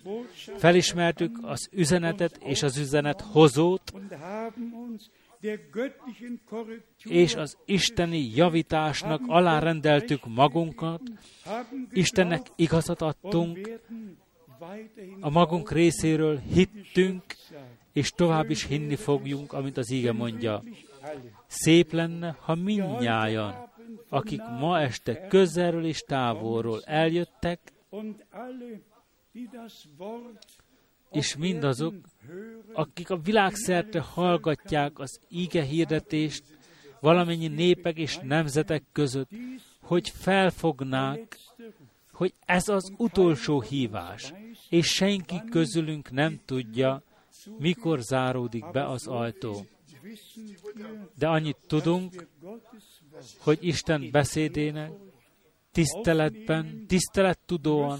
felismertük 0.56 1.38
az 1.42 1.68
üzenetet 1.72 2.36
és 2.44 2.62
az 2.62 2.76
üzenet 2.76 3.20
hozót, 3.20 3.92
és 7.04 7.34
az 7.34 7.56
isteni 7.64 8.30
javításnak 8.34 9.20
alárendeltük 9.26 10.26
magunkat, 10.26 11.00
Istennek 11.92 12.46
igazat 12.56 13.02
adtunk, 13.02 13.80
a 15.20 15.30
magunk 15.30 15.72
részéről 15.72 16.38
hittünk, 16.38 17.22
és 17.92 18.10
tovább 18.10 18.50
is 18.50 18.66
hinni 18.66 18.96
fogjunk, 18.96 19.52
amit 19.52 19.76
az 19.76 19.90
íge 19.90 20.12
mondja. 20.12 20.62
Szép 21.46 21.92
lenne, 21.92 22.36
ha 22.40 22.54
mindnyájan, 22.54 23.70
akik 24.08 24.40
ma 24.60 24.80
este 24.80 25.26
közelről 25.26 25.84
és 25.84 26.00
távolról 26.00 26.82
eljöttek, 26.84 27.73
és 31.10 31.36
mindazok, 31.36 31.94
akik 32.72 33.10
a 33.10 33.16
világszerte 33.16 34.00
hallgatják 34.00 34.98
az 34.98 35.20
íge 35.28 35.62
hirdetést 35.62 36.42
valamennyi 37.00 37.48
népek 37.48 37.96
és 37.96 38.18
nemzetek 38.22 38.82
között, 38.92 39.30
hogy 39.80 40.08
felfognák, 40.08 41.38
hogy 42.12 42.34
ez 42.46 42.68
az 42.68 42.92
utolsó 42.96 43.60
hívás, 43.60 44.32
és 44.68 44.86
senki 44.86 45.42
közülünk 45.50 46.10
nem 46.10 46.40
tudja, 46.44 47.02
mikor 47.58 48.00
záródik 48.00 48.70
be 48.70 48.88
az 48.88 49.06
ajtó. 49.06 49.66
De 51.18 51.28
annyit 51.28 51.56
tudunk, 51.66 52.26
hogy 53.38 53.58
Isten 53.60 54.08
beszédének 54.10 54.92
tiszteletben, 55.74 56.86
tisztelettudóan 56.86 57.98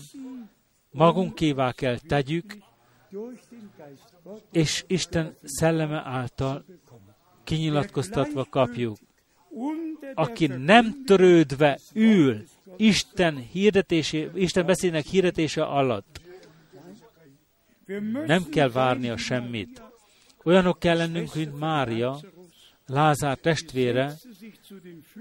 magunkévá 0.91 1.73
kell 1.73 1.99
tegyük, 1.99 2.57
és 4.53 4.85
Isten 4.87 5.37
szelleme 5.43 6.03
által 6.05 6.65
kinyilatkoztatva 7.45 8.45
kapjuk. 8.45 8.97
Aki 10.15 10.47
nem 10.47 11.05
törődve 11.05 11.79
ül 11.95 12.45
Isten, 12.77 13.37
hirdetésé, 13.37 14.31
Isten 14.35 14.67
beszédnek 14.67 15.05
hirdetése 15.05 15.65
alatt, 15.65 16.21
nem 18.27 18.49
kell 18.51 18.71
várni 18.71 19.09
a 19.09 19.17
semmit. 19.17 19.83
Olyanok 20.43 20.79
kell 20.79 20.97
lennünk, 20.97 21.35
mint 21.35 21.59
Mária, 21.59 22.21
Lázár 22.87 23.37
testvére, 23.37 24.15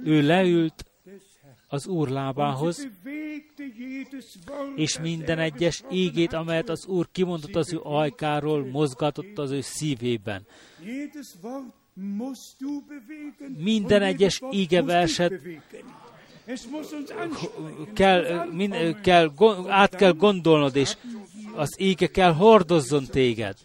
ő 0.04 0.22
leült 0.22 0.86
az 1.74 1.88
Úr 1.88 2.09
lábához, 2.09 2.88
és 4.76 4.99
minden 4.99 5.39
egyes 5.39 5.84
ígét, 5.91 6.34
amelyet 6.34 6.69
az 6.69 6.86
Úr 6.86 7.07
kimondott 7.11 7.55
az 7.55 7.74
ő 7.74 7.80
ajkáról, 7.84 8.65
mozgatott 8.65 9.38
az 9.38 9.51
ő 9.51 9.61
szívében. 9.61 10.45
Minden 13.57 14.01
egyes 14.01 14.41
verset 14.69 15.34
kell, 17.93 18.45
min, 18.51 19.01
kell, 19.01 19.32
át 19.67 19.95
kell 19.95 20.13
gondolnod, 20.13 20.76
és 20.76 20.97
az 21.55 21.76
ége 21.78 22.07
kell 22.07 22.34
hordozzon 22.34 23.05
téged, 23.05 23.57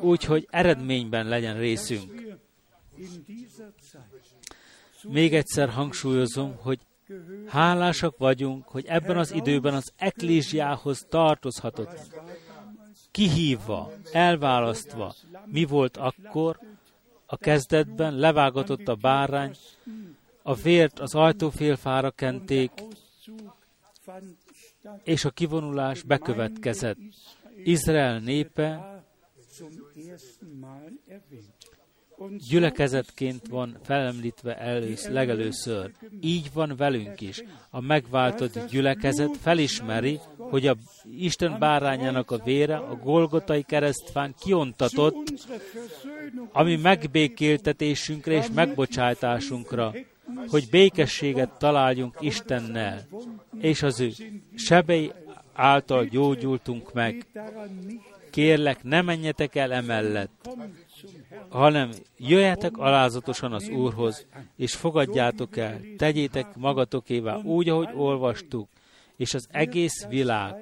úgyhogy 0.00 0.46
eredményben 0.50 1.28
legyen 1.28 1.58
részünk. 1.58 2.22
Még 5.02 5.34
egyszer 5.34 5.68
hangsúlyozom, 5.68 6.56
hogy 6.56 6.78
hálásak 7.46 8.18
vagyunk, 8.18 8.68
hogy 8.68 8.84
ebben 8.86 9.18
az 9.18 9.32
időben 9.32 9.74
az 9.74 9.92
eklésiához 9.96 11.06
tartozhatott. 11.08 12.20
Kihívva, 13.10 13.92
elválasztva, 14.12 15.14
mi 15.44 15.64
volt 15.64 15.96
akkor, 15.96 16.58
a 17.26 17.36
kezdetben 17.36 18.14
levágatott 18.14 18.88
a 18.88 18.94
bárány, 18.94 19.56
a 20.42 20.54
vért 20.54 20.98
az 20.98 21.14
ajtófélfára 21.14 22.10
kenték, 22.10 22.70
és 25.02 25.24
a 25.24 25.30
kivonulás 25.30 26.02
bekövetkezett. 26.02 26.98
Izrael 27.64 28.18
népe 28.18 29.02
gyülekezetként 32.48 33.46
van 33.48 33.76
felemlítve 33.82 34.58
elősz, 34.58 35.08
legelőször. 35.08 35.90
Így 36.20 36.50
van 36.52 36.74
velünk 36.76 37.20
is. 37.20 37.42
A 37.70 37.80
megváltott 37.80 38.70
gyülekezet 38.70 39.36
felismeri, 39.36 40.20
hogy 40.36 40.66
a 40.66 40.76
Isten 41.18 41.58
bárányának 41.58 42.30
a 42.30 42.38
vére 42.44 42.76
a 42.76 42.96
Golgotai 42.96 43.62
keresztfán 43.62 44.34
kiontatott, 44.40 45.32
ami 46.52 46.76
megbékéltetésünkre 46.76 48.32
és 48.32 48.46
megbocsátásunkra, 48.54 49.94
hogy 50.46 50.68
békességet 50.70 51.58
találjunk 51.58 52.16
Istennel, 52.20 53.06
és 53.60 53.82
az 53.82 54.00
ő 54.00 54.10
sebei 54.54 55.12
által 55.52 56.04
gyógyultunk 56.04 56.92
meg. 56.92 57.26
Kérlek, 58.30 58.82
ne 58.82 59.02
menjetek 59.02 59.54
el 59.54 59.72
emellett, 59.72 60.48
hanem 61.48 61.90
jöjjetek 62.18 62.76
alázatosan 62.76 63.52
az 63.52 63.68
Úrhoz, 63.68 64.26
és 64.56 64.74
fogadjátok 64.74 65.56
el, 65.56 65.80
tegyétek 65.96 66.56
magatokévá 66.56 67.36
úgy, 67.36 67.68
ahogy 67.68 67.88
olvastuk, 67.94 68.68
és 69.16 69.34
az 69.34 69.46
egész 69.50 70.06
világ, 70.06 70.54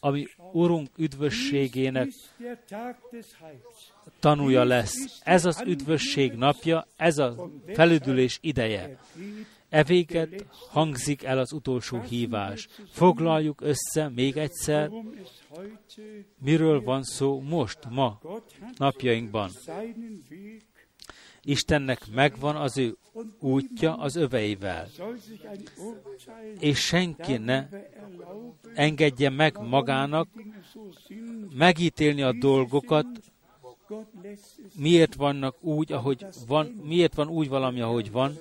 ami 0.00 0.26
Urunk 0.52 0.88
üdvösségének 0.96 2.08
tanúja 4.20 4.64
lesz. 4.64 5.20
Ez 5.22 5.44
az 5.44 5.62
üdvösség 5.66 6.32
napja, 6.32 6.86
ez 6.96 7.18
a 7.18 7.50
felüdülés 7.66 8.38
ideje. 8.42 8.98
E 9.68 9.84
véget 9.84 10.46
hangzik 10.70 11.22
el 11.22 11.38
az 11.38 11.52
utolsó 11.52 12.00
hívás. 12.00 12.68
Foglaljuk 12.90 13.60
össze 13.60 14.08
még 14.08 14.36
egyszer, 14.36 14.90
miről 16.38 16.82
van 16.82 17.02
szó 17.02 17.40
most, 17.40 17.78
ma, 17.90 18.20
napjainkban. 18.76 19.50
Istennek 21.42 22.00
megvan 22.14 22.56
az 22.56 22.78
ő 22.78 22.96
útja 23.40 23.96
az 23.96 24.16
öveivel, 24.16 24.88
és 26.58 26.78
senki 26.78 27.36
ne 27.36 27.68
engedje 28.74 29.30
meg 29.30 29.58
magának 29.58 30.28
megítélni 31.56 32.22
a 32.22 32.32
dolgokat, 32.32 33.06
miért 34.76 35.14
vannak 35.14 35.62
úgy, 35.62 35.92
ahogy 35.92 36.26
van, 36.46 36.66
miért 36.66 37.14
van 37.14 37.28
úgy 37.28 37.48
valami, 37.48 37.80
ahogy 37.80 38.10
van, 38.10 38.36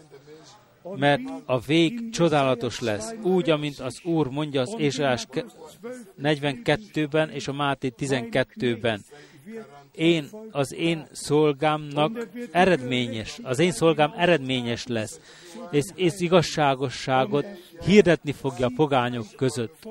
mert 0.95 1.21
a 1.45 1.59
vég 1.59 2.09
csodálatos 2.09 2.79
lesz, 2.79 3.13
úgy, 3.21 3.49
amint 3.49 3.79
az 3.79 3.99
Úr 4.03 4.27
mondja 4.27 4.61
az 4.61 4.75
Ézsás 4.77 5.27
42-ben 6.23 7.29
és 7.29 7.47
a 7.47 7.53
Máté 7.53 7.93
12-ben. 7.97 9.01
Én, 9.91 10.29
az 10.51 10.73
én 10.73 11.07
szolgámnak 11.11 12.27
eredményes, 12.51 13.39
az 13.43 13.59
én 13.59 13.71
szolgám 13.71 14.13
eredményes 14.17 14.87
lesz, 14.87 15.19
és, 15.71 15.83
és 15.95 16.13
igazságosságot 16.17 17.45
hirdetni 17.85 18.31
fogja 18.31 18.65
a 18.65 18.71
pogányok 18.75 19.25
között 19.35 19.87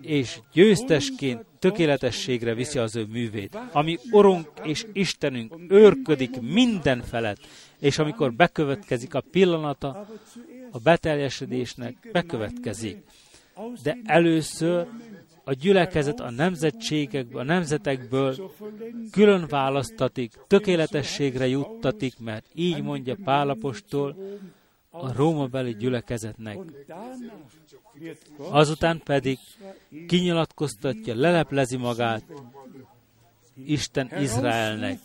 és 0.00 0.38
győztesként 0.52 1.44
tökéletességre 1.58 2.54
viszi 2.54 2.78
az 2.78 2.96
ő 2.96 3.04
művét, 3.04 3.58
ami 3.72 3.98
Urunk 4.10 4.48
és 4.62 4.86
Istenünk 4.92 5.54
őrködik 5.68 6.40
minden 6.40 7.02
felett, 7.02 7.38
és 7.80 7.98
amikor 7.98 8.32
bekövetkezik 8.32 9.14
a 9.14 9.22
pillanata, 9.30 10.06
a 10.70 10.78
beteljesedésnek 10.78 12.08
bekövetkezik. 12.12 13.02
De 13.82 13.98
először 14.04 14.86
a 15.44 15.52
gyülekezet 15.52 16.20
a 16.20 16.30
nemzetségekből, 16.30 17.40
a 17.40 17.44
nemzetekből 17.44 18.52
külön 19.10 19.46
választatik, 19.48 20.32
tökéletességre 20.46 21.46
juttatik, 21.46 22.18
mert 22.18 22.46
így 22.54 22.82
mondja 22.82 23.16
Pálapostól 23.24 24.16
a 24.90 25.12
rómabeli 25.12 25.74
gyülekezetnek. 25.74 26.58
Azután 28.36 29.00
pedig 29.04 29.38
kinyilatkoztatja, 30.06 31.14
leleplezi 31.14 31.76
magát 31.76 32.22
Isten 33.64 34.10
Izraelnek. 34.20 34.98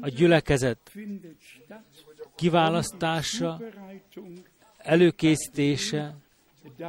A 0.00 0.08
gyülekezet 0.08 0.92
kiválasztása, 2.34 3.60
előkészítése 4.78 6.14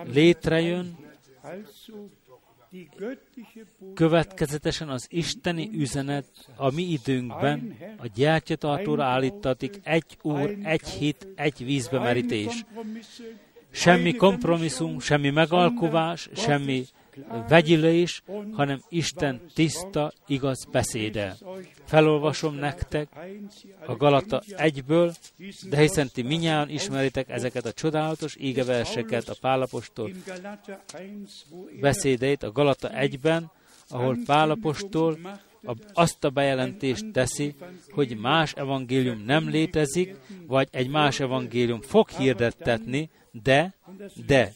létrejön, 0.03 0.97
következetesen 3.93 4.89
az 4.89 5.07
isteni 5.09 5.69
üzenet 5.73 6.25
a 6.55 6.71
mi 6.73 6.83
időnkben 6.83 7.77
a 7.97 8.07
gyertyatartóra 8.15 9.03
állítatik. 9.03 9.79
Egy 9.83 10.17
úr, 10.21 10.57
egy 10.63 10.87
hit, 10.87 11.27
egy 11.35 11.65
vízbemerítés. 11.65 12.65
Semmi 13.69 14.13
kompromisszum, 14.15 14.99
semmi 14.99 15.29
megalkovás, 15.29 16.29
semmi 16.35 16.85
vegyülés, 17.47 18.23
hanem 18.51 18.81
Isten 18.89 19.41
tiszta, 19.53 20.13
igaz 20.27 20.65
beszéde. 20.71 21.35
Felolvasom 21.85 22.55
nektek 22.55 23.07
a 23.85 23.95
Galata 23.95 24.41
egyből, 24.55 25.13
de 25.69 25.77
hiszen 25.77 26.09
ti 26.13 26.21
minnyáján 26.21 26.69
ismeritek 26.69 27.29
ezeket 27.29 27.65
a 27.65 27.71
csodálatos 27.71 28.35
égeverseket, 28.35 29.29
a 29.29 29.35
Pálapostól 29.41 30.11
beszédeit 31.79 32.43
a 32.43 32.51
Galata 32.51 32.89
egyben, 32.89 33.51
ahol 33.89 34.17
Pálapostól 34.25 35.17
azt 35.93 36.23
a 36.23 36.29
bejelentést 36.29 37.11
teszi, 37.11 37.55
hogy 37.89 38.17
más 38.17 38.53
evangélium 38.53 39.23
nem 39.25 39.49
létezik, 39.49 40.15
vagy 40.47 40.67
egy 40.71 40.89
más 40.89 41.19
evangélium 41.19 41.81
fog 41.81 42.09
hirdettetni, 42.09 43.09
de, 43.31 43.73
de 44.25 44.53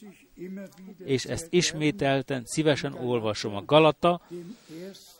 és 1.03 1.25
ezt 1.25 1.47
ismételten 1.49 2.43
szívesen 2.45 2.93
olvasom 2.93 3.55
a 3.55 3.65
Galata 3.65 4.21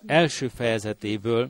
első 0.06 0.48
fejezetéből, 0.48 1.50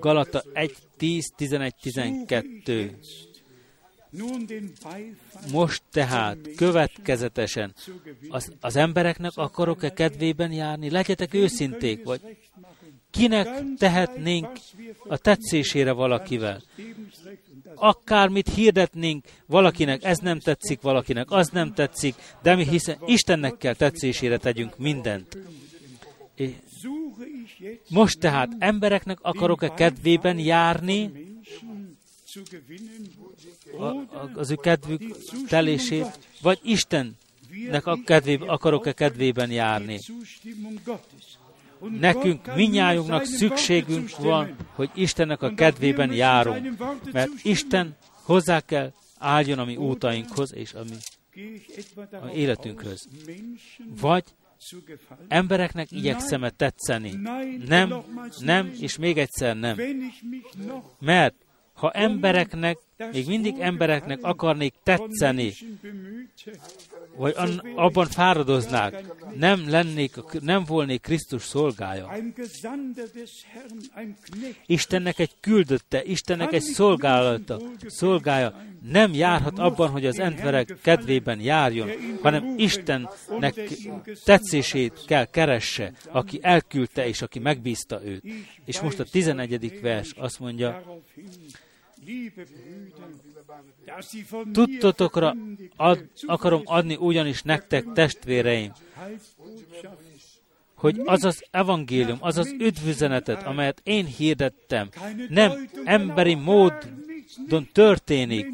Galata 0.00 0.42
1, 0.52 0.76
10, 0.96 1.32
11, 1.36 1.74
12. 1.80 2.98
Most 5.52 5.82
tehát 5.90 6.38
következetesen 6.56 7.74
az, 8.28 8.52
az 8.60 8.76
embereknek 8.76 9.32
akarok-e 9.34 9.92
kedvében 9.92 10.52
járni? 10.52 10.90
Legyetek 10.90 11.34
őszinték, 11.34 12.04
vagy 12.04 12.20
kinek 13.10 13.48
tehetnénk 13.76 14.48
a 15.08 15.16
tetszésére 15.16 15.92
valakivel? 15.92 16.62
akármit 17.78 18.48
hirdetnénk 18.54 19.24
valakinek, 19.46 20.04
ez 20.04 20.18
nem 20.18 20.38
tetszik, 20.38 20.80
valakinek 20.80 21.30
az 21.30 21.48
nem 21.48 21.74
tetszik, 21.74 22.14
de 22.42 22.54
mi 22.54 22.68
hiszen 22.68 22.98
Istennek 23.06 23.56
kell 23.56 23.74
tetszésére 23.74 24.36
tegyünk 24.36 24.78
mindent. 24.78 25.38
Most 27.88 28.18
tehát 28.18 28.52
embereknek 28.58 29.18
akarok-e 29.20 29.68
kedvében 29.68 30.38
járni, 30.38 31.12
az 34.34 34.50
ő 34.50 34.54
kedvük 34.54 35.02
telését, 35.48 36.18
vagy 36.42 36.58
Istennek 36.62 37.86
a 37.86 37.98
kedvében, 38.04 38.48
akarok-e 38.48 38.92
kedvében 38.92 39.50
járni. 39.50 39.98
Nekünk 42.00 42.54
minnyájunknak 42.54 43.24
szükségünk 43.24 44.16
van, 44.16 44.56
hogy 44.74 44.90
Istennek 44.94 45.42
a 45.42 45.54
kedvében 45.54 46.12
járunk, 46.12 46.78
mert 47.12 47.30
Isten 47.42 47.96
hozzá 48.22 48.60
kell 48.60 48.92
álljon 49.18 49.58
a 49.58 49.64
mi 49.64 49.76
útainkhoz 49.76 50.54
és 50.54 50.74
a 50.74 50.82
mi 50.82 50.96
a 52.10 52.30
életünkhöz. 52.34 53.08
Vagy 54.00 54.24
embereknek 55.28 55.92
igyekszem 55.92 56.48
tetszeni. 56.56 57.14
Nem, 57.66 57.94
nem, 58.38 58.72
és 58.80 58.96
még 58.96 59.18
egyszer 59.18 59.56
nem. 59.56 59.76
Mert 60.98 61.34
ha 61.74 61.90
embereknek, 61.90 62.78
még 63.12 63.26
mindig 63.26 63.54
embereknek 63.58 64.18
akarnék 64.22 64.74
tetszeni, 64.82 65.52
vagy 67.16 67.34
abban 67.74 68.06
fáradoznák, 68.06 69.04
nem 69.36 69.70
lennék, 69.70 70.40
nem 70.40 70.64
volnék 70.64 71.00
Krisztus 71.00 71.42
szolgája. 71.42 72.16
Istennek 74.66 75.18
egy 75.18 75.30
küldötte, 75.40 76.04
Istennek 76.04 76.52
egy 76.52 76.62
szolgálata, 76.62 77.60
szolgája 77.86 78.62
nem 78.82 79.14
járhat 79.14 79.58
abban, 79.58 79.90
hogy 79.90 80.06
az 80.06 80.18
emberek 80.18 80.76
kedvében 80.82 81.40
járjon, 81.40 81.90
hanem 82.22 82.54
Istennek 82.56 83.54
tetszését 84.24 85.04
kell 85.06 85.24
keresse, 85.24 85.92
aki 86.10 86.38
elküldte 86.42 87.06
és 87.06 87.22
aki 87.22 87.38
megbízta 87.38 88.04
őt. 88.04 88.22
És 88.64 88.80
most 88.80 89.00
a 89.00 89.04
11. 89.04 89.80
vers 89.80 90.12
azt 90.16 90.40
mondja, 90.40 91.00
Tudtotokra 94.52 95.36
ad, 95.76 96.08
akarom 96.26 96.62
adni 96.64 96.96
ugyanis 96.96 97.42
nektek, 97.42 97.92
testvéreim, 97.92 98.72
hogy 100.74 101.00
az 101.04 101.24
az 101.24 101.44
evangélium, 101.50 102.18
az 102.20 102.38
az 102.38 102.54
üdvüzenetet, 102.58 103.42
amelyet 103.42 103.80
én 103.84 104.04
hirdettem, 104.06 104.88
nem 105.28 105.68
emberi 105.84 106.34
módon 106.34 107.68
történik, 107.72 108.46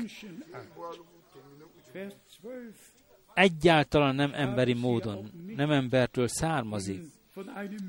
egyáltalán 3.34 4.14
nem 4.14 4.32
emberi 4.34 4.72
módon, 4.72 5.30
nem 5.56 5.70
embertől 5.70 6.28
származik, 6.28 7.00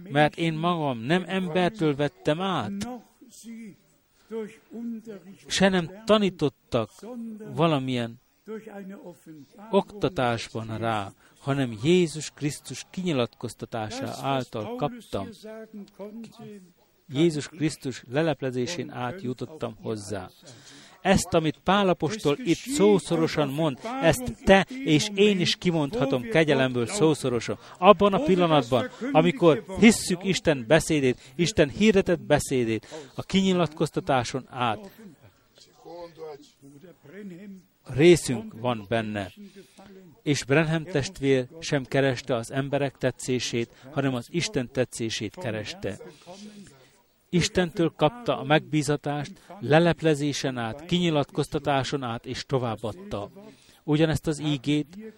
mert 0.10 0.38
én 0.38 0.54
magam 0.54 1.00
nem 1.00 1.24
embertől 1.28 1.96
vettem 1.96 2.42
át, 2.42 2.88
se 5.48 5.70
nem 5.70 6.04
tanítottak 6.06 6.90
valamilyen 7.54 8.20
oktatásban 9.70 10.78
rá, 10.78 11.12
hanem 11.40 11.78
Jézus 11.84 12.32
Krisztus 12.32 12.86
kinyilatkoztatása 12.92 14.14
által 14.22 14.76
kaptam. 14.76 15.30
Jézus 17.08 17.48
Krisztus 17.48 18.04
leleplezésén 18.10 18.92
át 18.92 19.22
jutottam 19.22 19.76
hozzá. 19.82 20.30
Ezt, 21.06 21.34
amit 21.34 21.60
Pálapostól 21.64 22.38
itt 22.44 22.58
szószorosan 22.58 23.50
mond, 23.50 23.80
ezt 24.02 24.34
te 24.44 24.66
és 24.86 25.10
én 25.16 25.40
is 25.40 25.56
kimondhatom 25.56 26.22
kegyelemből 26.22 26.88
szószorosan. 26.88 27.58
Abban 27.78 28.14
a 28.14 28.20
pillanatban, 28.24 28.90
amikor 29.12 29.64
hisszük 29.80 30.24
Isten 30.24 30.66
beszédét, 30.68 31.22
Isten 31.36 31.70
hirdetett 31.70 32.20
beszédét, 32.20 32.88
a 33.16 33.24
kinyilatkoztatáson 33.24 34.48
át, 34.50 34.90
részünk 37.84 38.54
van 38.60 38.86
benne. 38.90 39.32
És 40.24 40.44
Brenham 40.44 40.84
testvér 40.84 41.48
sem 41.60 41.84
kereste 41.84 42.36
az 42.36 42.52
emberek 42.52 42.98
tetszését, 42.98 43.70
hanem 43.92 44.14
az 44.14 44.28
Isten 44.30 44.70
tetszését 44.72 45.36
kereste. 45.36 45.98
Istentől 47.36 47.94
kapta 47.96 48.40
a 48.40 48.44
megbízatást, 48.44 49.32
leleplezésen 49.60 50.58
át, 50.58 50.86
kinyilatkoztatáson 50.86 52.04
át, 52.04 52.26
és 52.26 52.46
továbbadta. 52.46 53.32
Ugyanezt 53.84 54.28
az 54.28 54.40
ígét 54.40 55.14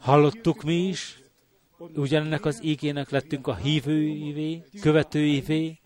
hallottuk 0.00 0.62
mi 0.62 0.74
is, 0.74 1.22
ugyanennek 1.78 2.44
az 2.44 2.64
ígének 2.64 3.10
lettünk 3.10 3.46
a 3.46 3.54
hívőivé, 3.54 4.62
követőivé, 4.80 5.78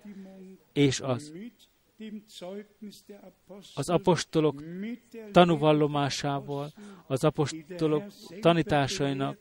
és 0.72 1.00
az 1.00 1.32
az 3.74 3.88
apostolok 3.88 4.62
tanúvallomásával, 5.32 6.72
az 7.06 7.24
apostolok 7.24 8.04
tanításainak 8.40 9.38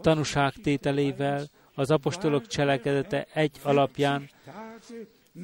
tanúságtételével, 0.00 1.48
az 1.78 1.90
apostolok 1.90 2.46
cselekedete 2.46 3.26
egy 3.32 3.56
alapján 3.62 4.28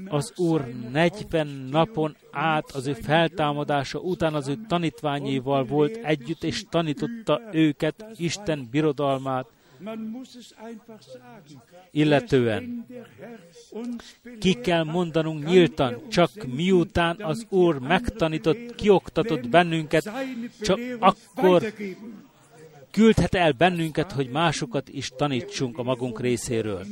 az 0.09 0.33
Úr 0.37 0.75
40 0.93 1.47
napon 1.71 2.17
át 2.31 2.71
az 2.71 2.87
ő 2.87 2.93
feltámadása 2.93 3.99
után 3.99 4.35
az 4.35 4.49
ő 4.49 4.59
tanítványéval 4.69 5.65
volt 5.65 5.97
együtt, 5.97 6.45
és 6.45 6.65
tanította 6.71 7.41
őket 7.53 8.05
Isten 8.17 8.69
birodalmát, 8.71 9.47
illetően. 11.91 12.87
Ki 14.39 14.55
kell 14.61 14.85
mondanunk 14.85 15.45
nyíltan, 15.45 16.09
csak 16.09 16.31
miután 16.55 17.23
az 17.23 17.47
Úr 17.49 17.79
megtanított, 17.79 18.75
kioktatott 18.75 19.49
bennünket, 19.49 20.11
csak 20.61 20.79
akkor 20.99 21.73
küldhet 22.95 23.35
el 23.35 23.53
bennünket, 23.53 24.13
hogy 24.13 24.29
másokat 24.29 24.89
is 24.89 25.11
tanítsunk 25.17 25.79
a 25.79 25.83
magunk 25.83 26.21
részéről. 26.21 26.87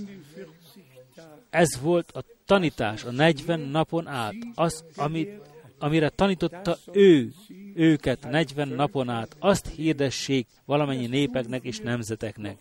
Ez 1.50 1.80
volt 1.80 2.10
a 2.10 2.22
tanítás 2.46 3.04
a 3.04 3.10
40 3.10 3.60
napon 3.60 4.06
át, 4.06 4.34
az, 4.54 4.84
amit, 4.96 5.40
amire 5.78 6.08
tanította 6.08 6.76
ő, 6.92 7.32
őket 7.74 8.30
40 8.30 8.68
napon 8.68 9.08
át, 9.08 9.36
azt 9.38 9.66
hirdessék 9.66 10.46
valamennyi 10.64 11.06
népeknek 11.06 11.64
és 11.64 11.78
nemzeteknek. 11.78 12.56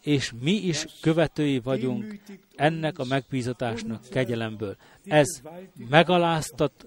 És 0.00 0.32
mi 0.40 0.52
is 0.52 0.86
követői 1.00 1.58
vagyunk 1.58 2.18
ennek 2.54 2.98
a 2.98 3.04
megbízatásnak 3.04 4.08
kegyelemből. 4.10 4.76
Ez 5.04 5.42
megaláztat, 5.88 6.86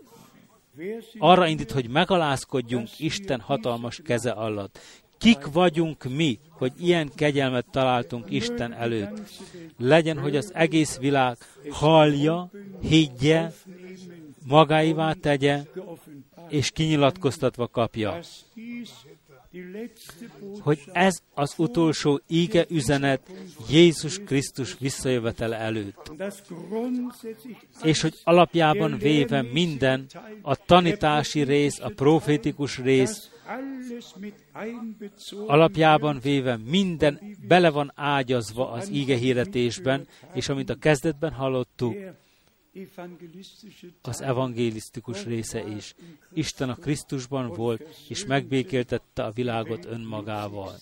arra 1.18 1.48
indít, 1.48 1.72
hogy 1.72 1.90
megalázkodjunk 1.90 3.00
Isten 3.00 3.40
hatalmas 3.40 4.02
keze 4.04 4.32
alatt. 4.32 4.80
Kik 5.18 5.46
vagyunk 5.46 6.04
mi, 6.04 6.40
hogy 6.50 6.72
ilyen 6.80 7.12
kegyelmet 7.16 7.66
találtunk 7.72 8.26
Isten 8.30 8.74
előtt? 8.74 9.22
Legyen, 9.78 10.20
hogy 10.20 10.36
az 10.36 10.52
egész 10.54 10.98
világ 10.98 11.38
hallja, 11.70 12.50
higgye, 12.82 13.52
magáivá 14.48 15.14
tegye, 15.14 15.64
és 16.50 16.72
kinyilatkoztatva 16.72 17.68
kapja. 17.68 18.20
Hogy 20.60 20.80
ez 20.92 21.22
az 21.34 21.54
utolsó 21.58 22.22
íge 22.28 22.66
üzenet 22.70 23.32
Jézus 23.70 24.20
Krisztus 24.20 24.78
visszajövetele 24.80 25.58
előtt. 25.58 26.12
És 27.84 28.02
hogy 28.02 28.14
alapjában 28.24 28.98
véve 28.98 29.42
minden, 29.42 30.06
a 30.42 30.56
tanítási 30.56 31.44
rész, 31.44 31.80
a 31.80 31.92
profétikus 31.96 32.78
rész, 32.78 33.30
alapjában 35.48 36.20
véve 36.20 36.58
minden 36.58 37.20
bele 37.48 37.70
van 37.70 37.92
ágyazva 37.96 38.72
az 38.72 38.90
íge 38.90 39.16
hirdetésben, 39.16 40.08
és 40.34 40.50
amit 40.50 40.70
a 40.70 40.76
kezdetben 40.76 41.32
hallottuk, 41.32 41.96
az 44.02 44.22
evangélisztikus 44.22 45.24
része 45.24 45.68
is. 45.68 45.96
Isten 46.34 46.70
a 46.70 46.76
Krisztusban 46.76 47.48
volt, 47.48 47.82
és 48.08 48.26
megbékéltette 48.26 49.24
a 49.24 49.32
világot 49.32 49.86
önmagával. 49.86 50.80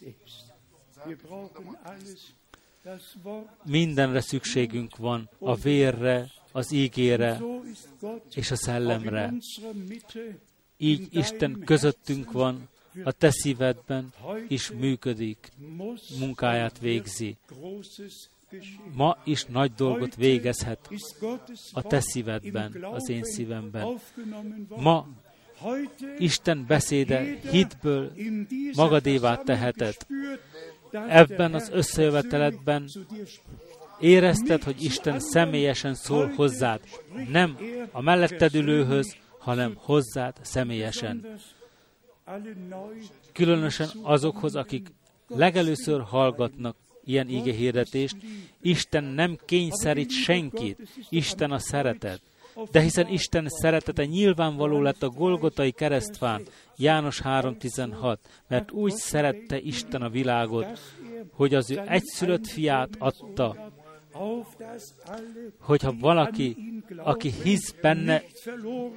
Mindenre 3.65 4.21
szükségünk 4.21 4.97
van, 4.97 5.29
a 5.39 5.55
vérre, 5.55 6.31
az 6.51 6.71
ígére 6.71 7.41
és 8.33 8.51
a 8.51 8.55
szellemre. 8.55 9.33
Így 10.77 11.07
Isten 11.11 11.61
közöttünk 11.65 12.31
van, 12.31 12.69
a 13.03 13.11
te 13.11 13.31
szívedben 13.31 14.13
is 14.47 14.71
működik, 14.71 15.51
munkáját 16.19 16.79
végzi 16.79 17.37
ma 18.95 19.17
is 19.23 19.45
nagy 19.45 19.73
dolgot 19.73 20.15
végezhet 20.15 20.89
a 21.73 21.81
te 21.81 21.99
szívedben, 21.99 22.83
az 22.91 23.09
én 23.09 23.23
szívemben. 23.23 23.87
Ma 24.75 25.07
Isten 26.17 26.65
beszéde 26.67 27.39
hitből 27.51 28.11
magadévá 28.75 29.35
teheted. 29.35 29.95
Ebben 30.91 31.53
az 31.53 31.69
összejöveteledben 31.69 32.89
érezted, 33.99 34.63
hogy 34.63 34.83
Isten 34.83 35.19
személyesen 35.19 35.93
szól 35.93 36.27
hozzád, 36.35 36.79
nem 37.29 37.57
a 37.91 38.01
melletted 38.01 38.55
ülőhöz, 38.55 39.15
hanem 39.39 39.73
hozzád 39.75 40.35
személyesen. 40.41 41.39
Különösen 43.33 43.89
azokhoz, 44.01 44.55
akik 44.55 44.87
legelőször 45.27 46.01
hallgatnak 46.01 46.75
ilyen 47.05 47.29
íge 47.29 47.53
hirdetést. 47.53 48.15
Isten 48.61 49.03
nem 49.03 49.37
kényszerít 49.45 50.11
senkit, 50.11 50.79
Isten 51.09 51.51
a 51.51 51.59
szeretet. 51.59 52.21
De 52.71 52.81
hiszen 52.81 53.07
Isten 53.07 53.49
szeretete 53.49 54.05
nyilvánvaló 54.05 54.81
lett 54.81 55.03
a 55.03 55.09
Golgotai 55.09 55.71
keresztfán, 55.71 56.41
János 56.77 57.21
3.16, 57.23 58.17
mert 58.47 58.71
úgy 58.71 58.93
szerette 58.93 59.59
Isten 59.59 60.01
a 60.01 60.09
világot, 60.09 60.79
hogy 61.31 61.53
az 61.53 61.71
ő 61.71 61.81
egyszülött 61.87 62.47
fiát 62.47 62.89
adta, 62.97 63.71
hogyha 65.59 65.93
valaki, 65.99 66.57
aki 66.97 67.33
hisz 67.43 67.71
benne, 67.81 68.23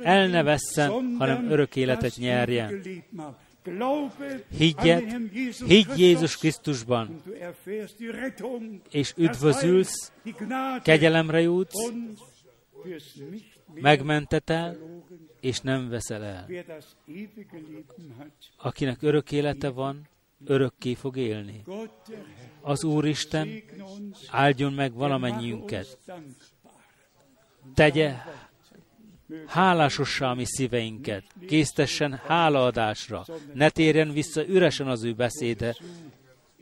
el 0.03 0.27
ne 0.27 0.43
vesszen, 0.43 1.15
hanem 1.19 1.51
örök 1.51 1.77
életet 1.77 2.17
nyerjen. 2.17 2.83
Higgyet, 4.57 5.17
higgy 5.67 5.99
Jézus 5.99 6.37
Krisztusban, 6.37 7.23
és 8.91 9.13
üdvözülsz, 9.17 10.13
kegyelemre 10.83 11.41
jutsz, 11.41 11.93
megmentetel, 13.75 14.77
és 15.41 15.61
nem 15.61 15.89
veszel 15.89 16.25
el. 16.25 16.49
Akinek 18.57 19.03
örök 19.03 19.33
élete 19.33 19.69
van, 19.69 20.09
örökké 20.45 20.95
fog 20.95 21.17
élni. 21.17 21.65
Az 22.61 22.85
Úristen 22.85 23.63
áldjon 24.31 24.73
meg 24.73 24.93
valamennyiünket. 24.93 25.99
Tegye 27.75 28.15
hálásossá 29.47 30.33
mi 30.33 30.45
szíveinket, 30.45 31.25
késztessen 31.47 32.21
hálaadásra, 32.27 33.25
ne 33.55 33.71
térjen 33.71 34.13
vissza 34.13 34.47
üresen 34.47 34.89
az 34.89 35.05
ő 35.05 35.13
beszéde, 35.13 35.77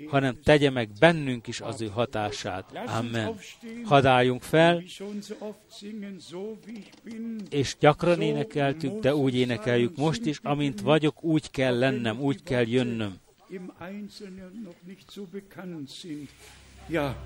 hanem 0.07 0.39
tegye 0.43 0.71
meg 0.71 0.89
bennünk 0.99 1.47
is 1.47 1.61
az 1.61 1.81
ő 1.81 1.87
hatását. 1.87 2.81
Amen. 2.87 3.39
Hadd 3.85 4.07
álljunk 4.07 4.43
fel, 4.43 4.83
és 7.51 7.77
gyakran 7.81 8.21
énekeltük, 8.21 9.01
de 9.01 9.15
úgy 9.15 9.35
énekeljük 9.37 9.97
most 9.97 10.25
is, 10.25 10.41
amint 10.43 10.81
vagyok, 10.81 11.25
úgy 11.25 11.51
kell 11.51 11.79
lennem, 11.79 12.21
úgy 12.21 12.43
kell 12.43 12.67
jönnöm. 12.67 13.17
Ja. 16.89 17.17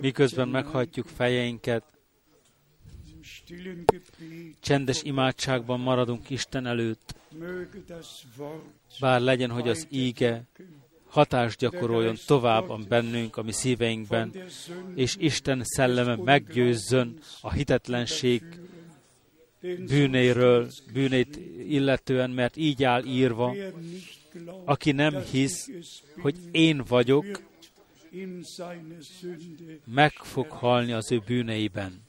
miközben 0.00 0.48
meghajtjuk 0.48 1.06
fejeinket, 1.06 1.84
csendes 4.60 5.02
imádságban 5.02 5.80
maradunk 5.80 6.30
Isten 6.30 6.66
előtt, 6.66 7.14
bár 9.00 9.20
legyen, 9.20 9.50
hogy 9.50 9.68
az 9.68 9.86
íge 9.90 10.42
hatást 11.08 11.58
gyakoroljon 11.58 12.16
tovább 12.26 12.70
a 12.70 12.78
bennünk, 12.88 13.36
a 13.36 13.42
mi 13.42 13.52
szíveinkben, 13.52 14.32
és 14.94 15.16
Isten 15.18 15.60
szelleme 15.64 16.16
meggyőzzön 16.16 17.18
a 17.40 17.52
hitetlenség 17.52 18.42
bűnéről, 19.86 20.70
bűnét 20.92 21.36
illetően, 21.68 22.30
mert 22.30 22.56
így 22.56 22.84
áll 22.84 23.04
írva, 23.04 23.54
aki 24.64 24.92
nem 24.92 25.20
hisz, 25.20 25.70
hogy 26.20 26.36
én 26.50 26.82
vagyok, 26.88 27.42
meg 29.84 30.12
fog 30.12 30.50
halni 30.50 30.92
az 30.92 31.12
ő 31.12 31.22
bűneiben. 31.26 32.02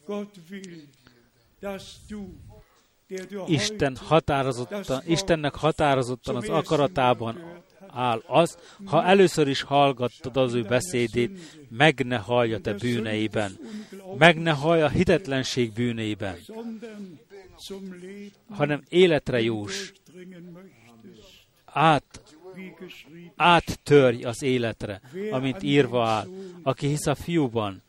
Isten 3.48 3.96
határozottan, 3.96 5.02
Istennek 5.06 5.56
határozottan 5.56 6.36
az 6.36 6.50
akaratában 6.50 7.64
áll 7.88 8.24
az, 8.26 8.58
ha 8.86 9.04
először 9.04 9.48
is 9.48 9.62
hallgattad 9.62 10.38
az 10.38 10.54
ő 10.54 10.62
beszédét, 10.62 11.40
meg 11.70 12.06
ne 12.06 12.18
hallja 12.18 12.60
te 12.60 12.74
bűneiben, 12.74 13.58
meg 14.18 14.42
ne 14.42 14.52
hallja 14.52 14.86
a 14.86 14.90
hitetlenség 14.90 15.74
bűneiben, 15.74 16.36
hanem 18.50 18.84
életre 18.90 19.42
jós, 19.42 19.94
át, 21.66 22.22
áttörj 23.36 24.24
az 24.24 24.42
életre, 24.42 25.02
amint 25.32 25.64
írva 25.64 26.08
áll. 26.08 26.28
Aki 26.64 26.88
hisz 26.88 27.06
a 27.06 27.16
fiúban, 27.16 27.82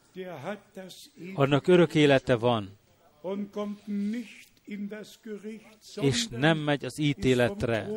annak 1.35 1.67
örök 1.67 1.95
élete 1.95 2.35
van, 2.35 2.79
és 6.01 6.27
nem 6.27 6.59
megy 6.59 6.85
az 6.85 6.99
ítéletre, 6.99 7.89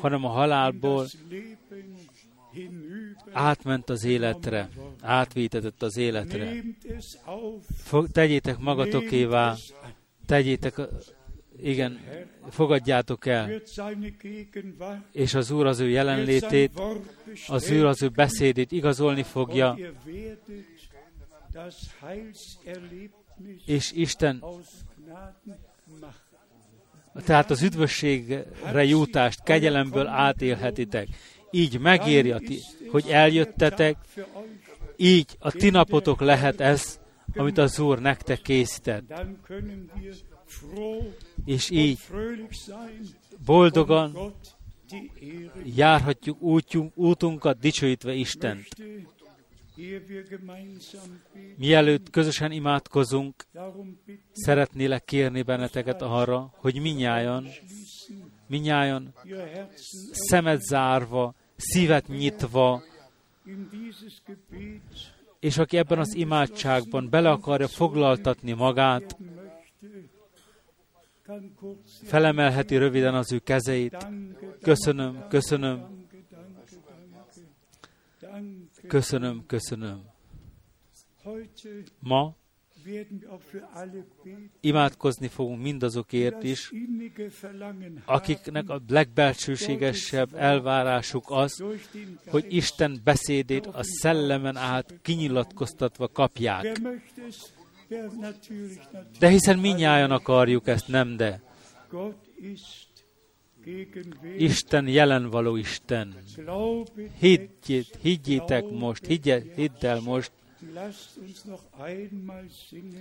hanem 0.00 0.24
a 0.24 0.28
halálból 0.28 1.06
átment 3.32 3.90
az 3.90 4.04
életre, 4.04 4.68
átvétetett 5.00 5.82
az 5.82 5.96
életre. 5.96 6.62
Fog, 7.76 8.08
tegyétek 8.08 8.58
magatokévá, 8.58 9.56
tegyétek, 10.26 10.80
igen, 11.62 12.00
fogadjátok 12.50 13.26
el, 13.26 13.62
és 15.12 15.34
az 15.34 15.50
Úr 15.50 15.66
az 15.66 15.80
ő 15.80 15.88
jelenlétét, 15.88 16.80
az 17.46 17.70
Úr 17.70 17.84
az 17.84 18.02
ő 18.02 18.08
beszédét 18.08 18.72
igazolni 18.72 19.22
fogja, 19.22 19.76
és 23.66 23.92
Isten 23.92 24.42
tehát 27.24 27.50
az 27.50 27.62
üdvösségre 27.62 28.84
jutást 28.84 29.42
kegyelemből 29.42 30.06
átélhetitek. 30.06 31.08
Így 31.50 31.78
megéri, 31.78 32.34
hogy 32.90 33.08
eljöttetek, 33.08 33.96
így 34.96 35.36
a 35.38 35.50
ti 35.50 35.70
napotok 35.70 36.20
lehet 36.20 36.60
ez, 36.60 37.00
amit 37.34 37.58
az 37.58 37.78
Úr 37.78 37.98
nektek 37.98 38.40
készített. 38.40 39.14
És 41.44 41.70
így 41.70 41.98
boldogan 43.44 44.34
járhatjuk 45.64 46.42
útjunk, 46.42 46.96
útunkat 46.96 47.58
dicsőítve 47.58 48.12
Istent. 48.12 48.68
Mielőtt 51.56 52.10
közösen 52.10 52.52
imádkozunk, 52.52 53.34
szeretnélek 54.32 55.04
kérni 55.04 55.42
benneteket 55.42 56.02
arra, 56.02 56.52
hogy 56.56 56.80
minnyájan, 56.80 57.46
minnyájan 58.46 59.14
szemet 60.10 60.60
zárva, 60.60 61.34
szívet 61.56 62.08
nyitva, 62.08 62.82
és 65.40 65.58
aki 65.58 65.76
ebben 65.76 65.98
az 65.98 66.14
imádságban 66.14 67.10
bele 67.10 67.30
akarja 67.30 67.68
foglaltatni 67.68 68.52
magát, 68.52 69.16
felemelheti 72.02 72.76
röviden 72.76 73.14
az 73.14 73.32
ő 73.32 73.38
kezeit. 73.38 74.06
Köszönöm, 74.62 75.24
köszönöm, 75.28 75.95
Köszönöm, 78.88 79.46
köszönöm. 79.46 80.02
Ma 81.98 82.36
imádkozni 84.60 85.28
fogunk 85.28 85.62
mindazokért 85.62 86.42
is, 86.42 86.72
akiknek 88.04 88.68
a 88.68 88.80
legbelsőségesebb 88.88 90.34
elvárásuk 90.34 91.24
az, 91.28 91.64
hogy 92.26 92.46
Isten 92.48 93.00
beszédét 93.04 93.66
a 93.66 93.82
szellemen 93.82 94.56
át 94.56 94.94
kinyilatkoztatva 95.02 96.08
kapják. 96.08 96.80
De 99.18 99.28
hiszen 99.28 99.58
minnyáján 99.58 100.10
akarjuk 100.10 100.66
ezt, 100.66 100.88
nem 100.88 101.16
de. 101.16 101.42
Isten 104.38 104.88
jelen 104.88 105.30
való 105.30 105.56
Isten. 105.56 106.14
Higgyét, 107.18 107.98
higgyétek 108.02 108.70
most, 108.70 109.06
higgye, 109.06 109.42
hidd 109.54 109.84
el 109.84 110.00
most. 110.00 110.32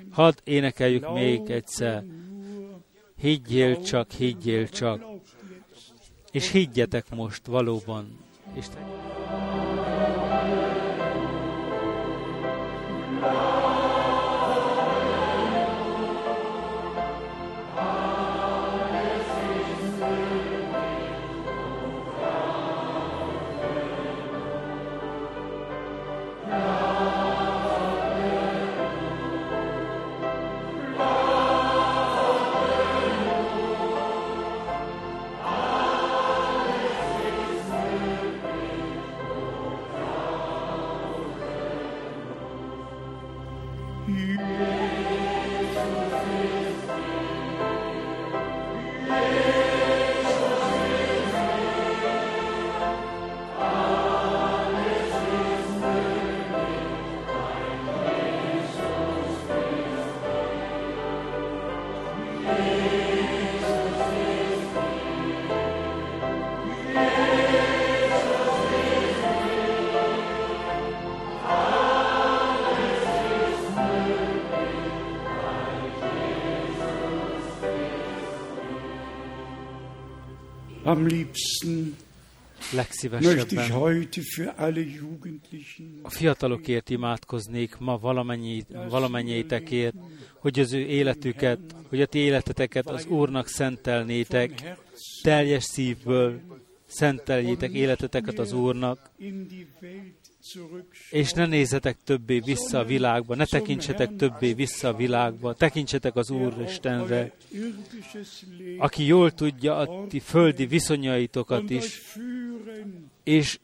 Hadd 0.09 0.33
énekeljük 0.43 1.13
még 1.13 1.49
egyszer. 1.49 2.03
Higgyél 3.17 3.81
csak, 3.81 4.11
higgyél 4.11 4.69
csak. 4.69 5.05
És 6.31 6.51
higgyetek 6.51 7.15
most 7.15 7.45
valóban. 7.45 8.17
Isten. 8.55 8.83
Jugendlichen 83.05 83.77
a 86.01 86.09
fiatalokért 86.09 86.89
imádkoznék 86.89 87.77
ma 87.77 87.97
valamennyi, 87.97 88.65
valamennyiitekért, 88.89 89.95
hogy 90.39 90.59
az 90.59 90.73
ő 90.73 90.79
életüket, 90.79 91.59
hogy 91.89 92.01
a 92.01 92.05
ti 92.05 92.19
életeteket 92.19 92.89
az 92.89 93.05
Úrnak 93.05 93.47
szentelnétek, 93.47 94.77
teljes 95.21 95.63
szívből 95.63 96.41
szenteljétek 96.85 97.71
életeteket 97.71 98.39
az 98.39 98.53
Úrnak, 98.53 99.09
és 101.09 101.31
ne 101.31 101.45
nézzetek 101.45 101.97
többé 102.03 102.39
vissza 102.39 102.79
a 102.79 102.83
világba, 102.83 103.35
ne 103.35 103.45
tekintsetek 103.45 104.15
többé 104.15 104.53
vissza 104.53 104.87
a 104.87 104.95
világba, 104.95 105.53
tekintsetek 105.53 106.15
az 106.15 106.29
Úr 106.31 106.61
Istenre, 106.67 107.31
aki 108.77 109.05
jól 109.05 109.31
tudja 109.31 109.77
a 109.77 110.07
ti 110.07 110.19
földi 110.19 110.65
viszonyaitokat 110.65 111.69
is, 111.69 112.01
és 113.23 113.59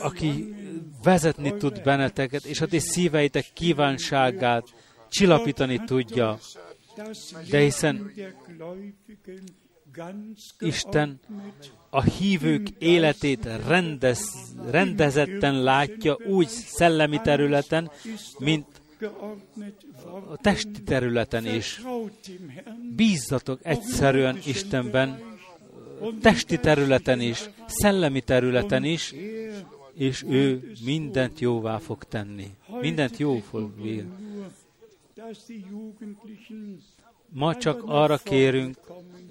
aki 0.00 0.54
vezetni 1.02 1.56
tud 1.56 1.82
benneteket, 1.82 2.44
és 2.44 2.60
a 2.60 2.66
ti 2.66 2.78
szíveitek 2.78 3.46
kívánságát 3.52 4.66
csillapítani 5.08 5.78
tudja. 5.84 6.38
De 7.50 7.58
hiszen 7.58 8.12
Isten 10.58 11.20
a 11.90 12.02
hívők 12.02 12.68
életét 12.78 13.48
rendez, 13.66 14.20
rendezetten 14.70 15.62
látja 15.62 16.16
úgy 16.26 16.48
szellemi 16.48 17.20
területen, 17.20 17.90
mint 18.38 18.66
a 20.30 20.36
testi 20.36 20.82
területen 20.82 21.46
is. 21.46 21.80
Bízzatok 22.96 23.60
egyszerűen 23.62 24.38
Istenben, 24.46 25.18
testi 26.20 26.58
területen 26.58 27.20
is, 27.20 27.50
szellemi 27.66 28.20
területen 28.20 28.84
is, 28.84 29.14
és 29.94 30.24
ő 30.28 30.72
mindent 30.84 31.40
jóvá 31.40 31.78
fog 31.78 32.04
tenni. 32.04 32.50
Mindent 32.80 33.16
jó 33.16 33.38
fog 33.38 33.72
Ma 37.32 37.56
csak 37.56 37.82
arra 37.86 38.16
kérünk, 38.16 38.76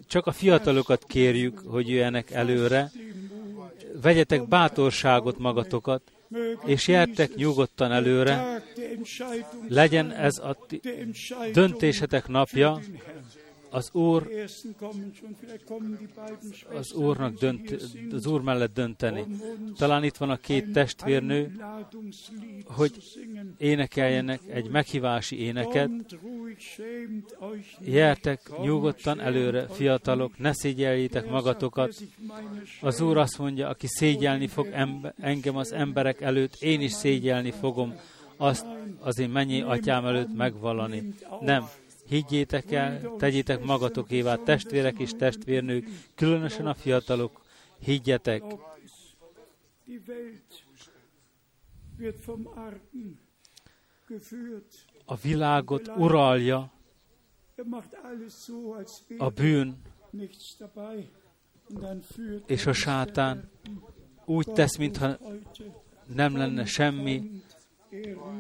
csak 0.08 0.28
a 0.28 0.32
fiatalokat 0.32 1.04
kérjük, 1.08 1.60
hogy 1.66 1.90
jöjjenek 1.90 2.32
előre, 2.32 2.92
vegyetek 4.02 4.48
bátorságot 4.48 5.38
magatokat, 5.38 6.02
és 6.66 6.88
jertek 6.88 7.36
nyugodtan 7.36 7.92
előre, 7.92 8.64
legyen 9.68 10.12
ez 10.12 10.38
a 10.38 10.58
döntésetek 11.54 12.28
napja, 12.28 12.80
az 13.70 13.90
Úr 13.94 14.30
az 16.74 16.94
Úrnak 16.94 17.34
dönt, 17.34 17.76
az 18.12 18.26
Úr 18.26 18.42
mellett 18.42 18.74
dönteni. 18.74 19.26
Talán 19.78 20.04
itt 20.04 20.18
van 20.18 20.30
a 20.30 20.38
két 20.38 20.72
testvérnő, 20.72 21.52
hogy 22.66 22.92
énekeljenek 23.58 24.42
egy 24.48 24.70
meghívási 24.70 25.40
éneket. 25.40 25.90
Jertek 27.80 28.52
nyugodtan 28.62 29.20
előre, 29.20 29.68
fiatalok, 29.68 30.38
ne 30.38 30.54
szégyeljétek 30.54 31.30
magatokat. 31.30 31.96
Az 32.82 33.02
Úr 33.02 33.18
azt 33.18 33.38
mondja, 33.38 33.68
aki 33.68 33.88
szégyelni 33.88 34.48
fog 34.48 34.68
engem 35.18 35.56
az 35.56 35.74
emberek 35.74 36.22
előtt, 36.22 36.56
én 36.56 36.82
is 36.82 36.92
szégyelni 36.92 37.52
fogom 37.52 37.94
azt 38.38 38.66
az 39.00 39.20
én 39.20 39.30
mennyi 39.30 39.62
atyám 39.62 40.06
előtt 40.06 40.36
megvalani. 40.36 41.14
Nem, 41.40 41.70
higgyétek 42.10 42.72
el, 42.72 43.16
tegyétek 43.18 43.64
magatokévá, 43.64 44.36
testvérek 44.36 45.00
és 45.00 45.12
testvérnők, 45.18 45.88
különösen 46.16 46.68
a 46.68 46.74
fiatalok, 46.74 47.42
higgyetek. 47.80 48.44
A 55.06 55.16
világot 55.16 55.88
uralja. 55.88 56.72
A 59.18 59.30
bűn. 59.30 59.82
és 62.46 62.66
a 62.66 62.74
sátán 62.74 63.50
úgy 64.26 64.48
tesz, 64.52 64.78
mintha 64.78 65.18
nem 66.06 66.38
lenne 66.38 66.66
semmi 66.66 67.44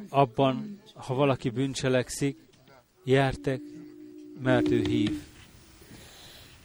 abban, 0.09 0.81
ha 0.93 1.13
valaki 1.13 1.49
bűncselekszik, 1.49 2.48
Jártek, 3.09 3.61
mert 4.43 4.71
ő 4.71 4.81
hív. 4.87 5.21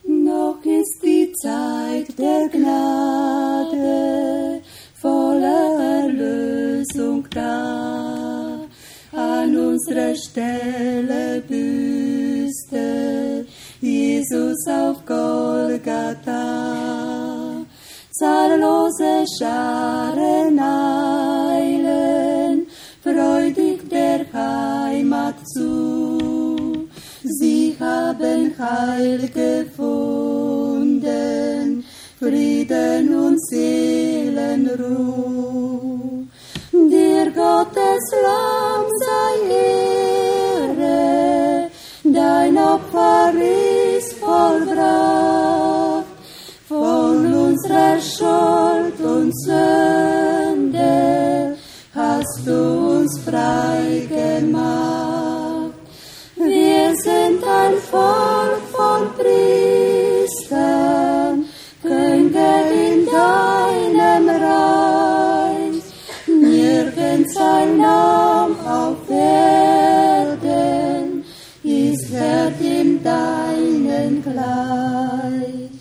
Noch 0.03 0.65
ist 0.65 1.01
die 1.03 1.33
Zeit 1.33 2.19
der 2.19 2.49
Gnade, 2.49 4.61
voller 5.01 5.81
Erlösung 6.01 7.29
da. 7.29 8.66
An 9.12 9.57
unserer 9.57 10.15
Stelle 10.15 11.43
büßte 11.49 13.47
Jesus 13.81 14.66
auf 14.66 15.05
Golgatha. 15.07 16.45
Zahllose 18.11 19.25
Scharen 19.39 20.59
eilen, 20.59 22.66
freudig 23.03 23.89
der 23.89 24.27
Heimat 24.33 25.37
zu 25.55 25.94
haben 27.85 28.52
Heil 28.59 29.20
gefunden, 29.28 31.05
Frieden 32.19 33.15
und 33.15 33.39
Seelenruhe. 33.48 34.85
Dir 36.73 37.27
Gottes 37.43 38.05
Lamm 38.27 38.85
sei 39.05 39.35
Ehre, 40.81 41.70
dein 42.02 42.56
Opfer 42.59 43.32
ist 43.97 44.12
vollbracht, 44.15 46.05
von 46.69 47.19
unserer 47.47 47.97
Schuld 48.01 48.98
und 49.01 49.32
Sünde 49.44 50.94
hast 51.94 52.47
du 52.47 52.59
uns 52.98 53.12
frei 53.20 54.09
gemacht 54.09 54.94
sind 57.05 57.40
ein 57.44 57.76
Volk 57.90 58.62
von 58.72 59.02
Priestern, 59.18 60.55
Könige 61.82 62.52
in 62.86 62.98
deinem 63.05 64.24
Reich, 64.48 65.85
nirgends 66.26 67.36
ein 67.36 67.70
Name 67.76 68.56
auf 68.64 69.10
Erden 69.10 70.05
ist 71.62 72.12
Wert 72.12 72.60
in 72.60 73.02
deinen 73.02 74.22
gleich. 74.22 75.81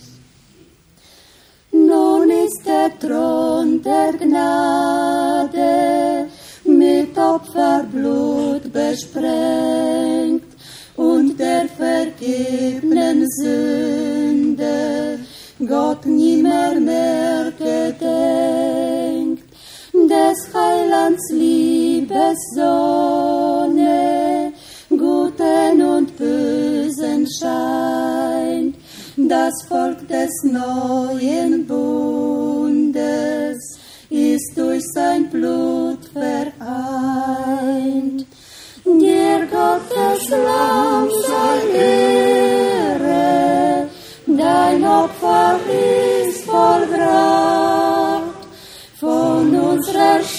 Nun 1.72 2.30
ist 2.46 2.62
der 2.68 2.90
Thron 3.00 3.82
der 3.82 4.12
Gnade 4.22 5.72
mit 6.66 7.18
Opferblut 7.18 8.64
besprengt 8.74 10.43
und 10.96 11.40
der 11.40 11.68
vergebenen 11.68 13.26
Sünde 13.42 15.20
Gott 15.60 16.06
nimmer 16.06 16.76
mehr 16.80 17.52
gedenkt. 17.58 19.44
Des 19.94 20.54
Heilands 20.54 21.32
Liebes 21.32 22.38
Sonne, 22.56 24.52
Guten 24.90 25.82
und 25.82 26.18
Bösen 26.18 27.28
scheint, 27.40 28.76
das 29.16 29.54
Volk 29.68 30.08
des 30.08 30.32
neuen 30.44 31.66
Bundes 31.68 32.13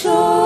show. 0.05 0.44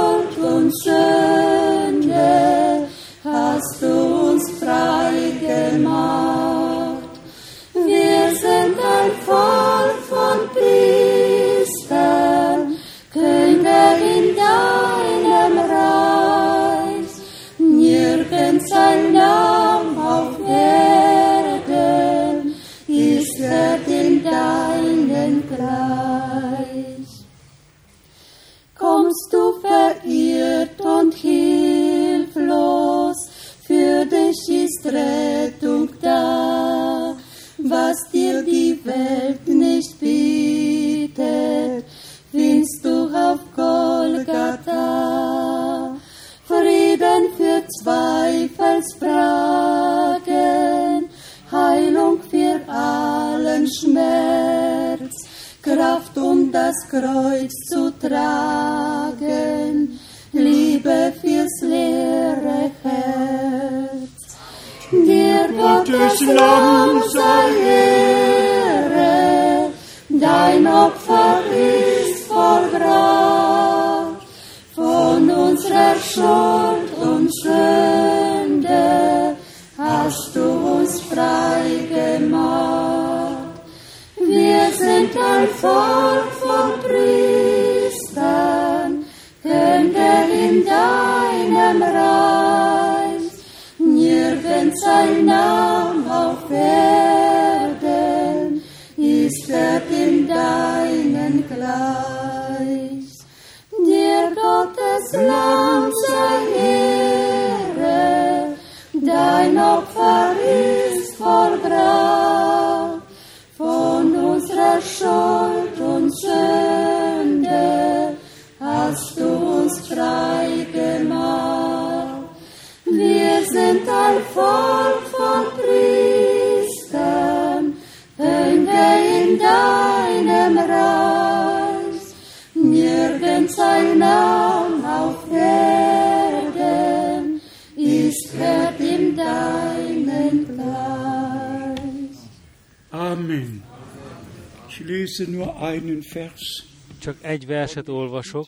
Csak 147.00 147.24
egy 147.24 147.46
verset 147.46 147.88
olvasok, 147.88 148.48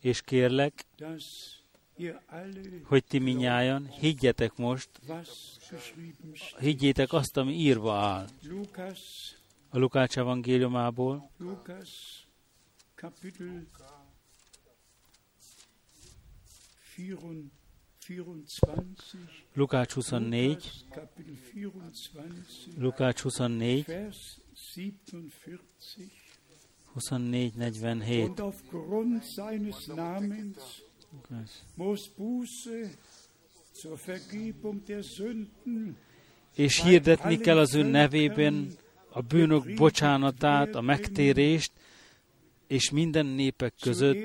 és 0.00 0.20
kérlek, 0.20 0.84
hogy 2.82 3.04
ti 3.04 3.18
minnyájan 3.18 3.88
higgyetek 3.88 4.56
most, 4.56 4.88
higgyétek 6.58 7.12
azt, 7.12 7.36
ami 7.36 7.52
írva 7.52 7.94
áll. 7.94 8.28
A 9.68 9.78
Lukács 9.78 10.18
evangéliumából, 10.18 11.30
Lukas, 11.36 11.88
Kapitel 12.94 13.66
4, 16.96 17.16
24, 17.16 17.50
Lukács 19.54 19.92
24, 19.92 20.52
Lukas, 20.52 20.84
Kapitel 20.90 21.34
24, 21.72 22.78
Lukács 22.78 23.20
24, 23.20 23.86
Vers 23.86 24.36
47. 24.36 24.41
24, 24.54 26.10
47. 26.94 28.24
Und 28.24 28.40
aufgrund 28.40 29.24
seines 29.24 29.86
Namens 29.88 30.82
muss 31.76 32.08
Buße 32.08 32.90
zur 33.72 33.96
Vergebung 33.98 34.84
der 34.84 35.02
Sünden 35.02 35.96
És 36.54 36.82
hirdetni 36.82 37.38
kell 37.38 37.58
az 37.58 37.74
ő 37.74 37.82
nevében 37.82 38.72
a 39.08 39.20
bűnök 39.20 39.74
bocsánatát, 39.74 40.74
a 40.74 40.80
megtérést, 40.80 41.72
és 42.66 42.90
minden 42.90 43.26
népek 43.26 43.74
között, 43.80 44.16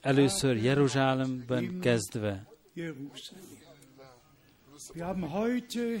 először 0.00 0.56
Jeruzsálemben 0.56 1.80
kezdve. 1.80 2.46
Wir 4.94 5.04
haben 5.04 5.22
heute 5.22 5.98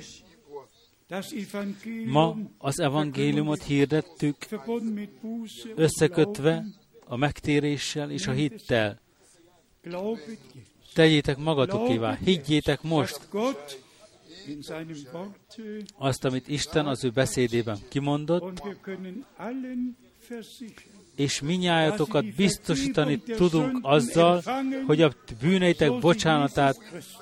Ma 2.06 2.36
az 2.58 2.80
evangéliumot 2.80 3.62
hirdettük, 3.62 4.36
összekötve 5.74 6.64
a 7.04 7.16
megtéréssel 7.16 8.10
és 8.10 8.26
a 8.26 8.32
hittel. 8.32 9.00
Tegyétek 10.94 11.36
magatokévá, 11.36 12.14
higgyétek 12.14 12.82
most 12.82 13.28
azt, 15.94 16.24
amit 16.24 16.48
Isten 16.48 16.86
az 16.86 17.04
ő 17.04 17.10
beszédében 17.10 17.78
kimondott, 17.88 18.62
és 21.16 21.40
minnyájatokat 21.40 22.34
biztosítani 22.34 23.18
tudunk 23.18 23.78
azzal, 23.82 24.42
hogy 24.86 25.02
a 25.02 25.12
bűneitek 25.40 25.98
bocsánatát 25.98 26.76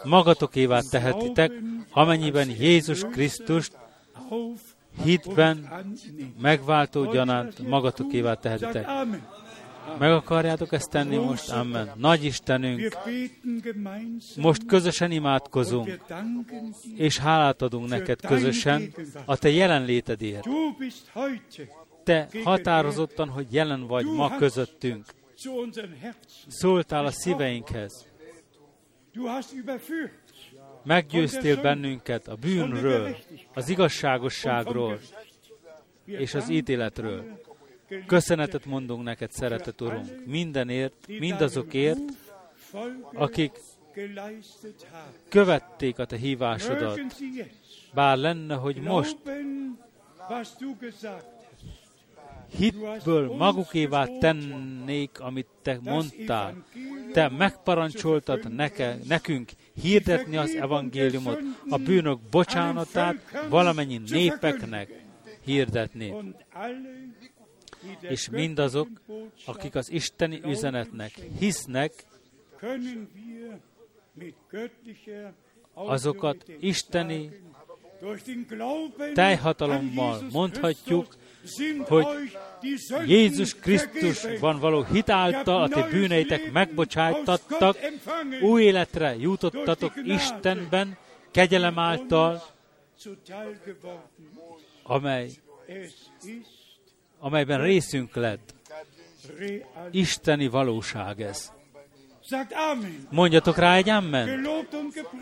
magatokévá 0.05 0.81
tehetitek, 0.91 1.53
amennyiben 1.91 2.49
Jézus 2.51 3.01
Krisztust 3.01 3.73
hitben 5.05 5.85
megváltó 6.41 7.05
gyanánt 7.05 7.69
magatokévá 7.69 8.35
tehetitek. 8.35 8.87
Meg 9.99 10.13
akarjátok 10.13 10.73
ezt 10.73 10.91
tenni 10.91 11.17
most? 11.17 11.51
Amen. 11.51 11.91
Nagy 11.97 12.25
Istenünk, 12.25 12.99
most 14.37 14.67
közösen 14.67 15.11
imádkozunk, 15.11 15.99
és 16.97 17.19
hálát 17.19 17.63
adunk 17.63 17.89
neked 17.89 18.21
közösen 18.21 18.95
a 19.25 19.37
te 19.37 19.51
jelenlétedért. 19.51 20.49
Te 22.05 22.29
határozottan, 22.45 23.29
hogy 23.29 23.47
jelen 23.51 23.87
vagy 23.87 24.07
ma 24.07 24.37
közöttünk. 24.37 25.05
Szóltál 26.47 27.05
a 27.05 27.11
szíveinkhez. 27.11 28.07
Meggyőztél 30.85 31.61
bennünket 31.61 32.29
a 32.29 32.35
bűnről, 32.35 33.17
az 33.55 33.69
igazságosságról 33.69 34.99
és 36.05 36.35
az 36.35 36.49
ítéletről. 36.49 37.41
Köszönetet 38.07 38.65
mondunk 38.65 39.03
neked, 39.03 39.33
szeretett 39.33 39.81
Urunk, 39.81 40.27
mindenért, 40.27 41.07
mindazokért, 41.07 42.13
akik 43.13 43.53
követték 45.29 45.99
a 45.99 46.05
te 46.05 46.17
hívásodat. 46.17 47.01
Bár 47.95 48.17
lenne, 48.17 48.55
hogy 48.55 48.77
most 48.77 49.17
hitből 52.57 53.37
magukévá 53.37 54.07
tennék, 54.19 55.21
amit 55.21 55.47
te 55.63 55.79
mondtál. 55.83 56.65
Te 57.13 57.29
megparancsoltad 57.29 58.55
neke, 58.55 58.99
nekünk 59.09 59.51
hirdetni 59.81 60.37
az 60.37 60.55
evangéliumot, 60.55 61.41
a 61.69 61.77
bűnök 61.77 62.19
bocsánatát 62.31 63.47
valamennyi 63.49 64.01
népeknek 64.09 65.03
hirdetni. 65.45 66.15
És 68.01 68.29
mindazok, 68.29 68.89
akik 69.47 69.75
az 69.75 69.91
isteni 69.91 70.41
üzenetnek 70.45 71.13
hisznek, 71.39 71.93
azokat 75.75 76.45
isteni 76.61 77.31
teljhatalommal 79.15 80.21
mondhatjuk, 80.33 81.15
hogy 81.87 82.07
Jézus 83.07 83.55
Krisztusban 83.55 84.31
vergeben. 84.31 84.59
való 84.59 84.85
hit 84.85 85.11
által 85.11 85.63
a 85.63 85.69
ti 85.69 85.81
bűneitek 85.91 86.53
megbocsájtattak, 86.53 87.77
új 88.43 88.63
életre 88.63 89.17
jutottatok 89.17 89.93
Istenben, 90.05 90.97
kegyelem 91.31 91.79
által, 91.79 92.43
amely, 94.83 95.31
amelyben 97.19 97.63
részünk 97.63 98.15
lett. 98.15 98.55
Isteni 99.91 100.49
valóság 100.49 101.21
ez. 101.21 101.53
Mondjatok 103.11 103.57
rá 103.57 103.77
egy 103.77 103.89
amen. 103.89 104.47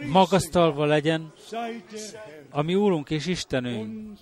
Magasztalva 0.07 0.85
legyen 0.85 1.33
sei 1.49 1.83
der 1.91 2.01
Herr, 2.13 2.43
a 2.51 2.63
mi 2.63 2.75
Úrunk 2.75 3.11
és 3.11 3.27
Istenünk, 3.27 4.19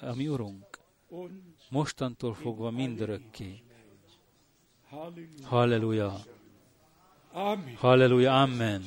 a 0.00 0.14
mi 0.14 0.28
Urunk, 0.28 0.78
mostantól 1.70 2.34
fogva 2.34 2.70
mindörökké. 2.70 3.62
Halleluja. 5.42 6.20
Halleluja, 7.76 8.40
Amen. 8.42 8.82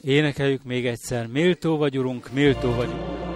Énekeljük 0.00 0.62
még 0.62 0.86
egyszer, 0.86 1.26
méltó 1.26 1.76
vagy, 1.76 1.98
Urunk, 1.98 2.32
méltó 2.32 2.70
vagy. 2.70 2.90
és 2.90 3.29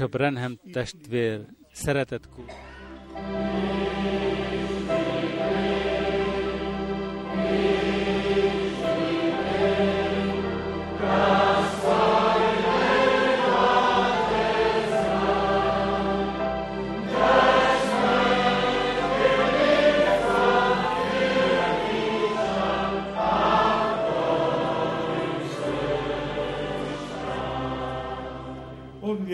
a 0.00 0.06
Brenham 0.06 0.58
testvér 0.72 1.46
szeretett 1.72 2.28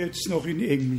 jetzt 0.09 0.29
noch 0.29 0.47
in 0.47 0.63
Englisch. 0.63 0.98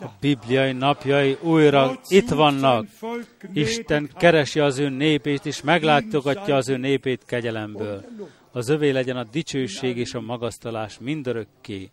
A 0.00 0.08
bibliai 0.20 0.72
napjai 0.72 1.36
újra 1.42 2.00
itt 2.08 2.28
vannak. 2.28 2.86
Isten 3.52 4.10
keresi 4.18 4.60
az 4.60 4.78
ő 4.78 4.88
népét, 4.88 5.46
és 5.46 5.62
meglátogatja 5.62 6.56
az 6.56 6.68
ő 6.68 6.76
népét 6.76 7.24
kegyelemből. 7.24 8.04
Az 8.52 8.68
övé 8.68 8.90
legyen 8.90 9.16
a 9.16 9.24
dicsőség 9.24 9.96
és 9.96 10.14
a 10.14 10.20
magasztalás 10.20 10.98
mindörökké. 10.98 11.90